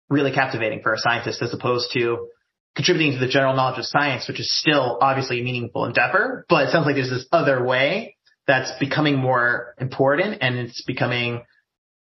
really 0.08 0.32
captivating 0.32 0.82
for 0.82 0.92
a 0.92 0.98
scientist 0.98 1.42
as 1.42 1.52
opposed 1.52 1.90
to 1.92 2.28
contributing 2.76 3.12
to 3.12 3.18
the 3.18 3.28
general 3.30 3.54
knowledge 3.54 3.78
of 3.78 3.86
science, 3.86 4.28
which 4.28 4.40
is 4.40 4.52
still 4.56 4.98
obviously 5.00 5.40
a 5.40 5.44
meaningful 5.44 5.84
endeavor, 5.84 6.44
but 6.48 6.68
it 6.68 6.70
sounds 6.70 6.86
like 6.86 6.94
there's 6.96 7.10
this 7.10 7.26
other 7.32 7.64
way 7.64 8.16
that's 8.46 8.72
becoming 8.78 9.16
more 9.16 9.74
important 9.78 10.38
and 10.40 10.58
it's 10.58 10.82
becoming 10.82 11.42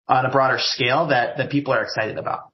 on 0.07 0.25
a 0.25 0.31
broader 0.31 0.57
scale 0.59 1.07
that, 1.07 1.37
that 1.37 1.51
people 1.51 1.73
are 1.73 1.83
excited 1.83 2.17
about. 2.17 2.51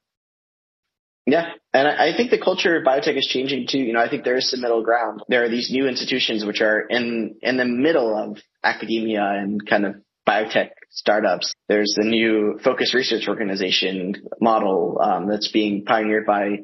Yeah. 1.26 1.52
And 1.76 1.90
I 1.90 2.16
think 2.16 2.32
the 2.32 2.40
culture 2.40 2.78
of 2.78 2.86
biotech 2.86 3.18
is 3.18 3.28
changing 3.28 3.68
too. 3.70 3.80
You 3.80 3.92
know, 3.92 4.00
I 4.00 4.10
think 4.10 4.24
there 4.24 4.38
is 4.38 4.50
some 4.50 4.62
middle 4.62 4.82
ground. 4.82 5.22
There 5.28 5.44
are 5.44 5.50
these 5.50 5.70
new 5.70 5.90
institutions 5.90 6.46
which 6.46 6.62
are 6.62 6.80
in, 6.80 7.36
in 7.42 7.58
the 7.58 7.66
middle 7.66 8.18
of 8.18 8.38
academia 8.64 9.22
and 9.22 9.60
kind 9.68 9.86
of 9.86 9.96
biotech 10.26 10.70
startups. 10.90 11.54
There's 11.68 11.94
the 11.98 12.06
new 12.06 12.62
focus 12.64 12.94
research 12.94 13.28
organization 13.28 14.16
model 14.40 15.02
um, 15.02 15.28
that's 15.28 15.52
being 15.52 15.84
pioneered 15.84 16.26
by 16.26 16.60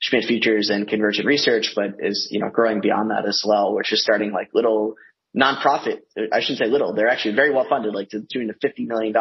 Schmidt 0.00 0.24
Futures 0.24 0.68
and 0.68 0.88
Convergent 0.88 1.28
Research, 1.28 1.74
but 1.76 1.94
is, 2.00 2.26
you 2.32 2.40
know, 2.40 2.50
growing 2.50 2.80
beyond 2.80 3.12
that 3.12 3.24
as 3.24 3.44
well, 3.46 3.72
which 3.72 3.92
is 3.92 4.02
starting 4.02 4.32
like 4.32 4.48
little 4.52 4.96
nonprofit. 5.36 6.00
I 6.32 6.40
shouldn't 6.40 6.58
say 6.58 6.66
little. 6.66 6.94
They're 6.94 7.08
actually 7.08 7.34
very 7.34 7.52
well 7.52 7.66
funded, 7.68 7.94
like 7.94 8.08
to 8.10 8.20
the 8.20 8.26
tune 8.32 8.50
of 8.50 8.56
$50 8.58 8.86
million, 8.86 9.14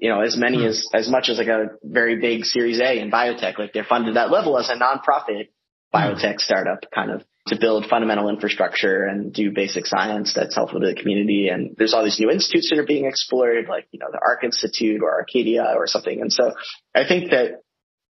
you 0.00 0.10
know, 0.10 0.20
as 0.20 0.36
many 0.36 0.58
mm. 0.58 0.68
as, 0.68 0.86
as 0.92 1.08
much 1.08 1.28
as 1.28 1.38
like 1.38 1.48
a 1.48 1.70
very 1.82 2.20
big 2.20 2.44
series 2.44 2.80
A 2.80 2.98
in 3.00 3.10
biotech. 3.10 3.58
Like 3.58 3.72
they're 3.72 3.84
funded 3.84 4.16
that 4.16 4.30
level 4.30 4.58
as 4.58 4.68
a 4.68 4.74
nonprofit 4.74 5.48
biotech 5.94 6.34
mm. 6.34 6.40
startup 6.40 6.80
kind 6.92 7.10
of 7.10 7.22
to 7.46 7.56
build 7.58 7.86
fundamental 7.86 8.28
infrastructure 8.28 9.04
and 9.04 9.32
do 9.32 9.50
basic 9.50 9.86
science 9.86 10.34
that's 10.34 10.54
helpful 10.54 10.80
to 10.80 10.86
the 10.88 10.94
community. 10.94 11.48
And 11.48 11.74
there's 11.78 11.94
all 11.94 12.04
these 12.04 12.20
new 12.20 12.30
institutes 12.30 12.68
that 12.70 12.78
are 12.78 12.86
being 12.86 13.06
explored, 13.06 13.68
like, 13.68 13.86
you 13.90 13.98
know, 13.98 14.08
the 14.10 14.20
ARC 14.20 14.44
Institute 14.44 15.00
or 15.02 15.14
Arcadia 15.14 15.74
or 15.76 15.86
something. 15.86 16.20
And 16.20 16.32
so 16.32 16.52
I 16.94 17.06
think 17.06 17.30
that 17.30 17.62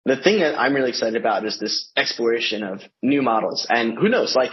the 0.06 0.16
thing 0.16 0.40
that 0.40 0.58
I'm 0.58 0.74
really 0.74 0.90
excited 0.90 1.20
about 1.20 1.46
is 1.46 1.60
this 1.60 1.92
exploration 1.96 2.64
of 2.64 2.82
new 3.04 3.22
models. 3.22 3.68
And 3.70 3.98
who 3.98 4.10
knows, 4.10 4.36
like, 4.36 4.52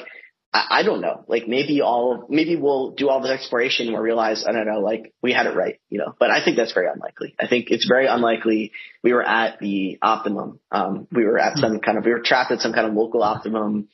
I, 0.54 0.66
I 0.70 0.82
don't 0.84 1.00
know, 1.00 1.24
like 1.26 1.48
maybe 1.48 1.80
all, 1.82 2.26
maybe 2.30 2.54
we'll 2.54 2.92
do 2.92 3.08
all 3.08 3.20
this 3.20 3.32
exploration 3.32 3.86
and 3.86 3.94
we'll 3.94 4.02
realize, 4.02 4.46
I 4.48 4.52
don't 4.52 4.66
know, 4.66 4.78
like 4.78 5.12
we 5.20 5.32
had 5.32 5.46
it 5.46 5.56
right, 5.56 5.80
you 5.90 5.98
know, 5.98 6.14
but 6.18 6.30
I 6.30 6.44
think 6.44 6.56
that's 6.56 6.72
very 6.72 6.86
unlikely. 6.86 7.34
I 7.40 7.48
think 7.48 7.66
it's 7.70 7.86
very 7.86 8.06
unlikely 8.06 8.70
we 9.02 9.12
were 9.12 9.22
at 9.22 9.58
the 9.58 9.98
optimum. 10.00 10.60
Um, 10.70 11.08
we 11.10 11.24
were 11.24 11.38
at 11.38 11.58
some 11.58 11.80
kind 11.80 11.98
of, 11.98 12.04
we 12.04 12.12
were 12.12 12.20
trapped 12.20 12.52
at 12.52 12.60
some 12.60 12.72
kind 12.72 12.86
of 12.86 12.94
local 12.94 13.22
optimum. 13.22 13.88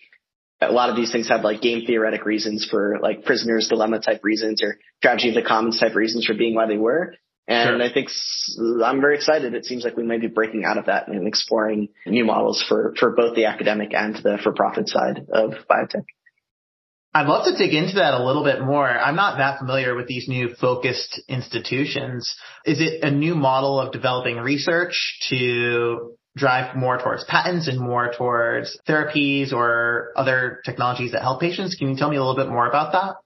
A 0.61 0.71
lot 0.71 0.91
of 0.91 0.97
these 0.97 1.11
things 1.11 1.29
have 1.31 1.43
like 1.43 1.63
game 1.63 1.87
theoretic 1.87 2.27
reasons 2.27 2.69
for 2.71 2.99
like 3.01 3.25
prisoner's 3.25 3.69
dilemma 3.69 3.99
type 3.99 4.21
reasons 4.23 4.63
or 4.63 4.77
tragedy 5.01 5.31
of 5.31 5.35
the 5.37 5.49
commons 5.49 5.81
type 5.81 5.95
reasons 5.95 6.27
for 6.27 6.35
being 6.35 6.55
why 6.55 6.67
they 6.67 6.77
were. 6.77 7.15
And 7.49 7.81
sure. 7.81 7.83
I 7.83 7.93
think 7.93 8.11
I'm 8.85 9.01
very 9.01 9.17
excited. 9.17 9.55
It 9.55 9.65
seems 9.65 9.83
like 9.83 9.97
we 9.97 10.05
might 10.05 10.21
be 10.21 10.29
breaking 10.29 10.65
out 10.65 10.77
of 10.77 10.87
that 10.87 11.09
and 11.09 11.27
exploring 11.27 11.89
new 12.07 12.27
models 12.27 12.63
for, 12.69 12.95
for 12.99 13.11
both 13.17 13.35
the 13.35 13.47
academic 13.47 13.95
and 13.95 14.15
the 14.15 14.39
for 14.43 14.53
profit 14.53 14.89
side 14.89 15.27
of 15.33 15.55
biotech. 15.69 16.05
I'd 17.13 17.27
love 17.27 17.45
to 17.47 17.57
dig 17.57 17.75
into 17.75 17.97
that 17.97 18.15
a 18.15 18.25
little 18.25 18.45
bit 18.45 18.61
more. 18.61 18.89
I'm 18.89 19.17
not 19.17 19.39
that 19.39 19.59
familiar 19.59 19.97
with 19.97 20.07
these 20.07 20.29
new 20.29 20.55
focused 20.61 21.21
institutions. 21.29 22.35
Is 22.65 22.81
it 22.81 23.03
a 23.03 23.11
new 23.11 23.35
model 23.35 23.81
of 23.81 23.93
developing 23.93 24.37
research 24.37 25.19
to 25.29 26.17
drive 26.37 26.77
more 26.77 26.99
towards 26.99 27.25
patents 27.25 27.67
and 27.67 27.81
more 27.81 28.13
towards 28.17 28.79
therapies 28.89 29.53
or 29.53 30.13
other 30.17 30.61
technologies 30.65 31.13
that 31.13 31.23
help 31.23 31.41
patients? 31.41 31.75
Can 31.75 31.91
you 31.91 31.97
tell 31.97 32.11
me 32.11 32.17
a 32.17 32.21
little 32.21 32.37
bit 32.37 32.49
more 32.49 32.69
about 32.69 32.93
that? 32.93 33.17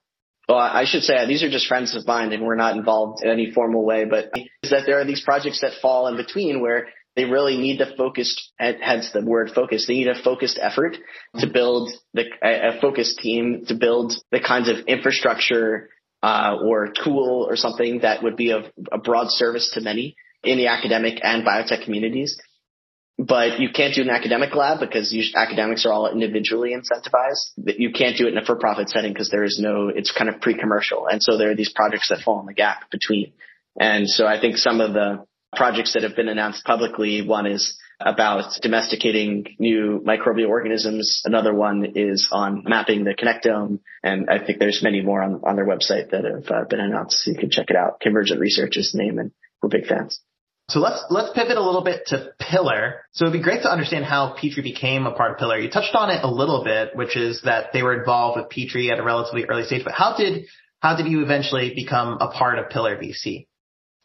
well, 0.49 0.59
I 0.59 0.85
should 0.87 1.03
say 1.03 1.27
these 1.27 1.43
are 1.43 1.51
just 1.51 1.67
friends 1.67 1.95
of 1.97 2.07
mine 2.07 2.33
and 2.33 2.45
we're 2.45 2.57
not 2.57 2.77
involved 2.77 3.23
in 3.25 3.31
any 3.31 3.51
formal 3.51 3.85
way, 3.85 4.05
but 4.05 4.31
is 4.63 4.71
that 4.71 4.83
there 4.87 5.01
are 5.01 5.05
these 5.05 5.23
projects 5.23 5.61
that 5.63 5.73
fall 5.81 6.07
in 6.09 6.17
between 6.17 6.61
where 6.61 6.89
they 7.17 7.25
really 7.25 7.57
need 7.57 7.79
the 7.79 7.95
focused, 7.97 8.53
hence 8.59 9.11
the 9.13 9.25
word 9.25 9.51
focus. 9.55 9.87
They 9.87 9.95
need 9.95 10.09
a 10.09 10.21
focused 10.21 10.59
effort 10.61 10.97
to 11.39 11.47
build 11.47 11.91
the, 12.13 12.25
a 12.43 12.81
focused 12.81 13.19
team 13.19 13.65
to 13.69 13.75
build 13.75 14.15
the 14.33 14.41
kinds 14.41 14.69
of 14.69 14.87
infrastructure 14.87 15.91
uh, 16.23 16.57
or 16.65 16.93
tool 17.05 17.47
or 17.49 17.57
something 17.57 18.01
that 18.01 18.23
would 18.23 18.37
be 18.37 18.51
of 18.51 18.65
a 18.91 18.99
broad 18.99 19.27
service 19.31 19.71
to 19.75 19.81
many 19.81 20.17
in 20.43 20.59
the 20.59 20.67
academic 20.67 21.21
and 21.23 21.47
biotech 21.47 21.85
communities 21.85 22.37
but 23.19 23.61
you 23.61 23.69
can't 23.71 23.95
do 23.95 24.03
an 24.03 24.11
academic 24.11 24.55
lab 24.55 24.81
because 24.81 25.13
you, 25.13 25.23
academics 25.37 25.87
are 25.87 25.93
all 25.93 26.11
individually 26.11 26.75
incentivized. 26.75 27.53
You 27.57 27.93
can't 27.93 28.17
do 28.17 28.27
it 28.27 28.33
in 28.33 28.39
a 28.39 28.45
for-profit 28.45 28.91
setting 28.91 29.13
because 29.13 29.31
there 29.31 29.45
is 29.45 29.59
no, 29.63 29.89
it's 29.89 30.11
kind 30.11 30.29
of 30.29 30.41
pre-commercial. 30.41 31.07
And 31.07 31.23
so 31.23 31.39
there 31.39 31.51
are 31.51 31.55
these 31.55 31.73
projects 31.73 32.09
that 32.09 32.23
fall 32.23 32.41
in 32.41 32.47
the 32.47 32.55
gap 32.55 32.91
between. 32.91 33.33
And 33.79 34.09
so 34.09 34.27
I 34.27 34.41
think 34.41 34.57
some 34.57 34.81
of 34.81 34.95
the 34.95 35.25
projects 35.57 35.95
that 35.95 36.03
have 36.03 36.17
been 36.17 36.29
announced 36.29 36.65
publicly, 36.65 37.27
one 37.27 37.47
is 37.47 37.77
about 38.01 38.61
domesticating 38.61 39.47
new 39.59 40.03
microbial 40.07 40.49
organisms. 40.49 41.23
Another 41.25 41.55
one 41.55 41.93
is 41.95 42.29
on 42.33 42.65
mapping 42.67 43.05
the 43.05 43.15
connectome. 43.15 43.81
And 44.03 44.29
I 44.29 44.45
think 44.45 44.59
there's 44.59 44.83
many 44.83 45.01
more 45.01 45.23
on, 45.23 45.41
on 45.45 45.57
their 45.57 45.67
website 45.67 46.11
that 46.11 46.25
have 46.25 46.51
uh, 46.51 46.65
been 46.69 46.81
announced. 46.81 47.27
You 47.27 47.37
can 47.37 47.51
check 47.51 47.71
it 47.71 47.77
out. 47.77 48.01
Convergent 48.01 48.41
Research 48.41 48.77
is 48.77 48.93
the 48.93 49.03
name 49.03 49.19
and 49.19 49.31
we're 49.63 49.69
big 49.69 49.87
fans. 49.87 50.21
So 50.71 50.81
let's 50.81 51.05
let's 51.11 51.31
pivot 51.35 51.59
a 51.59 51.63
little 51.63 51.85
bit 51.85 52.07
to 52.07 52.33
Pillar. 52.41 53.03
So 53.13 53.27
it'd 53.27 53.39
be 53.39 53.43
great 53.43 53.63
to 53.63 53.71
understand 53.71 54.07
how 54.07 54.33
Petri 54.33 54.63
became 54.63 55.07
a 55.07 55.13
part 55.13 55.33
of 55.33 55.39
Pillar. 55.39 55.59
You 55.59 55.71
touched 55.71 55.95
on 55.95 56.09
it 56.09 56.25
a 56.25 56.31
little 56.31 56.65
bit, 56.65 56.97
which 56.97 57.19
is 57.19 57.43
that 57.45 57.75
they 57.75 57.83
were 57.83 57.99
involved 57.99 58.41
with 58.41 58.49
Petri 58.49 58.91
at 58.91 58.99
a 58.99 59.03
relatively 59.03 59.45
early 59.45 59.65
stage. 59.65 59.85
But 59.85 59.93
how 59.93 60.17
did 60.17 60.47
how 60.81 60.97
did 60.97 61.07
you 61.07 61.23
eventually 61.23 61.75
become 61.75 62.17
a 62.19 62.29
part 62.29 62.59
of 62.59 62.71
Pillar 62.71 62.97
VC? 62.97 63.47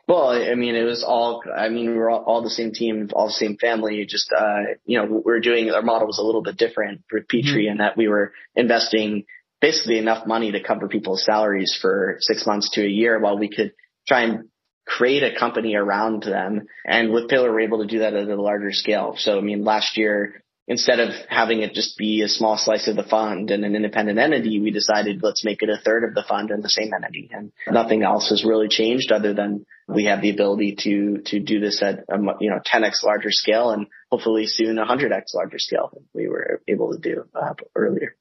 Well, 0.09 0.29
I 0.29 0.55
mean, 0.55 0.75
it 0.75 0.85
was 0.85 1.03
all, 1.03 1.43
I 1.55 1.69
mean, 1.69 1.91
we 1.91 1.95
were 1.95 2.09
all, 2.09 2.23
all 2.23 2.41
the 2.41 2.49
same 2.49 2.71
team, 2.71 3.11
all 3.13 3.27
the 3.27 3.31
same 3.31 3.57
family. 3.57 4.03
Just, 4.09 4.33
uh, 4.35 4.73
you 4.83 4.97
know, 4.97 5.05
we 5.05 5.21
were 5.23 5.39
doing, 5.39 5.69
our 5.69 5.83
model 5.83 6.07
was 6.07 6.17
a 6.17 6.23
little 6.23 6.41
bit 6.41 6.57
different 6.57 7.03
for 7.07 7.21
Petri 7.21 7.65
mm-hmm. 7.65 7.73
in 7.73 7.77
that 7.77 7.95
we 7.95 8.07
were 8.07 8.33
investing 8.55 9.25
basically 9.61 9.99
enough 9.99 10.25
money 10.25 10.51
to 10.51 10.63
cover 10.63 10.87
people's 10.87 11.23
salaries 11.23 11.77
for 11.79 12.17
six 12.21 12.47
months 12.47 12.71
to 12.71 12.83
a 12.83 12.89
year 12.89 13.19
while 13.19 13.37
we 13.37 13.49
could 13.55 13.73
try 14.07 14.23
and 14.23 14.49
create 14.83 15.21
a 15.21 15.37
company 15.37 15.75
around 15.75 16.23
them. 16.23 16.65
And 16.87 17.13
with 17.13 17.29
Pillar, 17.29 17.51
we're 17.51 17.59
able 17.59 17.83
to 17.83 17.87
do 17.87 17.99
that 17.99 18.15
at 18.15 18.29
a 18.29 18.41
larger 18.41 18.71
scale. 18.71 19.13
So, 19.15 19.37
I 19.37 19.41
mean, 19.41 19.63
last 19.63 19.95
year, 19.95 20.43
instead 20.69 20.99
of 20.99 21.09
having 21.27 21.63
it 21.63 21.73
just 21.73 21.97
be 21.97 22.21
a 22.21 22.29
small 22.29 22.55
slice 22.55 22.87
of 22.87 22.95
the 22.95 23.03
fund 23.03 23.49
and 23.49 23.65
an 23.65 23.75
independent 23.75 24.19
entity, 24.19 24.59
we 24.59 24.69
decided 24.69 25.23
let's 25.23 25.43
make 25.43 25.63
it 25.63 25.69
a 25.69 25.81
third 25.83 26.03
of 26.03 26.13
the 26.13 26.23
fund 26.23 26.51
and 26.51 26.63
the 26.63 26.69
same 26.69 26.91
entity. 26.95 27.29
And 27.33 27.51
nothing 27.69 28.03
else 28.03 28.29
has 28.29 28.45
really 28.45 28.69
changed 28.69 29.11
other 29.11 29.33
than 29.33 29.65
we 29.87 30.05
have 30.05 30.21
the 30.21 30.29
ability 30.29 30.77
to, 30.83 31.17
to 31.25 31.39
do 31.39 31.59
this 31.59 31.81
at 31.81 32.05
a, 32.07 32.17
you 32.39 32.51
know, 32.51 32.59
10x 32.65 33.03
larger 33.03 33.31
scale 33.31 33.71
and 33.71 33.87
hopefully 34.11 34.45
soon 34.45 34.77
100x 34.77 35.33
larger 35.33 35.57
scale 35.57 35.89
than 35.91 36.05
we 36.13 36.29
were 36.29 36.61
able 36.67 36.93
to 36.93 36.99
do 36.99 37.25
uh, 37.33 37.55
earlier. 37.75 38.15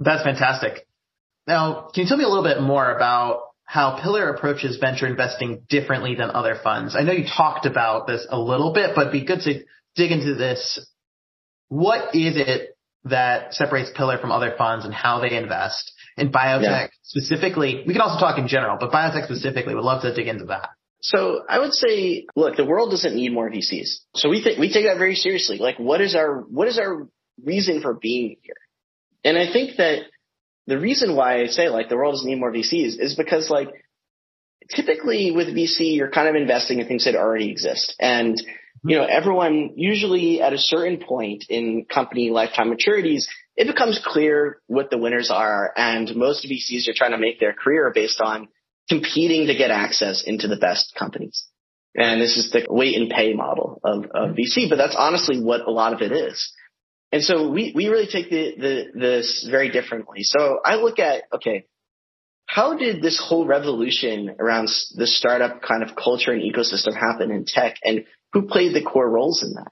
That's 0.00 0.24
fantastic. 0.24 0.86
Now, 1.46 1.88
can 1.94 2.02
you 2.02 2.08
tell 2.08 2.18
me 2.18 2.24
a 2.24 2.28
little 2.28 2.44
bit 2.44 2.60
more 2.60 2.94
about 2.94 3.42
how 3.64 4.00
Pillar 4.00 4.30
approaches 4.30 4.78
venture 4.78 5.06
investing 5.06 5.62
differently 5.68 6.14
than 6.14 6.30
other 6.30 6.54
funds. 6.64 6.96
I 6.96 7.02
know 7.02 7.12
you 7.12 7.26
talked 7.26 7.66
about 7.66 8.06
this 8.06 8.26
a 8.30 8.38
little 8.38 8.72
bit, 8.72 8.92
but 8.94 9.02
it'd 9.02 9.12
be 9.12 9.26
good 9.26 9.42
to 9.42 9.62
dig 9.94 10.10
into 10.10 10.34
this. 10.34 10.80
What 11.68 12.14
is 12.14 12.36
it 12.36 12.76
that 13.04 13.54
separates 13.54 13.90
Pillar 13.94 14.18
from 14.18 14.32
other 14.32 14.54
funds 14.56 14.84
and 14.84 14.92
how 14.92 15.20
they 15.20 15.36
invest 15.36 15.92
in 16.16 16.30
biotech 16.30 16.62
yeah. 16.62 16.86
specifically? 17.02 17.84
We 17.86 17.92
can 17.92 18.02
also 18.02 18.18
talk 18.18 18.38
in 18.38 18.48
general, 18.48 18.76
but 18.78 18.90
biotech 18.90 19.24
specifically, 19.24 19.74
We'd 19.74 19.82
love 19.82 20.02
to 20.02 20.14
dig 20.14 20.28
into 20.28 20.46
that. 20.46 20.70
So 21.00 21.44
I 21.48 21.60
would 21.60 21.74
say, 21.74 22.26
look, 22.34 22.56
the 22.56 22.64
world 22.64 22.90
doesn't 22.90 23.14
need 23.14 23.32
more 23.32 23.48
VCs. 23.48 24.00
So 24.14 24.28
we 24.28 24.42
think, 24.42 24.58
we 24.58 24.72
take 24.72 24.86
that 24.86 24.98
very 24.98 25.14
seriously. 25.14 25.58
Like 25.58 25.78
what 25.78 26.00
is 26.00 26.16
our, 26.16 26.40
what 26.40 26.66
is 26.68 26.78
our 26.78 27.06
reason 27.44 27.80
for 27.80 27.94
being 27.94 28.36
here? 28.42 28.56
And 29.24 29.38
I 29.38 29.52
think 29.52 29.76
that 29.76 30.02
the 30.66 30.78
reason 30.78 31.14
why 31.14 31.42
I 31.42 31.46
say 31.46 31.68
like 31.68 31.88
the 31.88 31.96
world 31.96 32.14
doesn't 32.14 32.28
need 32.28 32.40
more 32.40 32.52
VCs 32.52 32.98
is 32.98 33.14
because 33.14 33.48
like 33.48 33.68
typically 34.70 35.30
with 35.30 35.48
VC, 35.48 35.96
you're 35.96 36.10
kind 36.10 36.28
of 36.28 36.34
investing 36.34 36.80
in 36.80 36.86
things 36.86 37.04
that 37.04 37.14
already 37.14 37.50
exist. 37.50 37.94
And 37.98 38.36
you 38.84 38.96
know, 38.96 39.04
everyone 39.04 39.72
usually 39.76 40.40
at 40.40 40.52
a 40.52 40.58
certain 40.58 40.98
point 40.98 41.44
in 41.48 41.84
company 41.84 42.30
lifetime 42.30 42.72
maturities, 42.72 43.24
it 43.56 43.66
becomes 43.66 44.00
clear 44.04 44.60
what 44.66 44.90
the 44.90 44.98
winners 44.98 45.30
are. 45.30 45.72
And 45.76 46.14
most 46.14 46.46
VCs 46.46 46.88
are 46.88 46.94
trying 46.94 47.12
to 47.12 47.18
make 47.18 47.40
their 47.40 47.52
career 47.52 47.90
based 47.94 48.20
on 48.20 48.48
competing 48.88 49.48
to 49.48 49.54
get 49.54 49.70
access 49.70 50.22
into 50.26 50.48
the 50.48 50.56
best 50.56 50.94
companies. 50.98 51.46
And 51.94 52.20
this 52.20 52.36
is 52.36 52.50
the 52.50 52.66
wait 52.68 52.96
and 52.96 53.10
pay 53.10 53.34
model 53.34 53.80
of, 53.82 54.04
of 54.14 54.36
VC, 54.36 54.68
but 54.68 54.76
that's 54.76 54.94
honestly 54.96 55.40
what 55.40 55.62
a 55.62 55.70
lot 55.70 55.92
of 55.92 56.00
it 56.00 56.12
is. 56.12 56.52
And 57.10 57.22
so 57.24 57.50
we, 57.50 57.72
we 57.74 57.88
really 57.88 58.06
take 58.06 58.30
the, 58.30 58.54
the, 58.56 58.84
this 58.94 59.48
very 59.50 59.70
differently. 59.70 60.22
So 60.22 60.60
I 60.64 60.76
look 60.76 60.98
at, 60.98 61.24
okay, 61.34 61.64
how 62.46 62.76
did 62.76 63.02
this 63.02 63.22
whole 63.22 63.46
revolution 63.46 64.36
around 64.38 64.70
the 64.94 65.06
startup 65.06 65.60
kind 65.62 65.82
of 65.82 65.96
culture 65.96 66.32
and 66.32 66.42
ecosystem 66.42 66.94
happen 66.94 67.30
in 67.30 67.44
tech 67.46 67.76
and 67.82 68.04
who 68.32 68.42
played 68.42 68.74
the 68.74 68.82
core 68.82 69.08
roles 69.08 69.42
in 69.42 69.54
that? 69.54 69.70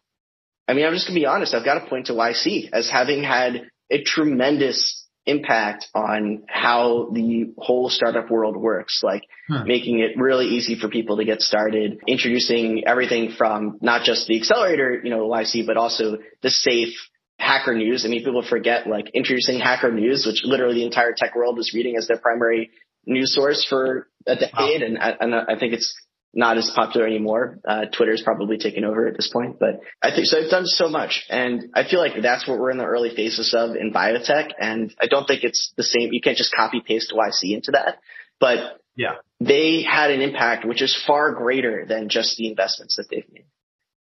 I 0.68 0.74
mean, 0.74 0.86
I'm 0.86 0.94
just 0.94 1.06
gonna 1.06 1.20
be 1.20 1.26
honest. 1.26 1.54
I've 1.54 1.64
got 1.64 1.80
to 1.80 1.88
point 1.88 2.06
to 2.06 2.12
YC 2.12 2.70
as 2.72 2.90
having 2.90 3.22
had 3.22 3.68
a 3.90 4.02
tremendous 4.02 5.06
impact 5.26 5.88
on 5.94 6.44
how 6.48 7.10
the 7.12 7.52
whole 7.58 7.90
startup 7.90 8.30
world 8.30 8.56
works, 8.56 9.00
like 9.02 9.22
hmm. 9.48 9.66
making 9.66 9.98
it 9.98 10.16
really 10.16 10.46
easy 10.46 10.78
for 10.78 10.88
people 10.88 11.16
to 11.16 11.24
get 11.24 11.42
started, 11.42 11.98
introducing 12.06 12.84
everything 12.86 13.32
from 13.36 13.78
not 13.80 14.04
just 14.04 14.28
the 14.28 14.36
accelerator, 14.36 15.00
you 15.02 15.10
know, 15.10 15.28
YC, 15.28 15.66
but 15.66 15.76
also 15.76 16.18
the 16.42 16.50
safe 16.50 16.94
hacker 17.38 17.74
news. 17.74 18.04
I 18.04 18.08
mean, 18.08 18.24
people 18.24 18.42
forget 18.48 18.86
like 18.86 19.10
introducing 19.14 19.58
hacker 19.58 19.92
news, 19.92 20.24
which 20.26 20.42
literally 20.44 20.76
the 20.76 20.86
entire 20.86 21.12
tech 21.16 21.34
world 21.34 21.56
was 21.56 21.74
reading 21.74 21.96
as 21.96 22.06
their 22.06 22.18
primary 22.18 22.70
news 23.04 23.34
source 23.34 23.64
for 23.68 24.08
a 24.26 24.36
decade. 24.36 24.82
Wow. 24.82 24.86
And, 24.86 24.98
and 25.20 25.34
I 25.34 25.58
think 25.58 25.74
it's 25.74 25.94
not 26.34 26.58
as 26.58 26.70
popular 26.74 27.06
anymore. 27.06 27.58
Uh, 27.66 27.86
Twitter's 27.86 28.22
probably 28.22 28.58
taken 28.58 28.84
over 28.84 29.06
at 29.06 29.16
this 29.16 29.28
point, 29.32 29.58
but 29.58 29.80
I 30.02 30.10
think 30.10 30.26
so. 30.26 30.38
I've 30.38 30.50
done 30.50 30.66
so 30.66 30.88
much, 30.88 31.24
and 31.30 31.70
I 31.74 31.88
feel 31.88 32.00
like 32.00 32.12
that's 32.22 32.46
what 32.46 32.58
we're 32.58 32.70
in 32.70 32.78
the 32.78 32.84
early 32.84 33.14
phases 33.14 33.54
of 33.54 33.76
in 33.76 33.92
biotech. 33.92 34.50
And 34.58 34.94
I 35.00 35.06
don't 35.06 35.26
think 35.26 35.44
it's 35.44 35.72
the 35.76 35.82
same. 35.82 36.12
You 36.12 36.20
can't 36.20 36.36
just 36.36 36.54
copy 36.54 36.82
paste 36.86 37.12
YC 37.16 37.54
into 37.54 37.72
that, 37.72 37.98
but 38.38 38.80
yeah, 38.96 39.16
they 39.40 39.82
had 39.82 40.10
an 40.10 40.20
impact 40.20 40.64
which 40.64 40.82
is 40.82 40.96
far 41.06 41.32
greater 41.32 41.84
than 41.86 42.08
just 42.08 42.36
the 42.36 42.48
investments 42.48 42.96
that 42.96 43.06
they've 43.10 43.26
made. 43.32 43.46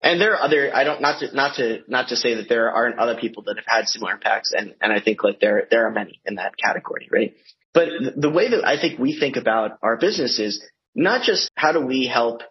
And 0.03 0.21
there 0.21 0.35
are 0.35 0.43
other. 0.43 0.75
I 0.75 0.85
don't 0.85 1.01
not 1.01 1.21
to 1.21 1.35
not 1.35 1.57
to 1.57 1.79
not 1.89 2.09
to 2.09 2.17
say 2.17 2.35
that 2.35 2.49
there 2.49 2.71
aren't 2.71 2.99
other 2.99 3.17
people 3.19 3.45
that 3.45 3.57
have 3.57 3.65
had 3.67 3.89
similar 3.89 4.13
impacts, 4.13 4.53
and 4.53 4.75
and 4.81 4.93
I 4.93 5.01
think 5.01 5.25
like 5.25 5.41
there 5.41 5.67
there 5.71 5.87
are 5.87 5.91
many 5.91 6.21
in 6.27 6.35
that 6.35 6.55
category, 6.63 7.09
right? 7.11 7.35
But 7.73 7.89
the 8.17 8.31
way 8.31 8.51
that 8.51 8.65
I 8.65 8.81
think 8.81 9.01
we 9.01 9.19
think 9.19 9.37
about 9.37 9.79
our 9.83 9.97
business 9.97 10.39
is 10.39 10.63
not 10.95 11.23
just 11.23 11.51
how 11.55 11.73
do 11.73 11.81
we 11.81 12.07
help 12.07 12.43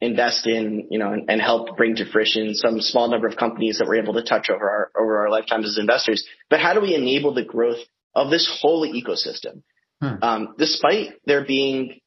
invest 0.00 0.46
in, 0.46 0.88
you 0.90 0.98
know, 0.98 1.12
and, 1.12 1.30
and, 1.30 1.40
help 1.40 1.76
bring 1.76 1.96
to 1.96 2.04
fruition 2.10 2.54
some 2.54 2.80
small 2.80 3.10
number 3.10 3.26
of 3.26 3.36
companies 3.36 3.78
that 3.78 3.88
we're 3.88 4.02
able 4.02 4.12
to 4.12 4.22
touch 4.22 4.48
over 4.50 4.68
our, 4.68 4.90
over 5.00 5.18
our 5.20 5.30
lifetimes 5.30 5.66
as 5.66 5.78
investors, 5.78 6.26
but 6.50 6.60
how 6.60 6.74
do 6.74 6.82
we 6.82 6.94
enable 6.94 7.32
the 7.32 7.44
growth 7.44 7.78
of 8.14 8.30
this 8.30 8.46
whole 8.60 8.86
ecosystem? 8.86 9.62
Hmm. 10.02 10.22
Um, 10.22 10.54
despite 10.58 11.14
there 11.24 11.46
being 11.46 12.00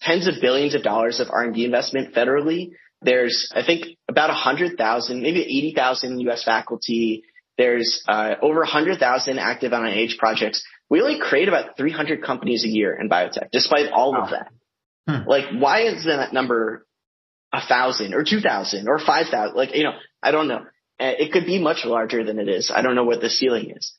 tens 0.00 0.28
of 0.28 0.34
billions 0.40 0.76
of 0.76 0.82
dollars 0.84 1.18
of 1.18 1.28
R&D 1.30 1.64
investment 1.64 2.14
federally, 2.14 2.70
there's, 3.02 3.52
I 3.54 3.64
think, 3.64 3.86
about 4.08 4.28
100,000, 4.28 5.20
maybe 5.20 5.42
80,000 5.42 6.20
U.S. 6.20 6.44
faculty. 6.44 7.24
There's 7.58 8.02
uh, 8.08 8.34
over 8.40 8.60
100,000 8.60 9.38
active 9.38 9.72
NIH 9.72 10.18
projects. 10.18 10.64
We 10.88 11.00
only 11.00 11.18
create 11.18 11.48
about 11.48 11.76
300 11.76 12.22
companies 12.22 12.64
a 12.64 12.68
year 12.68 12.96
in 12.98 13.08
biotech, 13.08 13.50
despite 13.50 13.90
all 13.92 14.12
wow. 14.12 14.22
of 14.22 14.30
that. 14.30 14.52
Hmm. 15.08 15.28
Like, 15.28 15.44
why 15.52 15.82
is 15.82 16.04
that 16.04 16.32
number 16.32 16.86
a 17.52 17.60
thousand 17.66 18.14
or 18.14 18.24
two 18.24 18.40
thousand 18.40 18.88
or 18.88 18.98
five 18.98 19.26
thousand? 19.30 19.56
Like, 19.56 19.74
you 19.74 19.84
know, 19.84 19.94
I 20.22 20.30
don't 20.30 20.48
know. 20.48 20.64
Uh, 20.98 21.12
it 21.18 21.32
could 21.32 21.46
be 21.46 21.60
much 21.60 21.84
larger 21.84 22.24
than 22.24 22.38
it 22.38 22.48
is. 22.48 22.72
I 22.74 22.82
don't 22.82 22.94
know 22.94 23.04
what 23.04 23.20
the 23.20 23.30
ceiling 23.30 23.72
is. 23.76 23.94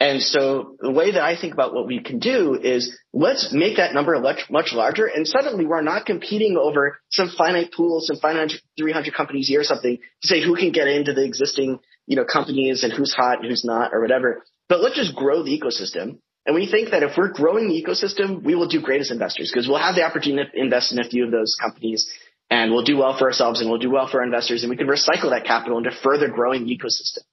And 0.00 0.22
so 0.22 0.76
the 0.80 0.90
way 0.90 1.12
that 1.12 1.22
I 1.22 1.38
think 1.38 1.52
about 1.52 1.74
what 1.74 1.86
we 1.86 2.00
can 2.02 2.20
do 2.20 2.54
is 2.54 2.96
let's 3.12 3.52
make 3.52 3.76
that 3.76 3.92
number 3.92 4.18
much 4.48 4.72
larger. 4.72 5.04
And 5.04 5.28
suddenly 5.28 5.66
we're 5.66 5.82
not 5.82 6.06
competing 6.06 6.56
over 6.56 6.98
some 7.10 7.30
finite 7.36 7.72
pool, 7.76 8.00
some 8.00 8.16
finite 8.16 8.52
300 8.78 9.12
companies 9.12 9.50
a 9.50 9.52
year 9.52 9.60
or 9.60 9.64
something 9.64 9.98
to 10.22 10.26
say 10.26 10.42
who 10.42 10.56
can 10.56 10.72
get 10.72 10.88
into 10.88 11.12
the 11.12 11.22
existing, 11.22 11.80
you 12.06 12.16
know, 12.16 12.24
companies 12.24 12.82
and 12.82 12.94
who's 12.94 13.12
hot 13.12 13.40
and 13.40 13.50
who's 13.50 13.64
not 13.64 13.92
or 13.92 14.00
whatever. 14.00 14.42
But 14.70 14.80
let's 14.80 14.96
just 14.96 15.14
grow 15.14 15.42
the 15.42 15.60
ecosystem 15.60 16.20
and 16.46 16.54
we 16.54 16.70
think 16.70 16.90
that 16.90 17.02
if 17.02 17.16
we're 17.16 17.32
growing 17.32 17.68
the 17.68 17.82
ecosystem, 17.82 18.42
we 18.42 18.54
will 18.54 18.68
do 18.68 18.80
great 18.80 19.00
as 19.00 19.10
investors 19.10 19.50
because 19.52 19.68
we'll 19.68 19.78
have 19.78 19.94
the 19.94 20.04
opportunity 20.04 20.50
to 20.50 20.60
invest 20.60 20.92
in 20.92 20.98
a 20.98 21.08
few 21.08 21.24
of 21.24 21.30
those 21.30 21.56
companies 21.60 22.10
and 22.50 22.72
we'll 22.72 22.84
do 22.84 22.96
well 22.96 23.16
for 23.16 23.26
ourselves 23.26 23.60
and 23.60 23.70
we'll 23.70 23.78
do 23.78 23.90
well 23.90 24.08
for 24.10 24.18
our 24.18 24.24
investors 24.24 24.62
and 24.62 24.70
we 24.70 24.76
can 24.76 24.86
recycle 24.86 25.30
that 25.30 25.44
capital 25.44 25.78
into 25.78 25.90
further 26.02 26.28
growing 26.28 26.64
the 26.64 26.76
ecosystem. 26.76 27.24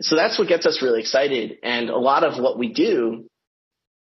So 0.00 0.16
that's 0.16 0.38
what 0.38 0.48
gets 0.48 0.66
us 0.66 0.82
really 0.82 1.00
excited. 1.00 1.58
And 1.62 1.88
a 1.88 1.98
lot 1.98 2.24
of 2.24 2.42
what 2.42 2.58
we 2.58 2.72
do 2.72 3.28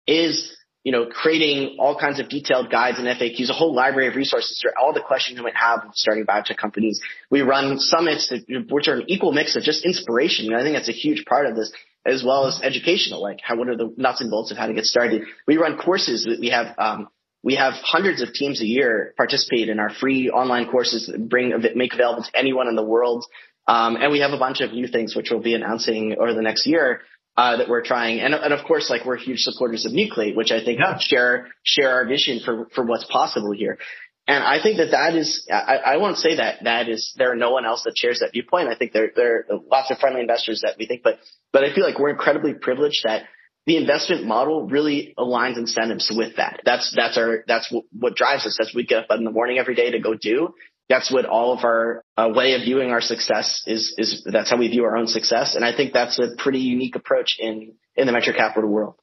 is, 0.06 0.56
you 0.82 0.92
know, 0.92 1.06
creating 1.06 1.76
all 1.78 1.98
kinds 1.98 2.20
of 2.20 2.28
detailed 2.28 2.70
guides 2.70 2.98
and 2.98 3.06
FAQs, 3.06 3.50
a 3.50 3.52
whole 3.52 3.74
library 3.74 4.08
of 4.08 4.16
resources 4.16 4.60
for 4.62 4.72
all 4.78 4.94
the 4.94 5.02
questions 5.02 5.36
you 5.36 5.44
might 5.44 5.56
have 5.56 5.80
starting 5.92 6.24
biotech 6.24 6.56
companies. 6.56 7.00
We 7.30 7.42
run 7.42 7.78
summits 7.78 8.32
which 8.48 8.88
are 8.88 8.94
an 8.94 9.04
equal 9.08 9.32
mix 9.32 9.56
of 9.56 9.62
just 9.62 9.84
inspiration. 9.84 10.46
And 10.46 10.56
I 10.56 10.62
think 10.62 10.76
that's 10.76 10.88
a 10.88 10.92
huge 10.92 11.26
part 11.26 11.46
of 11.46 11.54
this 11.54 11.70
as 12.06 12.24
well 12.24 12.46
as 12.46 12.60
educational, 12.62 13.20
like 13.20 13.40
how, 13.42 13.56
what 13.56 13.68
are 13.68 13.76
the 13.76 13.92
nuts 13.98 14.22
and 14.22 14.30
bolts 14.30 14.50
of 14.50 14.56
how 14.56 14.66
to 14.66 14.72
get 14.72 14.84
started. 14.84 15.24
We 15.46 15.58
run 15.58 15.76
courses 15.76 16.24
that 16.24 16.40
we 16.40 16.48
have, 16.48 16.74
um, 16.78 17.08
we 17.42 17.56
have 17.56 17.74
hundreds 17.74 18.22
of 18.22 18.32
teams 18.32 18.62
a 18.62 18.66
year 18.66 19.12
participate 19.18 19.68
in 19.68 19.78
our 19.78 19.90
free 19.90 20.30
online 20.30 20.70
courses 20.70 21.06
that 21.06 21.28
bring, 21.28 21.52
make 21.74 21.92
available 21.92 22.22
to 22.22 22.38
anyone 22.38 22.68
in 22.68 22.76
the 22.76 22.84
world. 22.84 23.26
Um, 23.66 23.96
and 23.96 24.10
we 24.10 24.20
have 24.20 24.32
a 24.32 24.38
bunch 24.38 24.60
of 24.62 24.72
new 24.72 24.88
things 24.88 25.14
which 25.14 25.28
we'll 25.30 25.40
be 25.40 25.54
announcing 25.54 26.16
over 26.18 26.32
the 26.32 26.42
next 26.42 26.66
year. 26.66 27.02
Uh, 27.36 27.56
that 27.58 27.68
we're 27.68 27.82
trying, 27.82 28.20
and, 28.20 28.34
and 28.34 28.52
of 28.52 28.66
course, 28.66 28.90
like 28.90 29.06
we're 29.06 29.16
huge 29.16 29.38
supporters 29.40 29.86
of 29.86 29.92
Nucleate, 29.92 30.36
which 30.36 30.50
I 30.50 30.62
think 30.62 30.78
yeah. 30.78 30.98
share 30.98 31.48
share 31.62 31.90
our 31.92 32.04
vision 32.04 32.40
for 32.44 32.66
for 32.74 32.84
what's 32.84 33.04
possible 33.04 33.52
here. 33.52 33.78
And 34.26 34.44
I 34.44 34.62
think 34.62 34.76
that 34.76 34.90
that 34.92 35.16
is, 35.16 35.46
I, 35.50 35.76
I 35.76 35.96
won't 35.96 36.18
say 36.18 36.36
that 36.36 36.62
that 36.64 36.88
is, 36.88 37.14
there 37.16 37.32
are 37.32 37.36
no 37.36 37.50
one 37.50 37.64
else 37.64 37.82
that 37.84 37.94
shares 37.96 38.20
that 38.20 38.30
viewpoint. 38.32 38.68
I 38.68 38.76
think 38.76 38.92
there, 38.92 39.10
there 39.16 39.46
are 39.50 39.60
lots 39.70 39.90
of 39.90 39.98
friendly 39.98 40.20
investors 40.20 40.60
that 40.62 40.76
we 40.78 40.86
think, 40.86 41.02
but, 41.02 41.18
but 41.52 41.64
I 41.64 41.74
feel 41.74 41.84
like 41.84 41.98
we're 41.98 42.10
incredibly 42.10 42.54
privileged 42.54 43.02
that 43.04 43.24
the 43.66 43.76
investment 43.76 44.26
model 44.26 44.68
really 44.68 45.14
aligns 45.18 45.56
incentives 45.56 46.12
with 46.14 46.36
that. 46.36 46.60
That's, 46.64 46.92
that's 46.94 47.18
our, 47.18 47.44
that's 47.48 47.72
what, 47.72 47.84
what 47.92 48.14
drives 48.14 48.46
us. 48.46 48.56
That's 48.58 48.72
what 48.72 48.82
we 48.82 48.86
get 48.86 49.04
up 49.04 49.18
in 49.18 49.24
the 49.24 49.32
morning 49.32 49.58
every 49.58 49.74
day 49.74 49.90
to 49.90 49.98
go 49.98 50.14
do. 50.14 50.54
That's 50.90 51.10
what 51.10 51.24
all 51.24 51.56
of 51.56 51.64
our 51.64 52.02
uh, 52.16 52.30
way 52.34 52.54
of 52.54 52.62
viewing 52.62 52.90
our 52.90 53.00
success 53.00 53.62
is, 53.64 53.94
is 53.96 54.26
that's 54.30 54.50
how 54.50 54.58
we 54.58 54.66
view 54.66 54.84
our 54.84 54.96
own 54.96 55.06
success. 55.06 55.54
And 55.54 55.64
I 55.64 55.74
think 55.74 55.92
that's 55.92 56.18
a 56.18 56.34
pretty 56.36 56.58
unique 56.58 56.96
approach 56.96 57.36
in, 57.38 57.74
in 57.94 58.06
the 58.06 58.12
venture 58.12 58.32
capital 58.32 58.68
world. 58.68 58.96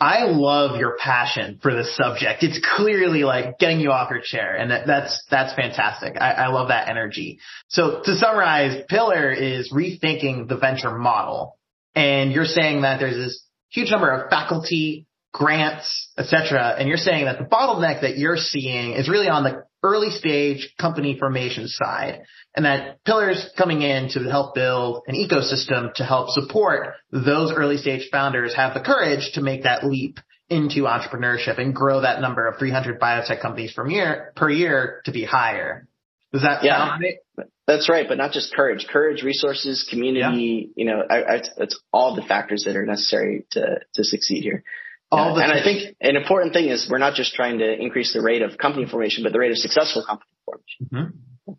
I 0.00 0.24
love 0.24 0.78
your 0.78 0.96
passion 0.98 1.60
for 1.62 1.72
this 1.74 1.96
subject. 1.96 2.42
It's 2.42 2.60
clearly 2.76 3.22
like 3.22 3.58
getting 3.58 3.78
you 3.78 3.90
off 3.90 4.10
your 4.10 4.20
chair 4.20 4.56
and 4.56 4.72
that, 4.72 4.86
that's, 4.86 5.24
that's 5.30 5.54
fantastic. 5.54 6.14
I, 6.20 6.32
I 6.32 6.48
love 6.48 6.68
that 6.68 6.88
energy. 6.88 7.38
So 7.68 8.02
to 8.04 8.16
summarize, 8.16 8.82
Pillar 8.88 9.30
is 9.30 9.72
rethinking 9.72 10.48
the 10.48 10.56
venture 10.56 10.96
model 10.96 11.56
and 11.94 12.32
you're 12.32 12.44
saying 12.44 12.82
that 12.82 12.98
there's 12.98 13.16
this 13.16 13.44
huge 13.70 13.90
number 13.90 14.10
of 14.10 14.28
faculty, 14.28 15.06
grants, 15.32 16.10
etc. 16.18 16.74
And 16.78 16.88
you're 16.88 16.96
saying 16.96 17.26
that 17.26 17.38
the 17.38 17.44
bottleneck 17.44 18.00
that 18.00 18.18
you're 18.18 18.36
seeing 18.36 18.92
is 18.94 19.08
really 19.08 19.28
on 19.28 19.44
the 19.44 19.67
early 19.82 20.10
stage 20.10 20.74
company 20.80 21.16
formation 21.18 21.68
side 21.68 22.22
and 22.56 22.64
that 22.64 23.04
Pillar's 23.04 23.50
coming 23.56 23.82
in 23.82 24.08
to 24.10 24.20
help 24.24 24.54
build 24.54 25.02
an 25.06 25.14
ecosystem 25.14 25.94
to 25.94 26.04
help 26.04 26.30
support 26.30 26.94
those 27.12 27.52
early 27.52 27.76
stage 27.76 28.08
founders 28.10 28.54
have 28.54 28.74
the 28.74 28.80
courage 28.80 29.30
to 29.34 29.40
make 29.40 29.62
that 29.62 29.84
leap 29.84 30.18
into 30.48 30.82
entrepreneurship 30.82 31.58
and 31.58 31.74
grow 31.74 32.00
that 32.00 32.20
number 32.20 32.46
of 32.46 32.58
300 32.58 32.98
biotech 32.98 33.40
companies 33.40 33.72
per 33.72 33.88
year 33.88 34.32
per 34.34 34.50
year 34.50 35.02
to 35.04 35.12
be 35.12 35.24
higher. 35.24 35.86
Does 36.32 36.42
that 36.42 36.64
yeah, 36.64 36.88
sound 36.88 37.02
right? 37.02 37.46
That's 37.66 37.88
right, 37.88 38.06
but 38.08 38.18
not 38.18 38.32
just 38.32 38.54
courage. 38.54 38.86
Courage, 38.90 39.22
resources, 39.22 39.86
community. 39.88 40.70
Yeah. 40.74 40.84
You 40.84 40.90
know, 40.90 41.02
I, 41.08 41.22
I, 41.22 41.42
it's 41.58 41.78
all 41.92 42.16
the 42.16 42.22
factors 42.22 42.64
that 42.64 42.76
are 42.76 42.86
necessary 42.86 43.44
to 43.52 43.80
to 43.94 44.04
succeed 44.04 44.42
here. 44.42 44.64
All 45.10 45.38
yeah, 45.38 45.44
and 45.44 45.52
I 45.52 45.62
think 45.62 45.96
an 46.00 46.16
important 46.16 46.52
thing 46.52 46.68
is 46.68 46.88
we're 46.90 46.98
not 46.98 47.14
just 47.14 47.34
trying 47.34 47.58
to 47.58 47.80
increase 47.80 48.12
the 48.12 48.20
rate 48.20 48.42
of 48.42 48.58
company 48.58 48.86
formation, 48.86 49.24
but 49.24 49.32
the 49.32 49.38
rate 49.38 49.50
of 49.50 49.56
successful 49.56 50.04
company 50.04 50.30
formation. 50.44 51.14
Mm-hmm. 51.46 51.52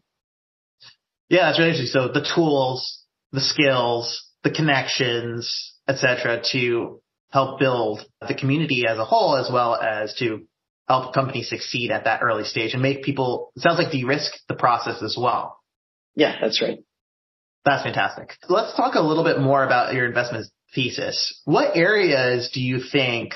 Yeah, 1.29 1.47
that's 1.47 1.59
really 1.59 1.71
interesting. 1.71 2.01
So 2.01 2.07
the 2.09 2.27
tools, 2.35 3.03
the 3.31 3.41
skills, 3.41 4.23
the 4.43 4.51
connections, 4.51 5.73
etc., 5.87 6.43
to 6.51 7.01
help 7.31 7.59
build 7.59 8.05
the 8.27 8.35
community 8.35 8.85
as 8.87 8.97
a 8.97 9.05
whole, 9.05 9.35
as 9.35 9.49
well 9.51 9.75
as 9.75 10.13
to 10.15 10.47
help 10.87 11.13
companies 11.13 11.49
succeed 11.49 11.91
at 11.91 12.05
that 12.05 12.21
early 12.21 12.43
stage 12.43 12.73
and 12.73 12.81
make 12.81 13.03
people, 13.03 13.51
it 13.55 13.61
sounds 13.61 13.77
like 13.77 13.91
de-risk 13.91 14.33
the 14.47 14.55
process 14.55 15.03
as 15.03 15.15
well. 15.19 15.59
Yeah, 16.15 16.35
that's 16.41 16.61
right. 16.61 16.79
That's 17.65 17.83
fantastic. 17.83 18.31
Let's 18.47 18.75
talk 18.75 18.95
a 18.95 19.01
little 19.01 19.23
bit 19.23 19.39
more 19.39 19.63
about 19.63 19.93
your 19.93 20.07
investment 20.07 20.47
thesis. 20.73 21.41
What 21.45 21.75
areas 21.75 22.51
do 22.53 22.61
you 22.61 22.79
think 22.91 23.33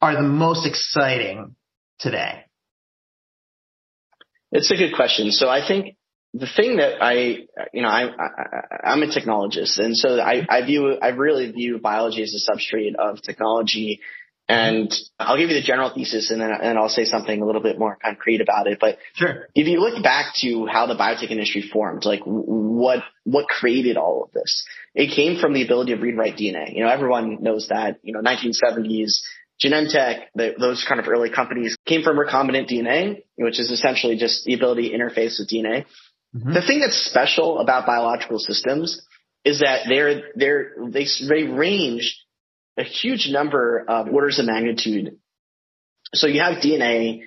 are 0.00 0.14
the 0.14 0.22
most 0.22 0.66
exciting 0.66 1.56
today? 1.98 2.44
It's 4.52 4.70
a 4.70 4.76
good 4.76 4.94
question. 4.94 5.30
So 5.30 5.48
I 5.48 5.66
think 5.66 5.96
the 6.32 6.48
thing 6.56 6.76
that 6.76 7.02
I, 7.02 7.46
you 7.72 7.82
know, 7.82 7.88
I, 7.88 8.04
I 8.84 8.92
am 8.92 9.02
a 9.02 9.06
technologist, 9.06 9.78
and 9.78 9.96
so 9.96 10.20
I, 10.20 10.46
I 10.48 10.64
view 10.64 10.96
I 11.00 11.08
really 11.08 11.50
view 11.50 11.78
biology 11.78 12.22
as 12.22 12.34
a 12.34 12.52
substrate 12.52 12.94
of 12.96 13.20
technology. 13.22 14.00
And 14.50 14.92
I'll 15.18 15.36
give 15.36 15.50
you 15.50 15.54
the 15.54 15.66
general 15.66 15.92
thesis, 15.94 16.30
and 16.30 16.40
then 16.40 16.50
and 16.50 16.78
I'll 16.78 16.88
say 16.88 17.04
something 17.04 17.40
a 17.40 17.46
little 17.46 17.62
bit 17.62 17.78
more 17.78 17.96
concrete 18.02 18.40
about 18.40 18.66
it. 18.66 18.78
But 18.80 18.98
sure. 19.14 19.48
if 19.54 19.66
you 19.66 19.80
look 19.80 20.02
back 20.02 20.34
to 20.42 20.66
how 20.66 20.86
the 20.86 20.94
biotech 20.94 21.30
industry 21.30 21.62
formed, 21.62 22.04
like 22.04 22.22
what 22.24 23.04
what 23.24 23.48
created 23.48 23.96
all 23.96 24.24
of 24.24 24.32
this, 24.32 24.64
it 24.94 25.14
came 25.14 25.40
from 25.40 25.52
the 25.52 25.64
ability 25.64 25.92
of 25.92 26.02
read 26.02 26.10
and 26.10 26.18
write 26.18 26.36
DNA. 26.36 26.74
You 26.74 26.84
know, 26.84 26.90
everyone 26.90 27.42
knows 27.42 27.68
that. 27.68 28.00
You 28.02 28.12
know, 28.12 28.20
1970s 28.20 29.20
Genentech, 29.62 30.22
the, 30.34 30.54
those 30.58 30.84
kind 30.88 31.00
of 31.00 31.08
early 31.08 31.30
companies 31.30 31.76
came 31.86 32.02
from 32.02 32.16
recombinant 32.16 32.70
DNA, 32.70 33.22
which 33.36 33.60
is 33.60 33.70
essentially 33.70 34.16
just 34.16 34.44
the 34.44 34.54
ability 34.54 34.90
to 34.90 34.96
interface 34.96 35.38
with 35.38 35.50
DNA. 35.50 35.84
Mm-hmm. 36.34 36.54
The 36.54 36.62
thing 36.62 36.80
that's 36.80 36.96
special 36.96 37.58
about 37.58 37.86
biological 37.86 38.38
systems 38.38 39.02
is 39.44 39.60
that 39.60 39.82
they're, 39.88 40.30
they're, 40.34 40.72
they, 40.88 41.06
they 41.28 41.42
range 41.44 42.24
a 42.80 42.84
huge 42.84 43.28
number 43.30 43.84
of 43.86 44.08
orders 44.08 44.38
of 44.38 44.46
magnitude. 44.46 45.18
So 46.14 46.26
you 46.26 46.40
have 46.40 46.62
DNA, 46.62 47.22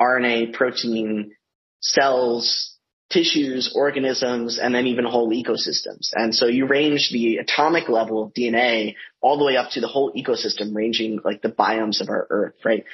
RNA, 0.00 0.54
protein, 0.54 1.32
cells, 1.80 2.76
tissues, 3.10 3.74
organisms, 3.76 4.58
and 4.58 4.74
then 4.74 4.86
even 4.86 5.04
whole 5.04 5.30
ecosystems. 5.30 6.10
And 6.14 6.34
so 6.34 6.46
you 6.46 6.66
range 6.66 7.10
the 7.12 7.36
atomic 7.36 7.88
level 7.88 8.22
of 8.22 8.32
DNA 8.32 8.94
all 9.20 9.38
the 9.38 9.44
way 9.44 9.56
up 9.56 9.70
to 9.72 9.80
the 9.80 9.88
whole 9.88 10.12
ecosystem, 10.14 10.74
ranging 10.74 11.20
like 11.24 11.42
the 11.42 11.50
biomes 11.50 12.00
of 12.00 12.08
our 12.08 12.26
Earth, 12.30 12.54
right? 12.64 12.84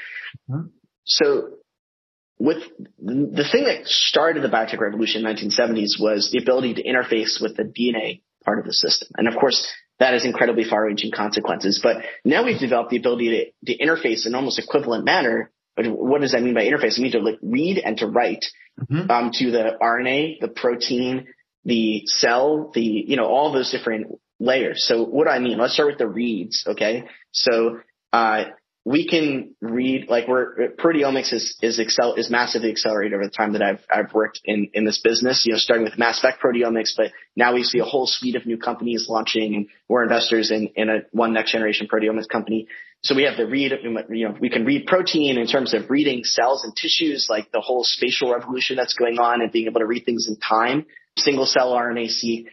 Mm-hmm. 0.51 0.69
So 1.05 1.51
with 2.39 2.63
the 2.99 3.49
thing 3.51 3.65
that 3.65 3.87
started 3.87 4.43
the 4.43 4.49
biotech 4.49 4.81
revolution 4.81 5.25
in 5.25 5.35
the 5.35 5.41
1970s 5.41 6.01
was 6.01 6.31
the 6.33 6.43
ability 6.43 6.75
to 6.75 6.83
interface 6.83 7.41
with 7.41 7.57
the 7.57 7.65
DNA 7.65 8.23
part 8.45 8.59
of 8.59 8.65
the 8.65 8.73
system. 8.73 9.09
And 9.17 9.29
of 9.29 9.35
course, 9.37 9.67
that 9.99 10.13
has 10.13 10.25
incredibly 10.25 10.65
far 10.65 10.85
reaching 10.85 11.11
consequences. 11.11 11.81
But 11.83 11.99
now 12.25 12.45
we've 12.45 12.59
developed 12.59 12.91
the 12.91 12.99
ability 12.99 13.53
to, 13.67 13.75
to 13.75 13.85
interface 13.85 14.27
in 14.27 14.35
almost 14.35 14.59
equivalent 14.59 15.05
manner. 15.05 15.51
But 15.77 15.87
what 15.89 16.21
does 16.21 16.33
that 16.33 16.43
mean 16.43 16.55
by 16.55 16.65
interface? 16.65 16.99
I 16.99 17.03
mean 17.03 17.13
to 17.13 17.21
like 17.21 17.39
read 17.43 17.79
and 17.79 17.97
to 17.99 18.07
write 18.07 18.45
mm-hmm. 18.81 19.11
um, 19.11 19.31
to 19.35 19.51
the 19.51 19.77
RNA, 19.81 20.41
the 20.41 20.49
protein, 20.49 21.27
the 21.65 22.03
cell, 22.07 22.71
the, 22.75 22.83
you 22.83 23.17
know, 23.17 23.27
all 23.27 23.53
those 23.53 23.71
different 23.71 24.19
layers. 24.41 24.85
So 24.87 25.05
what 25.05 25.25
do 25.25 25.31
I 25.31 25.39
mean? 25.39 25.59
Let's 25.59 25.75
start 25.75 25.89
with 25.89 25.99
the 25.99 26.09
reads. 26.09 26.65
Okay. 26.67 27.05
So, 27.33 27.81
uh, 28.13 28.45
we 28.89 29.07
can 29.07 29.55
read 29.61 30.09
like 30.09 30.27
we're 30.27 30.71
proteomics 30.79 31.35
is 31.35 31.59
is 31.61 31.79
excel 31.79 32.15
is 32.15 32.31
massively 32.31 32.71
accelerated 32.71 33.13
over 33.13 33.25
the 33.25 33.31
time 33.31 33.53
that 33.53 33.61
I've 33.61 33.85
I've 33.93 34.15
worked 34.15 34.41
in 34.47 34.71
in 34.73 34.87
this 34.87 34.99
business. 35.05 35.45
You 35.45 35.53
know, 35.53 35.59
starting 35.59 35.85
with 35.85 35.99
mass 35.99 36.17
spec 36.17 36.41
proteomics, 36.41 36.93
but 36.97 37.13
now 37.37 37.53
we 37.53 37.65
see 37.65 37.81
a 37.81 37.85
whole 37.85 38.07
suite 38.07 38.35
of 38.35 38.47
new 38.47 38.57
companies 38.57 39.07
launching, 39.07 39.55
and 39.55 39.67
we're 39.91 40.05
investors 40.05 40.51
in 40.51 40.69
in 40.75 40.89
a 40.89 41.01
one 41.13 41.35
next 41.35 41.53
generation 41.53 41.87
proteomics 41.87 42.31
company. 42.31 42.67
So 43.03 43.15
we 43.15 43.25
have 43.25 43.37
the 43.37 43.47
read, 43.47 43.73
you 44.09 44.29
know, 44.29 44.35
we 44.41 44.49
can 44.49 44.65
read 44.65 44.87
protein 44.87 45.37
in 45.37 45.47
terms 45.47 45.75
of 45.75 45.91
reading 45.91 46.25
cells 46.25 46.65
and 46.65 46.75
tissues, 46.75 47.27
like 47.29 47.53
the 47.53 47.61
whole 47.61 47.85
spatial 47.85 48.33
revolution 48.33 48.77
that's 48.77 48.95
going 48.95 49.19
on, 49.19 49.43
and 49.43 49.53
being 49.53 49.67
able 49.67 49.81
to 49.81 49.87
read 49.87 50.07
things 50.07 50.29
in 50.29 50.37
time, 50.37 50.87
single 51.19 51.47
cell 51.47 51.73
RNA-seq. 51.73 52.51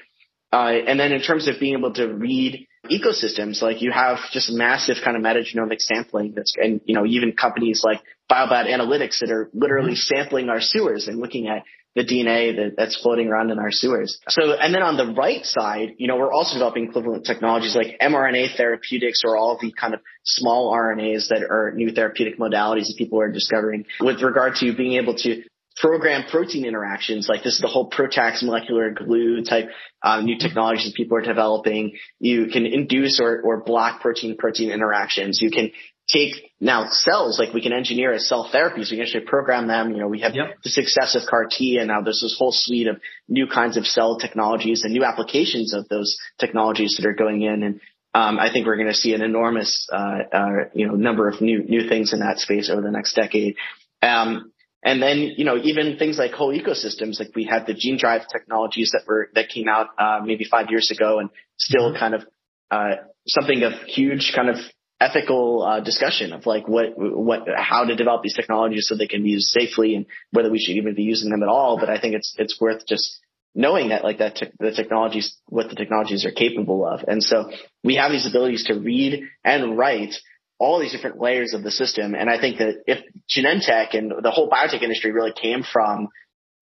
Uh, 0.51 0.71
and 0.87 0.99
then 0.99 1.13
in 1.13 1.21
terms 1.21 1.47
of 1.47 1.59
being 1.61 1.77
able 1.77 1.93
to 1.93 2.07
read 2.07 2.67
ecosystems, 2.89 3.61
like 3.61 3.81
you 3.81 3.91
have 3.91 4.17
just 4.31 4.51
massive 4.51 4.97
kind 5.03 5.17
of 5.17 5.23
metagenomic 5.23 5.79
sampling 5.79 6.33
that's, 6.35 6.53
and 6.57 6.81
you 6.85 6.95
know, 6.95 7.05
even 7.05 7.33
companies 7.33 7.81
like 7.83 8.01
Biobot 8.31 8.67
Analytics 8.67 9.19
that 9.19 9.31
are 9.31 9.49
literally 9.53 9.93
mm-hmm. 9.93 10.15
sampling 10.15 10.49
our 10.49 10.61
sewers 10.61 11.07
and 11.07 11.19
looking 11.19 11.47
at 11.47 11.63
the 11.95 12.03
DNA 12.03 12.55
that, 12.57 12.75
that's 12.75 13.01
floating 13.01 13.29
around 13.29 13.51
in 13.51 13.59
our 13.59 13.71
sewers. 13.71 14.19
So, 14.27 14.51
and 14.51 14.73
then 14.73 14.83
on 14.83 14.97
the 14.97 15.13
write 15.13 15.45
side, 15.45 15.95
you 15.97 16.07
know, 16.07 16.17
we're 16.17 16.31
also 16.31 16.55
developing 16.55 16.89
equivalent 16.89 17.25
technologies 17.25 17.75
like 17.75 17.97
mRNA 18.01 18.57
therapeutics 18.57 19.21
or 19.25 19.37
all 19.37 19.57
the 19.59 19.71
kind 19.71 19.93
of 19.93 20.01
small 20.23 20.75
RNAs 20.75 21.29
that 21.29 21.41
are 21.49 21.71
new 21.73 21.91
therapeutic 21.91 22.37
modalities 22.37 22.87
that 22.87 22.95
people 22.97 23.21
are 23.21 23.31
discovering 23.31 23.85
with 24.01 24.21
regard 24.21 24.55
to 24.55 24.75
being 24.75 24.93
able 25.01 25.15
to 25.15 25.43
program 25.77 26.23
protein 26.29 26.65
interactions. 26.65 27.27
Like 27.27 27.43
this 27.43 27.55
is 27.55 27.61
the 27.61 27.67
whole 27.67 27.89
PROTACs 27.89 28.43
molecular 28.43 28.91
glue 28.91 29.43
type 29.43 29.69
uh, 30.01 30.21
new 30.21 30.37
technologies 30.37 30.85
that 30.85 30.95
people 30.95 31.17
are 31.17 31.21
developing. 31.21 31.97
You 32.19 32.47
can 32.47 32.65
induce 32.65 33.19
or, 33.19 33.41
or 33.41 33.63
block 33.63 34.01
protein 34.01 34.37
protein 34.37 34.71
interactions. 34.71 35.41
You 35.41 35.51
can 35.51 35.71
take 36.07 36.51
now 36.61 36.85
cells, 36.89 37.39
like 37.39 37.53
we 37.53 37.61
can 37.61 37.73
engineer 37.73 38.13
as 38.13 38.27
cell 38.27 38.49
therapies. 38.53 38.91
We 38.91 38.97
can 38.97 39.01
actually 39.01 39.25
program 39.25 39.67
them. 39.67 39.91
You 39.91 39.97
know, 39.97 40.07
we 40.07 40.21
have 40.21 40.35
yep. 40.35 40.57
the 40.63 40.69
success 40.69 41.15
of 41.15 41.27
CAR 41.27 41.47
T 41.49 41.77
and 41.77 41.87
now 41.87 42.01
there's 42.01 42.21
this 42.21 42.35
whole 42.37 42.51
suite 42.53 42.87
of 42.87 43.01
new 43.27 43.47
kinds 43.47 43.75
of 43.75 43.85
cell 43.85 44.17
technologies 44.17 44.83
and 44.83 44.93
new 44.93 45.03
applications 45.03 45.73
of 45.73 45.89
those 45.89 46.17
technologies 46.39 46.97
that 46.97 47.07
are 47.07 47.13
going 47.13 47.41
in. 47.41 47.63
And 47.63 47.81
um, 48.13 48.39
I 48.39 48.51
think 48.51 48.65
we're 48.65 48.77
going 48.77 48.87
to 48.87 48.93
see 48.93 49.13
an 49.13 49.21
enormous, 49.21 49.87
uh, 49.91 50.19
uh, 50.31 50.49
you 50.73 50.87
know, 50.87 50.93
number 50.93 51.27
of 51.27 51.41
new 51.41 51.63
new 51.63 51.89
things 51.89 52.13
in 52.13 52.19
that 52.19 52.39
space 52.39 52.69
over 52.69 52.81
the 52.81 52.91
next 52.91 53.13
decade. 53.13 53.55
Um, 54.01 54.53
and 54.85 55.01
then, 55.01 55.33
you 55.35 55.45
know, 55.45 55.57
even 55.57 55.97
things 55.97 56.19
like 56.19 56.31
whole 56.31 56.53
ecosystems, 56.55 57.19
like 57.19 57.31
we 57.35 57.43
had 57.43 57.65
the 57.65 57.73
gene 57.73 57.97
drive 57.97 58.27
technologies 58.31 58.91
that 58.93 59.01
were, 59.07 59.29
that 59.33 59.49
came 59.49 59.67
out, 59.67 59.87
uh, 59.97 60.19
maybe 60.23 60.45
five 60.45 60.67
years 60.69 60.91
ago 60.91 61.17
and 61.17 61.31
still 61.57 61.89
mm-hmm. 61.89 61.97
kind 61.97 62.13
of, 62.13 62.23
uh, 62.69 62.91
something 63.27 63.63
of 63.63 63.73
huge 63.87 64.31
kind 64.35 64.47
of 64.47 64.57
ethical, 65.01 65.63
uh, 65.63 65.79
discussion 65.79 66.33
of 66.33 66.45
like 66.45 66.67
what, 66.67 66.93
what, 66.95 67.47
how 67.57 67.85
to 67.85 67.95
develop 67.95 68.21
these 68.21 68.35
technologies 68.35 68.87
so 68.87 68.95
they 68.95 69.07
can 69.07 69.23
be 69.23 69.31
used 69.31 69.47
safely 69.47 69.95
and 69.95 70.05
whether 70.31 70.51
we 70.51 70.59
should 70.59 70.75
even 70.77 70.93
be 70.93 71.03
using 71.03 71.31
them 71.31 71.41
at 71.41 71.49
all. 71.49 71.79
But 71.79 71.89
I 71.89 71.99
think 71.99 72.13
it's, 72.13 72.35
it's 72.37 72.61
worth 72.61 72.85
just 72.85 73.19
knowing 73.55 73.89
that 73.89 74.03
like 74.03 74.19
that 74.19 74.35
te- 74.35 74.51
the 74.59 74.71
technologies, 74.71 75.35
what 75.47 75.67
the 75.67 75.75
technologies 75.75 76.27
are 76.27 76.31
capable 76.31 76.85
of. 76.85 77.03
And 77.07 77.23
so 77.23 77.49
we 77.83 77.95
have 77.95 78.11
these 78.11 78.27
abilities 78.27 78.65
to 78.65 78.75
read 78.75 79.23
and 79.43 79.79
write 79.79 80.13
all 80.57 80.79
these 80.79 80.91
different 80.91 81.19
layers 81.19 81.53
of 81.53 81.63
the 81.63 81.71
system. 81.71 82.15
And 82.15 82.29
I 82.29 82.39
think 82.39 82.59
that 82.59 82.83
if 82.87 82.99
Genentech 83.29 83.97
and 83.97 84.11
the 84.23 84.31
whole 84.31 84.49
biotech 84.49 84.81
industry 84.81 85.11
really 85.11 85.33
came 85.33 85.63
from 85.63 86.09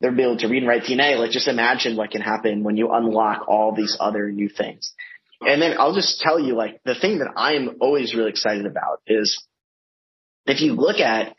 their 0.01 0.11
ability 0.11 0.45
to 0.45 0.51
read 0.51 0.63
and 0.63 0.67
write 0.67 0.83
DNA, 0.83 1.17
like 1.17 1.31
just 1.31 1.47
imagine 1.47 1.95
what 1.95 2.11
can 2.11 2.21
happen 2.21 2.63
when 2.63 2.75
you 2.75 2.91
unlock 2.91 3.47
all 3.47 3.73
these 3.75 3.95
other 3.99 4.31
new 4.31 4.49
things. 4.49 4.93
And 5.41 5.61
then 5.61 5.75
I'll 5.77 5.93
just 5.93 6.21
tell 6.21 6.39
you, 6.39 6.55
like, 6.55 6.81
the 6.85 6.95
thing 6.95 7.19
that 7.19 7.31
I'm 7.35 7.77
always 7.81 8.15
really 8.15 8.29
excited 8.29 8.65
about 8.65 9.01
is 9.07 9.45
if 10.45 10.61
you 10.61 10.73
look 10.73 10.99
at 10.99 11.35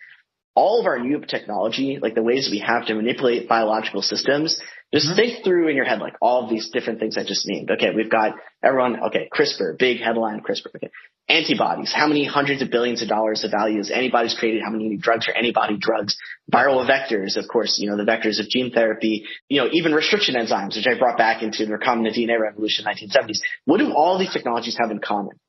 all 0.54 0.80
of 0.80 0.86
our 0.86 0.98
new 0.98 1.20
technology, 1.20 1.98
like 2.00 2.14
the 2.14 2.22
ways 2.22 2.48
we 2.50 2.60
have 2.60 2.86
to 2.86 2.94
manipulate 2.94 3.48
biological 3.48 4.02
systems, 4.02 4.60
just 4.92 5.06
mm-hmm. 5.06 5.16
think 5.16 5.44
through 5.44 5.68
in 5.68 5.76
your 5.76 5.84
head, 5.84 6.00
like 6.00 6.14
all 6.20 6.44
of 6.44 6.50
these 6.50 6.70
different 6.70 7.00
things 7.00 7.18
I 7.18 7.24
just 7.24 7.46
named. 7.48 7.70
Okay, 7.70 7.90
we've 7.94 8.10
got 8.10 8.36
everyone, 8.62 9.02
okay, 9.04 9.28
CRISPR, 9.32 9.78
big 9.78 10.00
headline 10.00 10.40
CRISPR. 10.40 10.76
Okay. 10.76 10.90
Antibodies, 11.26 11.90
how 11.90 12.06
many 12.06 12.26
hundreds 12.26 12.60
of 12.60 12.70
billions 12.70 13.00
of 13.00 13.08
dollars 13.08 13.44
of 13.44 13.50
value 13.50 13.78
has 13.78 13.90
antibodies 13.90 14.36
created? 14.38 14.62
How 14.62 14.70
many 14.70 14.88
new 14.88 14.98
drugs 14.98 15.26
are 15.26 15.34
antibody 15.34 15.78
drugs? 15.78 16.18
Viral 16.52 16.86
vectors, 16.86 17.38
of 17.38 17.48
course, 17.48 17.78
you 17.80 17.88
know, 17.88 17.96
the 17.96 18.04
vectors 18.04 18.40
of 18.40 18.48
gene 18.50 18.70
therapy, 18.70 19.24
you 19.48 19.62
know, 19.62 19.68
even 19.72 19.94
restriction 19.94 20.34
enzymes, 20.34 20.76
which 20.76 20.86
I 20.86 20.98
brought 20.98 21.16
back 21.16 21.42
into 21.42 21.64
the 21.64 21.72
recombinant 21.72 22.14
DNA 22.14 22.38
revolution 22.38 22.84
in 22.86 22.94
the 22.94 23.06
1970s. 23.08 23.38
What 23.64 23.78
do 23.78 23.94
all 23.94 24.18
these 24.18 24.34
technologies 24.34 24.76
have 24.78 24.90
in 24.90 24.98
common? 24.98 25.40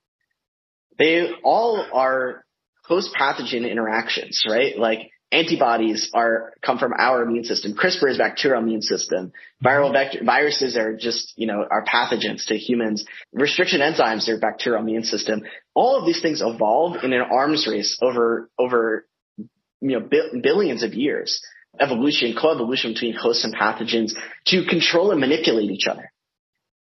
They 0.97 1.29
all 1.43 1.85
are 1.91 2.45
host 2.85 3.13
pathogen 3.19 3.69
interactions, 3.69 4.45
right? 4.47 4.77
Like 4.77 5.09
antibodies 5.35 6.09
are 6.13 6.53
come 6.61 6.77
from 6.77 6.93
our 6.97 7.21
immune 7.21 7.43
system. 7.43 7.73
CRISPR 7.73 8.11
is 8.11 8.17
bacterial 8.17 8.61
immune 8.61 8.81
system. 8.81 9.33
Viral 9.63 9.91
vector 9.91 10.23
viruses 10.23 10.77
are 10.77 10.95
just 10.95 11.33
you 11.35 11.47
know 11.47 11.65
are 11.69 11.83
pathogens 11.83 12.47
to 12.47 12.57
humans. 12.57 13.05
Restriction 13.33 13.81
enzymes 13.81 14.27
are 14.29 14.39
bacterial 14.39 14.81
immune 14.81 15.03
system. 15.03 15.43
All 15.73 15.99
of 15.99 16.05
these 16.05 16.21
things 16.21 16.41
evolve 16.41 17.03
in 17.03 17.11
an 17.13 17.21
arms 17.21 17.67
race 17.69 17.97
over 18.01 18.49
over 18.57 19.05
you 19.37 19.99
know 19.99 19.99
bi- 19.99 20.39
billions 20.41 20.83
of 20.83 20.93
years. 20.93 21.41
Evolution, 21.77 22.33
coevolution 22.41 22.93
between 22.93 23.13
hosts 23.13 23.43
and 23.43 23.53
pathogens 23.53 24.13
to 24.47 24.65
control 24.65 25.11
and 25.11 25.19
manipulate 25.19 25.69
each 25.69 25.87
other. 25.87 26.09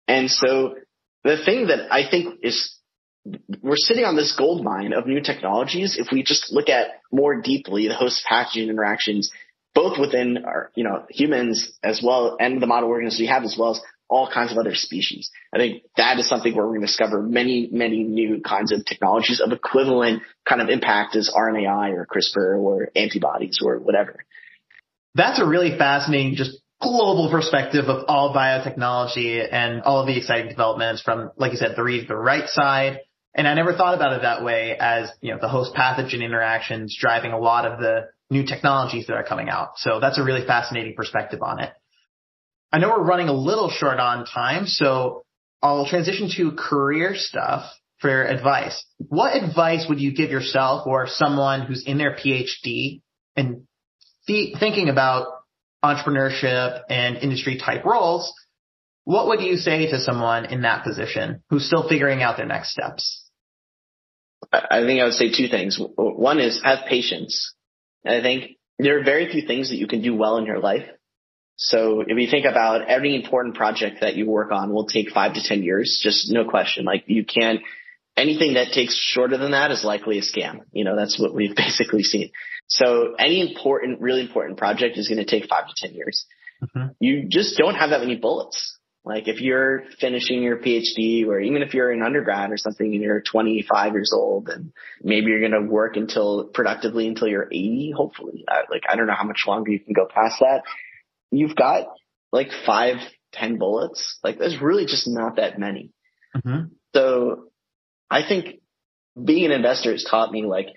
And 0.06 0.30
so 0.30 0.74
the 1.24 1.38
thing 1.42 1.68
that 1.68 1.90
I 1.90 2.08
think 2.10 2.40
is 2.42 2.76
we're 3.62 3.76
sitting 3.76 4.04
on 4.04 4.16
this 4.16 4.34
gold 4.36 4.64
mine 4.64 4.92
of 4.92 5.06
new 5.06 5.20
technologies. 5.20 5.96
If 5.98 6.08
we 6.12 6.22
just 6.22 6.52
look 6.52 6.68
at 6.68 7.00
more 7.10 7.40
deeply 7.40 7.88
the 7.88 7.94
host 7.94 8.24
pathogen 8.30 8.68
interactions, 8.68 9.30
both 9.74 9.98
within 9.98 10.44
our, 10.44 10.70
you 10.74 10.84
know, 10.84 11.04
humans 11.10 11.72
as 11.82 12.00
well 12.04 12.36
and 12.40 12.62
the 12.62 12.66
model 12.66 12.88
organisms 12.88 13.20
we 13.20 13.26
have 13.26 13.44
as 13.44 13.56
well 13.58 13.72
as 13.72 13.80
all 14.08 14.30
kinds 14.32 14.52
of 14.52 14.58
other 14.58 14.74
species. 14.74 15.30
I 15.52 15.58
think 15.58 15.82
that 15.96 16.18
is 16.18 16.28
something 16.28 16.54
where 16.54 16.64
we're 16.64 16.72
going 16.72 16.82
to 16.82 16.86
discover 16.86 17.22
many, 17.22 17.68
many 17.72 18.04
new 18.04 18.40
kinds 18.40 18.72
of 18.72 18.84
technologies 18.84 19.40
of 19.40 19.52
equivalent 19.52 20.22
kind 20.48 20.62
of 20.62 20.68
impact 20.68 21.16
as 21.16 21.30
RNAi 21.36 21.92
or 21.92 22.06
CRISPR 22.06 22.58
or 22.58 22.90
antibodies 22.94 23.58
or 23.62 23.78
whatever. 23.78 24.24
That's 25.14 25.40
a 25.40 25.46
really 25.46 25.76
fascinating, 25.76 26.36
just 26.36 26.60
global 26.80 27.30
perspective 27.30 27.86
of 27.86 28.04
all 28.06 28.34
biotechnology 28.34 29.46
and 29.50 29.82
all 29.82 30.00
of 30.00 30.06
the 30.06 30.16
exciting 30.16 30.48
developments 30.48 31.02
from, 31.02 31.30
like 31.36 31.52
you 31.52 31.58
said, 31.58 31.74
the 31.74 31.82
read 31.82 32.06
the 32.06 32.16
write 32.16 32.48
side. 32.48 33.00
And 33.36 33.46
I 33.46 33.52
never 33.52 33.74
thought 33.74 33.94
about 33.94 34.14
it 34.14 34.22
that 34.22 34.42
way 34.42 34.76
as, 34.80 35.10
you 35.20 35.30
know, 35.30 35.38
the 35.38 35.48
host 35.48 35.74
pathogen 35.74 36.24
interactions 36.24 36.96
driving 36.98 37.32
a 37.32 37.38
lot 37.38 37.66
of 37.66 37.78
the 37.78 38.06
new 38.30 38.46
technologies 38.46 39.06
that 39.06 39.14
are 39.14 39.24
coming 39.24 39.50
out. 39.50 39.76
So 39.76 40.00
that's 40.00 40.18
a 40.18 40.24
really 40.24 40.46
fascinating 40.46 40.94
perspective 40.96 41.40
on 41.42 41.60
it. 41.60 41.72
I 42.72 42.78
know 42.78 42.88
we're 42.88 43.04
running 43.04 43.28
a 43.28 43.34
little 43.34 43.68
short 43.68 44.00
on 44.00 44.24
time, 44.24 44.66
so 44.66 45.22
I'll 45.62 45.86
transition 45.86 46.30
to 46.36 46.52
career 46.52 47.14
stuff 47.14 47.70
for 47.98 48.24
advice. 48.24 48.82
What 48.98 49.36
advice 49.36 49.86
would 49.88 50.00
you 50.00 50.14
give 50.14 50.30
yourself 50.30 50.86
or 50.86 51.06
someone 51.06 51.62
who's 51.62 51.84
in 51.86 51.98
their 51.98 52.16
PhD 52.16 53.02
and 53.36 53.66
th- 54.26 54.56
thinking 54.58 54.88
about 54.88 55.28
entrepreneurship 55.84 56.80
and 56.88 57.18
industry 57.18 57.58
type 57.58 57.84
roles? 57.84 58.32
What 59.04 59.28
would 59.28 59.40
you 59.40 59.56
say 59.56 59.90
to 59.90 60.00
someone 60.00 60.46
in 60.46 60.62
that 60.62 60.84
position 60.84 61.42
who's 61.50 61.66
still 61.66 61.86
figuring 61.88 62.22
out 62.22 62.38
their 62.38 62.46
next 62.46 62.72
steps? 62.72 63.25
I 64.52 64.82
think 64.84 65.00
I 65.00 65.04
would 65.04 65.14
say 65.14 65.30
two 65.30 65.48
things. 65.48 65.78
One 65.96 66.40
is 66.40 66.60
have 66.62 66.86
patience. 66.88 67.54
I 68.06 68.20
think 68.20 68.56
there 68.78 68.98
are 68.98 69.04
very 69.04 69.30
few 69.30 69.46
things 69.46 69.70
that 69.70 69.76
you 69.76 69.86
can 69.86 70.02
do 70.02 70.14
well 70.14 70.36
in 70.36 70.46
your 70.46 70.60
life 70.60 70.86
so 71.56 72.02
if 72.06 72.18
you 72.18 72.28
think 72.30 72.44
about 72.44 72.88
every 72.88 73.16
important 73.16 73.54
project 73.54 74.02
that 74.02 74.14
you 74.14 74.26
work 74.26 74.52
on 74.52 74.72
will 74.72 74.86
take 74.86 75.10
five 75.10 75.34
to 75.34 75.42
10 75.42 75.62
years, 75.62 76.00
just 76.02 76.30
no 76.30 76.44
question. 76.44 76.84
Like 76.84 77.04
you 77.06 77.24
can't, 77.24 77.62
anything 78.16 78.54
that 78.54 78.72
takes 78.72 78.94
shorter 78.94 79.38
than 79.38 79.52
that 79.52 79.70
is 79.70 79.82
likely 79.82 80.18
a 80.18 80.22
scam. 80.22 80.60
You 80.72 80.84
know, 80.84 80.96
that's 80.96 81.18
what 81.18 81.34
we've 81.34 81.56
basically 81.56 82.02
seen. 82.02 82.30
So 82.68 83.14
any 83.18 83.40
important, 83.40 84.00
really 84.00 84.20
important 84.20 84.58
project 84.58 84.98
is 84.98 85.08
going 85.08 85.18
to 85.18 85.24
take 85.24 85.48
five 85.48 85.66
to 85.66 85.72
10 85.76 85.94
years. 85.94 86.26
Mm-hmm. 86.62 86.88
You 87.00 87.28
just 87.28 87.56
don't 87.56 87.74
have 87.74 87.90
that 87.90 88.00
many 88.00 88.16
bullets. 88.16 88.75
Like 89.06 89.28
if 89.28 89.40
you're 89.40 89.84
finishing 90.00 90.42
your 90.42 90.56
PhD 90.56 91.26
or 91.26 91.40
even 91.40 91.62
if 91.62 91.72
you're 91.72 91.92
an 91.92 92.02
undergrad 92.02 92.50
or 92.50 92.58
something 92.58 92.92
and 92.92 93.02
you're 93.02 93.22
25 93.22 93.92
years 93.92 94.12
old 94.12 94.48
and 94.48 94.72
maybe 95.00 95.28
you're 95.28 95.48
going 95.48 95.52
to 95.52 95.70
work 95.70 95.96
until 95.96 96.44
productively 96.44 97.06
until 97.06 97.28
you're 97.28 97.46
80, 97.46 97.94
hopefully. 97.96 98.44
like 98.68 98.82
I 98.88 98.96
don't 98.96 99.06
know 99.06 99.14
how 99.16 99.24
much 99.24 99.44
longer 99.46 99.70
you 99.70 99.78
can 99.78 99.94
go 99.94 100.06
past 100.12 100.40
that 100.40 100.62
you've 101.30 101.56
got 101.56 101.86
like 102.32 102.48
five, 102.64 102.96
ten 103.32 103.58
bullets. 103.58 104.18
Like 104.22 104.38
there's 104.38 104.60
really 104.60 104.86
just 104.86 105.06
not 105.06 105.36
that 105.36 105.58
many. 105.58 105.92
Mm-hmm. 106.36 106.66
So 106.94 107.44
I 108.10 108.26
think 108.26 108.60
being 109.22 109.46
an 109.46 109.52
investor 109.52 109.92
has 109.92 110.04
taught 110.08 110.32
me 110.32 110.44
like 110.44 110.68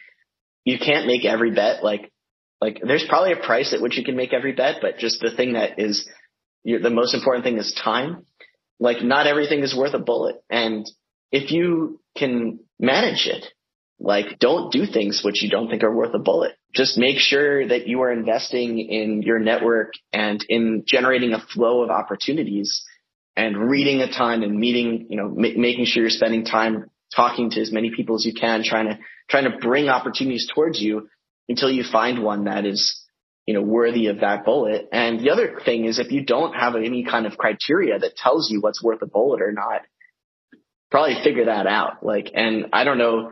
you 0.66 0.78
can't 0.80 1.08
make 1.08 1.26
every 1.26 1.52
bet. 1.52 1.84
Like 1.84 2.12
like 2.62 2.82
there's 2.86 3.06
probably 3.08 3.34
a 3.34 3.38
price 3.38 3.74
at 3.74 3.82
which 3.82 3.98
you 3.98 4.04
can 4.04 4.16
make 4.16 4.34
every 4.34 4.54
bet, 4.54 4.78
but 4.82 4.98
just 4.98 5.22
the 5.22 5.32
thing 5.32 5.54
that 5.54 5.80
is 5.80 6.08
the 6.64 6.90
most 6.90 7.14
important 7.14 7.44
thing 7.44 7.58
is 7.58 7.74
time. 7.84 8.26
Like 8.80 9.04
not 9.04 9.28
everything 9.28 9.60
is 9.60 9.76
worth 9.76 9.94
a 9.94 10.00
bullet. 10.00 10.42
And 10.50 10.90
if 11.32 11.52
you 11.52 12.00
can 12.18 12.60
manage 12.80 13.28
it, 13.28 13.46
like 14.00 14.40
don't 14.40 14.72
do 14.72 14.86
things 14.86 15.22
which 15.24 15.44
you 15.44 15.50
don't 15.50 15.70
think 15.70 15.84
are 15.84 15.94
worth 15.94 16.14
a 16.14 16.20
bullet 16.20 16.56
just 16.74 16.98
make 16.98 17.18
sure 17.18 17.68
that 17.68 17.88
you 17.88 18.02
are 18.02 18.12
investing 18.12 18.80
in 18.80 19.22
your 19.24 19.40
network 19.40 19.94
and 20.14 20.44
in 20.48 20.84
generating 20.86 21.34
a 21.34 21.40
flow 21.40 21.82
of 21.82 21.90
opportunities 21.90 22.84
and 23.36 23.58
reading 23.58 24.02
a 24.02 24.12
ton 24.12 24.44
and 24.44 24.58
meeting, 24.58 25.08
you 25.10 25.18
know, 25.18 25.26
m- 25.26 25.62
making 25.62 25.86
sure 25.86 26.04
you're 26.04 26.10
spending 26.10 26.46
time 26.46 26.90
talking 27.16 27.50
to 27.52 27.62
as 27.62 27.72
many 27.72 27.92
people 27.96 28.16
as 28.16 28.26
you 28.26 28.34
can, 28.34 28.64
trying 28.64 28.88
to, 28.88 29.00
trying 29.30 29.46
to 29.46 29.58
bring 29.58 29.90
opportunities 29.90 30.48
towards 30.54 30.80
you 30.80 31.10
until 31.48 31.72
you 31.72 31.84
find 31.84 32.24
one 32.24 32.44
that 32.44 32.66
is, 32.66 33.04
you 33.50 33.56
know, 33.56 33.64
worthy 33.64 34.06
of 34.10 34.20
that 34.20 34.46
bullet. 34.46 34.90
And 34.92 35.20
the 35.20 35.32
other 35.32 35.60
thing 35.66 35.86
is 35.86 35.98
if 35.98 36.12
you 36.12 36.24
don't 36.24 36.54
have 36.54 36.76
any 36.76 37.04
kind 37.04 37.26
of 37.26 37.36
criteria 37.36 37.98
that 37.98 38.16
tells 38.16 38.52
you 38.52 38.62
what's 38.62 38.84
worth 38.84 39.02
a 39.02 39.08
bullet 39.08 39.42
or 39.42 39.52
not, 39.52 39.82
probably 40.92 41.16
figure 41.24 41.46
that 41.46 41.66
out. 41.66 42.06
Like, 42.06 42.30
and 42.36 42.68
I 42.74 42.84
don't 42.84 43.00
know, 43.00 43.32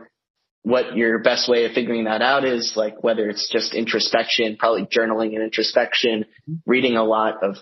what 0.64 0.96
your 0.96 1.20
best 1.20 1.48
way 1.48 1.66
of 1.66 1.72
figuring 1.72 2.06
that 2.06 2.20
out 2.20 2.44
is, 2.44 2.72
like 2.74 3.00
whether 3.00 3.28
it's 3.28 3.48
just 3.48 3.74
introspection, 3.74 4.56
probably 4.58 4.86
journaling 4.86 5.36
and 5.36 5.44
introspection, 5.44 6.24
reading 6.66 6.96
a 6.96 7.04
lot 7.04 7.44
of 7.44 7.58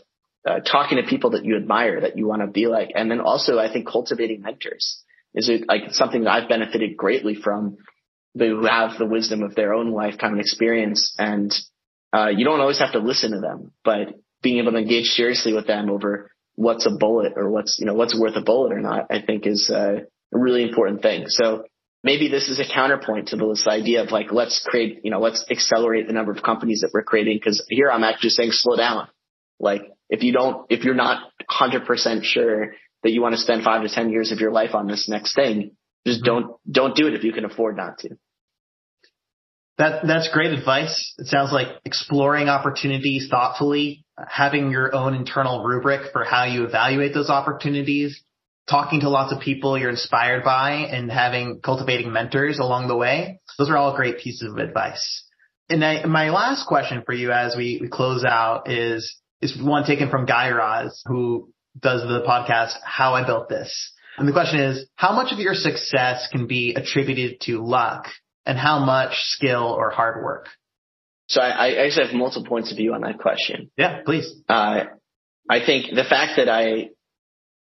uh, 0.48 0.60
talking 0.60 0.96
to 0.96 1.06
people 1.06 1.32
that 1.32 1.44
you 1.44 1.56
admire 1.56 2.00
that 2.00 2.16
you 2.16 2.26
want 2.26 2.40
to 2.40 2.46
be 2.46 2.68
like. 2.68 2.88
And 2.94 3.10
then 3.10 3.20
also 3.20 3.58
I 3.58 3.70
think 3.70 3.86
cultivating 3.86 4.40
mentors 4.40 5.02
is 5.34 5.50
it 5.50 5.68
like 5.68 5.90
something 5.90 6.24
that 6.24 6.30
I've 6.30 6.48
benefited 6.48 6.96
greatly 6.96 7.34
from 7.34 7.76
who 8.34 8.64
have 8.64 8.96
the 8.98 9.04
wisdom 9.04 9.42
of 9.42 9.54
their 9.54 9.74
own 9.74 9.90
lifetime 9.90 10.32
and 10.32 10.40
experience. 10.40 11.14
And, 11.18 11.54
uh, 12.14 12.28
you 12.28 12.44
don't 12.44 12.60
always 12.60 12.78
have 12.78 12.92
to 12.92 12.98
listen 12.98 13.32
to 13.32 13.40
them, 13.40 13.72
but 13.84 14.08
being 14.42 14.58
able 14.58 14.72
to 14.72 14.78
engage 14.78 15.06
seriously 15.06 15.52
with 15.52 15.66
them 15.66 15.90
over 15.90 16.30
what's 16.54 16.86
a 16.86 16.90
bullet 16.90 17.34
or 17.36 17.50
what's, 17.50 17.78
you 17.78 17.86
know, 17.86 17.94
what's 17.94 18.18
worth 18.18 18.36
a 18.36 18.42
bullet 18.42 18.72
or 18.72 18.80
not, 18.80 19.06
I 19.10 19.20
think 19.20 19.46
is 19.46 19.70
uh, 19.70 20.00
a 20.34 20.38
really 20.38 20.62
important 20.62 21.02
thing. 21.02 21.24
So 21.28 21.64
maybe 22.02 22.28
this 22.28 22.48
is 22.48 22.60
a 22.60 22.72
counterpoint 22.72 23.28
to 23.28 23.36
this 23.36 23.66
idea 23.66 24.02
of 24.02 24.10
like, 24.10 24.32
let's 24.32 24.64
create, 24.66 25.00
you 25.04 25.10
know, 25.10 25.20
let's 25.20 25.44
accelerate 25.50 26.06
the 26.06 26.12
number 26.12 26.32
of 26.32 26.42
companies 26.42 26.80
that 26.80 26.90
we're 26.92 27.02
creating. 27.02 27.40
Cause 27.42 27.64
here 27.68 27.90
I'm 27.90 28.04
actually 28.04 28.30
saying 28.30 28.50
slow 28.52 28.76
down. 28.76 29.08
Like 29.58 29.82
if 30.08 30.22
you 30.22 30.32
don't, 30.32 30.66
if 30.70 30.84
you're 30.84 30.94
not 30.94 31.30
hundred 31.48 31.86
percent 31.86 32.24
sure 32.24 32.72
that 33.02 33.10
you 33.10 33.22
want 33.22 33.34
to 33.34 33.40
spend 33.40 33.62
five 33.62 33.82
to 33.82 33.88
10 33.88 34.10
years 34.10 34.32
of 34.32 34.40
your 34.40 34.50
life 34.50 34.74
on 34.74 34.86
this 34.86 35.08
next 35.08 35.34
thing, 35.34 35.72
just 36.06 36.22
mm-hmm. 36.22 36.26
don't, 36.26 36.56
don't 36.70 36.96
do 36.96 37.06
it 37.06 37.14
if 37.14 37.24
you 37.24 37.32
can 37.32 37.44
afford 37.44 37.76
not 37.76 37.98
to. 37.98 38.16
That, 39.78 40.06
that's 40.06 40.30
great 40.32 40.52
advice. 40.52 41.14
It 41.18 41.26
sounds 41.26 41.52
like 41.52 41.68
exploring 41.84 42.48
opportunities 42.48 43.28
thoughtfully, 43.30 44.04
having 44.26 44.70
your 44.70 44.94
own 44.94 45.14
internal 45.14 45.64
rubric 45.64 46.12
for 46.12 46.24
how 46.24 46.44
you 46.44 46.64
evaluate 46.64 47.12
those 47.12 47.28
opportunities, 47.28 48.22
talking 48.68 49.00
to 49.00 49.10
lots 49.10 49.32
of 49.32 49.40
people 49.40 49.78
you're 49.78 49.90
inspired 49.90 50.44
by 50.44 50.72
and 50.72 51.10
having 51.10 51.60
cultivating 51.62 52.10
mentors 52.10 52.58
along 52.58 52.88
the 52.88 52.96
way. 52.96 53.40
Those 53.58 53.68
are 53.68 53.76
all 53.76 53.94
great 53.94 54.18
pieces 54.18 54.50
of 54.50 54.58
advice. 54.58 55.24
And 55.68 55.84
I, 55.84 56.06
my 56.06 56.30
last 56.30 56.66
question 56.66 57.02
for 57.04 57.12
you 57.12 57.32
as 57.32 57.54
we, 57.54 57.78
we 57.80 57.88
close 57.88 58.24
out 58.24 58.70
is, 58.70 59.14
is 59.42 59.60
one 59.60 59.84
taken 59.84 60.08
from 60.08 60.24
Guy 60.24 60.50
Raz, 60.50 61.02
who 61.06 61.52
does 61.78 62.00
the 62.02 62.22
podcast, 62.26 62.74
How 62.82 63.14
I 63.14 63.26
Built 63.26 63.50
This. 63.50 63.92
And 64.16 64.26
the 64.26 64.32
question 64.32 64.60
is, 64.60 64.86
how 64.94 65.12
much 65.14 65.32
of 65.32 65.38
your 65.38 65.54
success 65.54 66.28
can 66.32 66.46
be 66.46 66.74
attributed 66.74 67.40
to 67.42 67.62
luck 67.62 68.06
and 68.46 68.56
how 68.56 68.78
much 68.78 69.12
skill 69.16 69.74
or 69.76 69.90
hard 69.90 70.24
work? 70.24 70.48
So 71.28 71.40
I, 71.40 71.48
I 71.48 71.84
actually 71.84 72.06
have 72.06 72.14
multiple 72.14 72.48
points 72.48 72.70
of 72.70 72.76
view 72.76 72.94
on 72.94 73.00
that 73.02 73.18
question. 73.18 73.70
Yeah, 73.76 74.02
please. 74.04 74.32
Uh, 74.48 74.84
I 75.50 75.64
think 75.64 75.94
the 75.94 76.04
fact 76.04 76.34
that 76.36 76.48
I 76.48 76.90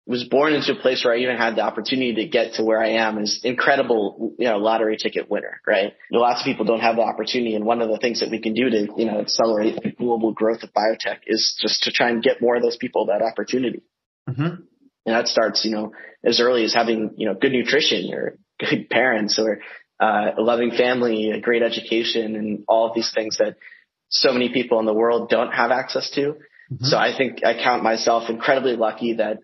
was 0.06 0.24
born 0.24 0.52
into 0.52 0.72
a 0.72 0.82
place 0.82 1.02
where 1.04 1.14
I 1.14 1.20
even 1.20 1.36
had 1.36 1.56
the 1.56 1.62
opportunity 1.62 2.14
to 2.16 2.26
get 2.26 2.54
to 2.54 2.64
where 2.64 2.82
I 2.82 2.90
am 2.90 3.18
is 3.18 3.40
incredible, 3.42 4.34
you 4.38 4.46
know, 4.46 4.58
lottery 4.58 4.98
ticket 4.98 5.30
winner, 5.30 5.60
right? 5.66 5.94
Lots 6.10 6.40
of 6.40 6.44
people 6.44 6.66
don't 6.66 6.80
have 6.80 6.96
the 6.96 7.02
opportunity. 7.02 7.54
And 7.54 7.64
one 7.64 7.80
of 7.80 7.88
the 7.88 7.96
things 7.98 8.20
that 8.20 8.30
we 8.30 8.40
can 8.40 8.52
do 8.52 8.68
to, 8.68 8.88
you 8.96 9.06
know, 9.06 9.20
accelerate 9.20 9.82
the 9.82 9.92
global 9.92 10.32
growth 10.32 10.62
of 10.62 10.74
biotech 10.74 11.20
is 11.26 11.58
just 11.60 11.84
to 11.84 11.92
try 11.92 12.10
and 12.10 12.22
get 12.22 12.42
more 12.42 12.56
of 12.56 12.62
those 12.62 12.76
people 12.76 13.06
that 13.06 13.22
opportunity. 13.22 13.82
Mm-hmm. 14.28 14.62
And 15.06 15.14
that 15.14 15.28
starts, 15.28 15.64
you 15.64 15.70
know, 15.70 15.92
as 16.22 16.38
early 16.38 16.64
as 16.64 16.74
having, 16.74 17.14
you 17.16 17.26
know, 17.26 17.34
good 17.34 17.52
nutrition 17.52 18.12
or 18.12 18.38
good 18.58 18.90
parents 18.90 19.38
or 19.38 19.60
uh, 20.00 20.32
a 20.38 20.42
loving 20.42 20.70
family, 20.70 21.30
a 21.30 21.40
great 21.40 21.62
education 21.62 22.36
and 22.36 22.64
all 22.68 22.88
of 22.88 22.94
these 22.94 23.12
things 23.12 23.38
that 23.38 23.56
so 24.08 24.32
many 24.32 24.50
people 24.52 24.78
in 24.80 24.86
the 24.86 24.94
world 24.94 25.28
don't 25.28 25.52
have 25.52 25.70
access 25.70 26.10
to. 26.10 26.34
Mm-hmm. 26.72 26.84
So 26.84 26.96
I 26.96 27.16
think 27.16 27.44
I 27.44 27.54
count 27.54 27.82
myself 27.82 28.30
incredibly 28.30 28.76
lucky 28.76 29.14
that 29.14 29.38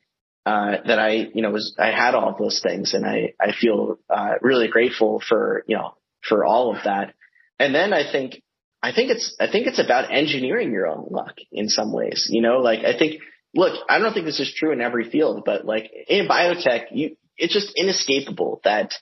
uh, 0.46 0.76
that 0.86 0.98
I, 0.98 1.28
you 1.34 1.42
know, 1.42 1.50
was, 1.50 1.76
I 1.78 1.90
had 1.90 2.14
all 2.14 2.30
of 2.30 2.38
those 2.38 2.60
things 2.62 2.94
and 2.94 3.04
I, 3.04 3.34
I 3.38 3.52
feel, 3.52 3.98
uh, 4.08 4.34
really 4.40 4.68
grateful 4.68 5.22
for, 5.26 5.64
you 5.66 5.76
know, 5.76 5.94
for 6.26 6.46
all 6.46 6.74
of 6.74 6.84
that. 6.84 7.14
And 7.58 7.74
then 7.74 7.92
I 7.92 8.10
think, 8.10 8.42
I 8.82 8.92
think 8.92 9.10
it's, 9.10 9.36
I 9.38 9.50
think 9.50 9.66
it's 9.66 9.78
about 9.78 10.10
engineering 10.10 10.72
your 10.72 10.86
own 10.86 11.08
luck 11.10 11.34
in 11.52 11.68
some 11.68 11.92
ways, 11.92 12.26
you 12.30 12.40
know, 12.40 12.58
like 12.60 12.80
I 12.86 12.98
think, 12.98 13.20
look, 13.54 13.78
I 13.88 13.98
don't 13.98 14.14
think 14.14 14.24
this 14.24 14.40
is 14.40 14.52
true 14.56 14.72
in 14.72 14.80
every 14.80 15.10
field, 15.10 15.42
but 15.44 15.66
like 15.66 15.90
in 16.08 16.26
biotech, 16.26 16.84
you, 16.90 17.16
it's 17.36 17.52
just 17.52 17.72
inescapable 17.76 18.62
that 18.64 18.94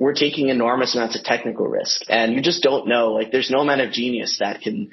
we're 0.00 0.14
taking 0.14 0.48
enormous 0.48 0.94
amounts 0.94 1.14
of 1.18 1.22
technical 1.22 1.66
risk 1.66 2.00
and 2.08 2.32
you 2.32 2.40
just 2.40 2.62
don't 2.62 2.88
know, 2.88 3.12
like 3.12 3.30
there's 3.30 3.50
no 3.50 3.58
amount 3.58 3.82
of 3.82 3.92
genius 3.92 4.38
that 4.40 4.62
can, 4.62 4.90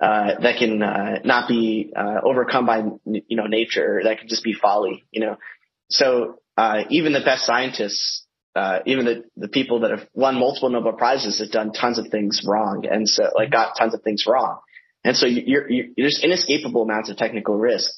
uh, 0.00 0.32
that 0.42 0.58
can 0.58 0.82
uh, 0.82 1.20
not 1.24 1.48
be 1.48 1.92
uh, 1.96 2.20
overcome 2.22 2.66
by 2.66 2.82
you 3.06 3.36
know 3.36 3.46
nature. 3.46 4.00
That 4.04 4.18
can 4.18 4.28
just 4.28 4.44
be 4.44 4.52
folly. 4.52 5.04
You 5.10 5.20
know, 5.22 5.36
so 5.88 6.40
uh, 6.56 6.82
even 6.90 7.14
the 7.14 7.20
best 7.20 7.46
scientists 7.46 8.26
uh, 8.56 8.80
even 8.84 9.04
the, 9.04 9.24
the 9.36 9.48
people 9.48 9.80
that 9.80 9.90
have 9.92 10.08
won 10.12 10.34
multiple 10.34 10.68
Nobel 10.68 10.92
Prizes 10.92 11.38
have 11.38 11.50
done 11.50 11.72
tons 11.72 11.98
of 11.98 12.08
things 12.08 12.42
wrong. 12.44 12.84
And 12.90 13.08
so 13.08 13.30
like 13.34 13.50
got 13.50 13.76
tons 13.78 13.94
of 13.94 14.02
things 14.02 14.24
wrong. 14.26 14.58
And 15.04 15.16
so 15.16 15.26
you're, 15.26 15.70
you're, 15.70 15.86
there's 15.96 16.20
inescapable 16.22 16.82
amounts 16.82 17.10
of 17.10 17.16
technical 17.16 17.56
risk. 17.56 17.90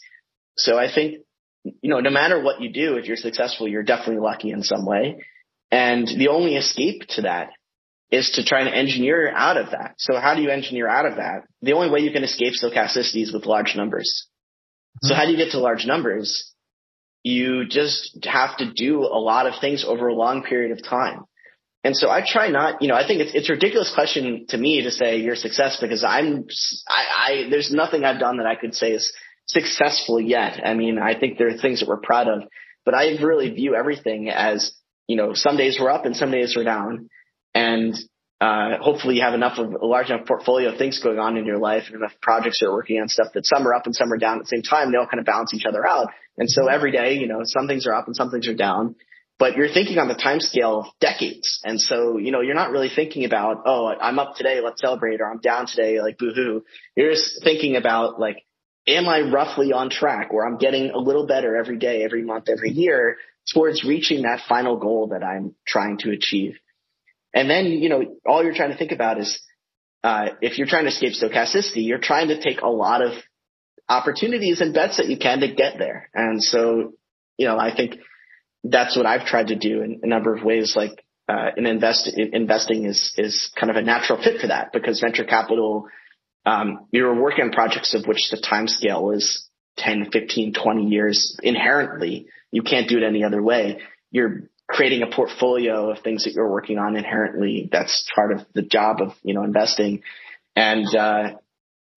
So 0.57 0.79
I 0.79 0.93
think, 0.93 1.23
you 1.65 1.91
know, 1.91 2.01
no 2.01 2.11
matter 2.11 2.43
what 2.43 2.61
you 2.61 2.71
do, 2.73 2.97
if 2.97 3.07
you're 3.07 3.17
successful, 3.17 3.67
you're 3.67 3.83
definitely 3.83 4.21
lucky 4.21 4.51
in 4.51 4.63
some 4.63 4.85
way. 4.85 5.23
And 5.73 6.07
the 6.07 6.29
only 6.29 6.57
escape 6.57 7.07
to 7.17 7.23
that 7.23 7.49
is 8.11 8.33
to 8.33 8.45
try 8.45 8.61
and 8.61 8.69
engineer 8.69 9.33
out 9.35 9.57
of 9.57 9.71
that. 9.71 9.95
So 9.97 10.21
how 10.21 10.35
do 10.35 10.43
you 10.43 10.51
engineer 10.51 10.87
out 10.87 11.07
of 11.07 11.17
that? 11.17 11.45
The 11.63 11.73
only 11.73 11.91
way 11.91 12.01
you 12.01 12.13
can 12.13 12.25
escape 12.25 12.53
stochasticity 12.53 13.23
is 13.23 13.33
with 13.33 13.47
large 13.47 13.75
numbers. 13.75 14.29
Mm-hmm. 14.99 15.09
So 15.09 15.15
how 15.15 15.25
do 15.25 15.31
you 15.33 15.39
get 15.39 15.53
to 15.53 15.59
large 15.59 15.87
numbers? 15.87 16.53
You 17.23 17.67
just 17.67 18.19
have 18.25 18.59
to 18.59 18.71
do 18.71 19.01
a 19.01 19.19
lot 19.19 19.47
of 19.47 19.55
things 19.61 19.83
over 19.87 20.09
a 20.09 20.15
long 20.15 20.43
period 20.43 20.73
of 20.73 20.85
time. 20.85 21.25
And 21.85 21.97
so 21.97 22.11
I 22.11 22.23
try 22.25 22.49
not, 22.49 22.83
you 22.83 22.89
know, 22.89 22.95
I 22.95 23.07
think 23.07 23.23
it's, 23.23 23.33
it's 23.35 23.49
a 23.49 23.55
ridiculous 23.55 23.93
question 23.95 24.45
to 24.51 24.59
me 24.59 24.83
to 24.83 24.91
say 24.91 25.17
you're 25.17 25.35
success 25.35 25.79
because 25.81 26.05
I'm, 26.05 26.47
I, 26.87 27.05
I, 27.17 27.47
there's 27.51 27.73
nothing 27.73 28.05
I've 28.05 28.21
done 28.21 28.37
that 28.37 28.47
I 28.47 28.57
could 28.57 28.75
say 28.75 28.93
is 28.93 29.13
successful 29.47 30.21
yet. 30.21 30.61
I 30.65 30.75
mean, 30.75 30.99
I 30.99 31.19
think 31.19 31.39
there 31.39 31.49
are 31.49 31.57
things 31.57 31.81
that 31.81 31.89
we're 31.89 32.01
proud 32.01 32.29
of, 32.29 32.43
but 32.85 32.95
I 32.95 33.17
really 33.23 33.51
view 33.51 33.75
everything 33.75 34.29
as, 34.29 34.75
you 35.07 35.17
know, 35.17 35.33
some 35.35 35.57
days 35.57 35.79
we're 35.81 35.91
up 35.91 36.05
and 36.05 36.17
some 36.17 36.31
days 36.31 36.55
we're 36.57 36.65
down. 36.65 37.09
And 37.55 37.95
uh, 38.41 38.79
hopefully 38.81 39.17
you 39.17 39.23
have 39.23 39.35
enough 39.35 39.59
of 39.59 39.73
a 39.73 39.87
large 39.87 40.11
enough 40.11 40.27
portfolio 40.27 40.73
of 40.73 40.79
things 40.79 41.01
going 41.01 41.19
on 41.19 41.37
in 41.37 41.47
your 41.47 41.59
life 41.59 41.85
and 41.87 41.97
enough 41.97 42.13
projects 42.21 42.59
you're 42.61 42.73
working 42.73 43.01
on 43.01 43.09
stuff 43.09 43.29
that 43.35 43.47
some 43.47 43.67
are 43.67 43.75
up 43.75 43.87
and 43.87 43.95
some 43.95 44.13
are 44.13 44.19
down 44.19 44.39
at 44.39 44.45
the 44.45 44.49
same 44.49 44.63
time. 44.63 44.91
They 44.91 44.99
all 44.99 45.07
kind 45.07 45.21
of 45.21 45.27
balance 45.27 45.55
each 45.55 45.65
other 45.65 45.87
out. 45.87 46.09
And 46.37 46.51
so 46.51 46.67
every 46.67 46.91
day, 46.91 47.15
you 47.15 47.29
know, 47.29 47.43
some 47.45 47.69
things 47.69 47.87
are 47.87 47.95
up 47.95 48.07
and 48.07 48.17
some 48.17 48.31
things 48.31 48.49
are 48.49 48.55
down, 48.55 48.97
but 49.39 49.57
you're 49.57 49.73
thinking 49.73 49.99
on 49.99 50.09
the 50.09 50.15
time 50.15 50.41
scale 50.41 50.81
of 50.81 50.87
decades. 51.01 51.61
And 51.63 51.81
so, 51.81 52.19
you 52.19 52.33
know, 52.33 52.41
you're 52.41 52.57
not 52.57 52.71
really 52.71 52.91
thinking 52.95 53.25
about, 53.25 53.63
oh, 53.65 53.87
I'm 53.87 54.19
up 54.19 54.35
today, 54.35 54.61
let's 54.61 54.81
celebrate, 54.81 55.21
or 55.21 55.31
I'm 55.31 55.41
down 55.41 55.67
today, 55.67 56.01
like 56.01 56.19
boohoo. 56.19 56.63
You're 56.97 57.13
just 57.13 57.45
thinking 57.45 57.77
about 57.77 58.19
like, 58.19 58.45
am 58.89 59.09
I 59.09 59.21
roughly 59.21 59.73
on 59.73 59.91
track 59.91 60.33
where 60.33 60.45
I'm 60.47 60.59
getting 60.59 60.91
a 60.91 60.99
little 60.99 61.27
better 61.27 61.57
every 61.57 61.79
day, 61.79 62.03
every 62.03 62.23
month, 62.23 62.49
every 62.49 62.71
year 62.71 63.19
towards 63.53 63.85
reaching 63.85 64.23
that 64.23 64.41
final 64.49 64.77
goal 64.77 65.09
that 65.09 65.25
I'm 65.25 65.55
trying 65.67 65.99
to 65.99 66.11
achieve? 66.11 66.59
And 67.35 67.49
then, 67.49 67.67
you 67.67 67.89
know, 67.89 68.03
all 68.27 68.45
you're 68.45 68.55
trying 68.55 68.73
to 68.73 68.77
think 68.77 68.93
about 68.93 69.19
is, 69.19 69.41
uh, 70.05 70.31
if 70.41 70.59
you're 70.59 70.67
trying 70.67 70.85
to 70.85 70.91
escape 70.91 71.13
stochasticity, 71.13 71.87
you're 71.87 71.99
trying 71.99 72.29
to 72.29 72.41
take 72.41 72.61
a 72.61 72.69
lot 72.69 73.03
of 73.03 73.13
opportunities 73.89 74.61
and 74.61 74.75
bets 74.75 74.97
that 74.97 75.09
you 75.09 75.17
can 75.17 75.41
to 75.41 75.55
get 75.55 75.79
there. 75.79 76.11
And 76.15 76.43
so, 76.43 76.93
you 77.39 77.47
know, 77.47 77.59
I 77.59 77.75
think 77.75 77.97
that's 78.65 78.97
what 78.97 79.07
I've 79.07 79.27
tried 79.27 79.49
to 79.49 79.57
do 79.57 79.83
in 79.83 80.01
a 80.03 80.07
number 80.07 80.35
of 80.35 80.45
ways. 80.45 80.75
Like, 80.77 81.05
uh, 81.29 81.51
in 81.57 81.67
invest, 81.67 82.09
in 82.09 82.35
investing 82.35 82.85
is, 82.85 83.13
is 83.17 83.51
kind 83.59 83.71
of 83.71 83.77
a 83.77 83.83
natural 83.83 84.23
fit 84.23 84.41
for 84.41 84.49
that 84.49 84.73
because 84.73 85.01
venture 85.01 85.25
capital, 85.25 85.87
um, 86.45 86.87
you're 86.91 87.21
working 87.21 87.45
on 87.45 87.53
projects 87.53 87.95
of 87.95 88.07
which 88.07 88.29
the 88.31 88.41
time 88.41 88.67
scale 88.67 89.11
is 89.11 89.49
10, 89.77 90.11
15, 90.13 90.55
20 90.55 90.85
years 90.85 91.39
inherently. 91.43 92.27
You 92.51 92.63
can't 92.63 92.89
do 92.89 92.99
it 92.99 93.05
any 93.05 93.25
other 93.25 93.43
way. 93.43 93.79
You're 94.11 94.51
creating 94.69 95.03
a 95.03 95.15
portfolio 95.15 95.91
of 95.91 96.01
things 96.01 96.25
that 96.25 96.35
you're 96.35 96.51
working 96.51 96.79
on 96.79 96.97
inherently. 96.97 97.69
That's 97.71 98.09
part 98.15 98.33
of 98.33 98.41
the 98.55 98.63
job 98.63 99.01
of, 99.01 99.13
you 99.23 99.35
know, 99.35 99.45
investing. 99.45 100.03
And, 100.57 100.87
uh, 100.95 101.35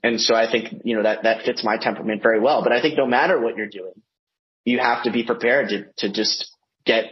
and 0.03 0.19
so 0.19 0.35
I 0.35 0.49
think, 0.51 0.81
you 0.83 0.95
know, 0.95 1.03
that, 1.03 1.23
that 1.23 1.45
fits 1.45 1.63
my 1.63 1.77
temperament 1.77 2.21
very 2.21 2.39
well. 2.39 2.63
But 2.63 2.71
I 2.71 2.81
think 2.81 2.97
no 2.97 3.05
matter 3.05 3.39
what 3.39 3.55
you're 3.55 3.67
doing, 3.67 3.93
you 4.63 4.79
have 4.79 5.03
to 5.03 5.11
be 5.11 5.23
prepared 5.23 5.69
to, 5.69 5.85
to 5.97 6.13
just 6.13 6.51
get, 6.85 7.05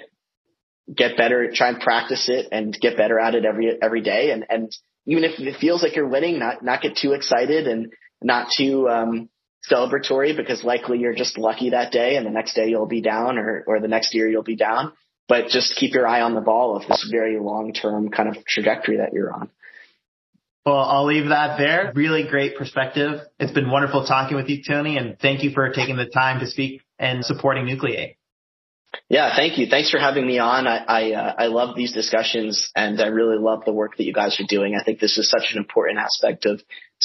get 0.94 1.18
better, 1.18 1.52
try 1.54 1.70
and 1.70 1.80
practice 1.80 2.30
it 2.30 2.48
and 2.52 2.78
get 2.80 2.98
better 2.98 3.20
at 3.20 3.36
it 3.36 3.46
every, 3.46 3.72
every 3.82 4.02
day. 4.02 4.32
And, 4.32 4.46
and 4.50 4.72
even 5.06 5.24
if 5.24 5.40
it 5.40 5.60
feels 5.60 5.84
like 5.84 5.96
you're 5.96 6.08
winning, 6.08 6.40
not, 6.40 6.64
not 6.64 6.82
get 6.82 6.98
too 6.98 7.14
excited 7.14 7.68
and 7.68 7.94
not 8.22 8.48
too, 8.56 8.88
um, 8.90 9.30
celebratory 9.72 10.36
because 10.36 10.64
likely 10.64 11.00
you're 11.00 11.14
just 11.14 11.38
lucky 11.38 11.70
that 11.70 11.92
day 11.92 12.18
and 12.18 12.26
the 12.26 12.32
next 12.32 12.54
day 12.54 12.68
you'll 12.68 12.86
be 12.86 13.02
down 13.02 13.38
or, 13.38 13.64
or 13.66 13.80
the 13.80 13.88
next 13.88 14.14
year 14.14 14.28
you'll 14.28 14.44
be 14.44 14.56
down 14.56 14.92
but 15.28 15.48
just 15.48 15.76
keep 15.76 15.94
your 15.94 16.08
eye 16.08 16.22
on 16.22 16.36
the 16.36 16.42
ball 16.42 16.76
of 16.76 16.88
this 16.88 17.08
very 17.12 17.40
long 17.40 17.74
term 17.74 18.10
kind 18.10 18.30
of 18.30 18.46
trajectory 18.46 18.98
that 18.98 19.14
you're 19.14 19.34
on. 19.34 19.50
Well, 20.66 20.78
I'll 20.78 21.06
leave 21.06 21.30
that 21.30 21.58
there. 21.58 21.92
Really 21.94 22.26
great 22.28 22.56
perspective. 22.58 23.20
It's 23.38 23.52
been 23.52 23.70
wonderful 23.70 24.06
talking 24.06 24.38
with 24.38 24.48
you, 24.48 24.64
Tony, 24.64 24.98
and 24.98 25.20
thank 25.20 25.44
you 25.44 25.52
for 25.52 25.70
taking 25.72 25.98
the 25.98 26.06
time 26.06 26.40
to 26.40 26.48
speak 26.48 26.82
and 26.98 27.26
supporting 27.26 27.66
Nucleate. 27.66 28.16
Yeah, 29.10 29.36
thank 29.36 29.58
you. 29.58 29.66
Thanks 29.68 29.90
for 29.90 29.98
having 29.98 30.26
me 30.26 30.40
on. 30.40 30.68
I 30.68 30.78
I, 30.78 31.12
uh, 31.14 31.36
I 31.40 31.46
love 31.48 31.76
these 31.76 31.94
discussions, 31.94 32.72
and 32.76 33.02
I 33.02 33.08
really 33.08 33.38
love 33.40 33.64
the 33.66 33.74
work 33.74 33.98
that 33.98 34.04
you 34.04 34.14
guys 34.14 34.40
are 34.40 34.48
doing. 34.48 34.76
I 34.80 34.84
think 34.84 35.00
this 35.00 35.18
is 35.18 35.30
such 35.30 35.52
an 35.52 35.58
important 35.58 35.98
aspect 35.98 36.46
of 36.46 36.62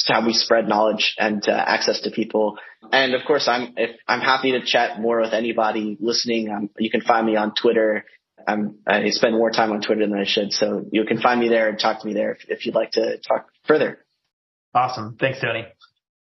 how 0.07 0.25
we 0.25 0.33
spread 0.33 0.67
knowledge 0.67 1.15
and 1.17 1.47
uh, 1.47 1.51
access 1.51 2.01
to 2.01 2.11
people. 2.11 2.57
And 2.91 3.13
of 3.13 3.21
course, 3.25 3.47
I'm 3.47 3.73
if 3.77 3.95
I'm 4.07 4.21
happy 4.21 4.51
to 4.53 4.63
chat 4.65 4.99
more 4.99 5.21
with 5.21 5.33
anybody 5.33 5.97
listening. 5.99 6.49
Um, 6.49 6.69
you 6.77 6.89
can 6.89 7.01
find 7.01 7.25
me 7.25 7.35
on 7.35 7.53
Twitter. 7.53 8.05
I'm, 8.47 8.79
I 8.87 9.09
spend 9.09 9.33
more 9.35 9.51
time 9.51 9.71
on 9.71 9.81
Twitter 9.81 10.07
than 10.07 10.17
I 10.17 10.25
should, 10.25 10.53
so 10.53 10.85
you 10.91 11.03
can 11.03 11.19
find 11.19 11.39
me 11.39 11.49
there 11.49 11.69
and 11.69 11.77
talk 11.77 12.01
to 12.01 12.07
me 12.07 12.13
there 12.13 12.31
if, 12.31 12.49
if 12.49 12.65
you'd 12.65 12.75
like 12.75 12.91
to 12.91 13.17
talk 13.17 13.47
further. 13.67 13.99
Awesome. 14.73 15.17
Thanks, 15.19 15.41
Tony. 15.41 15.65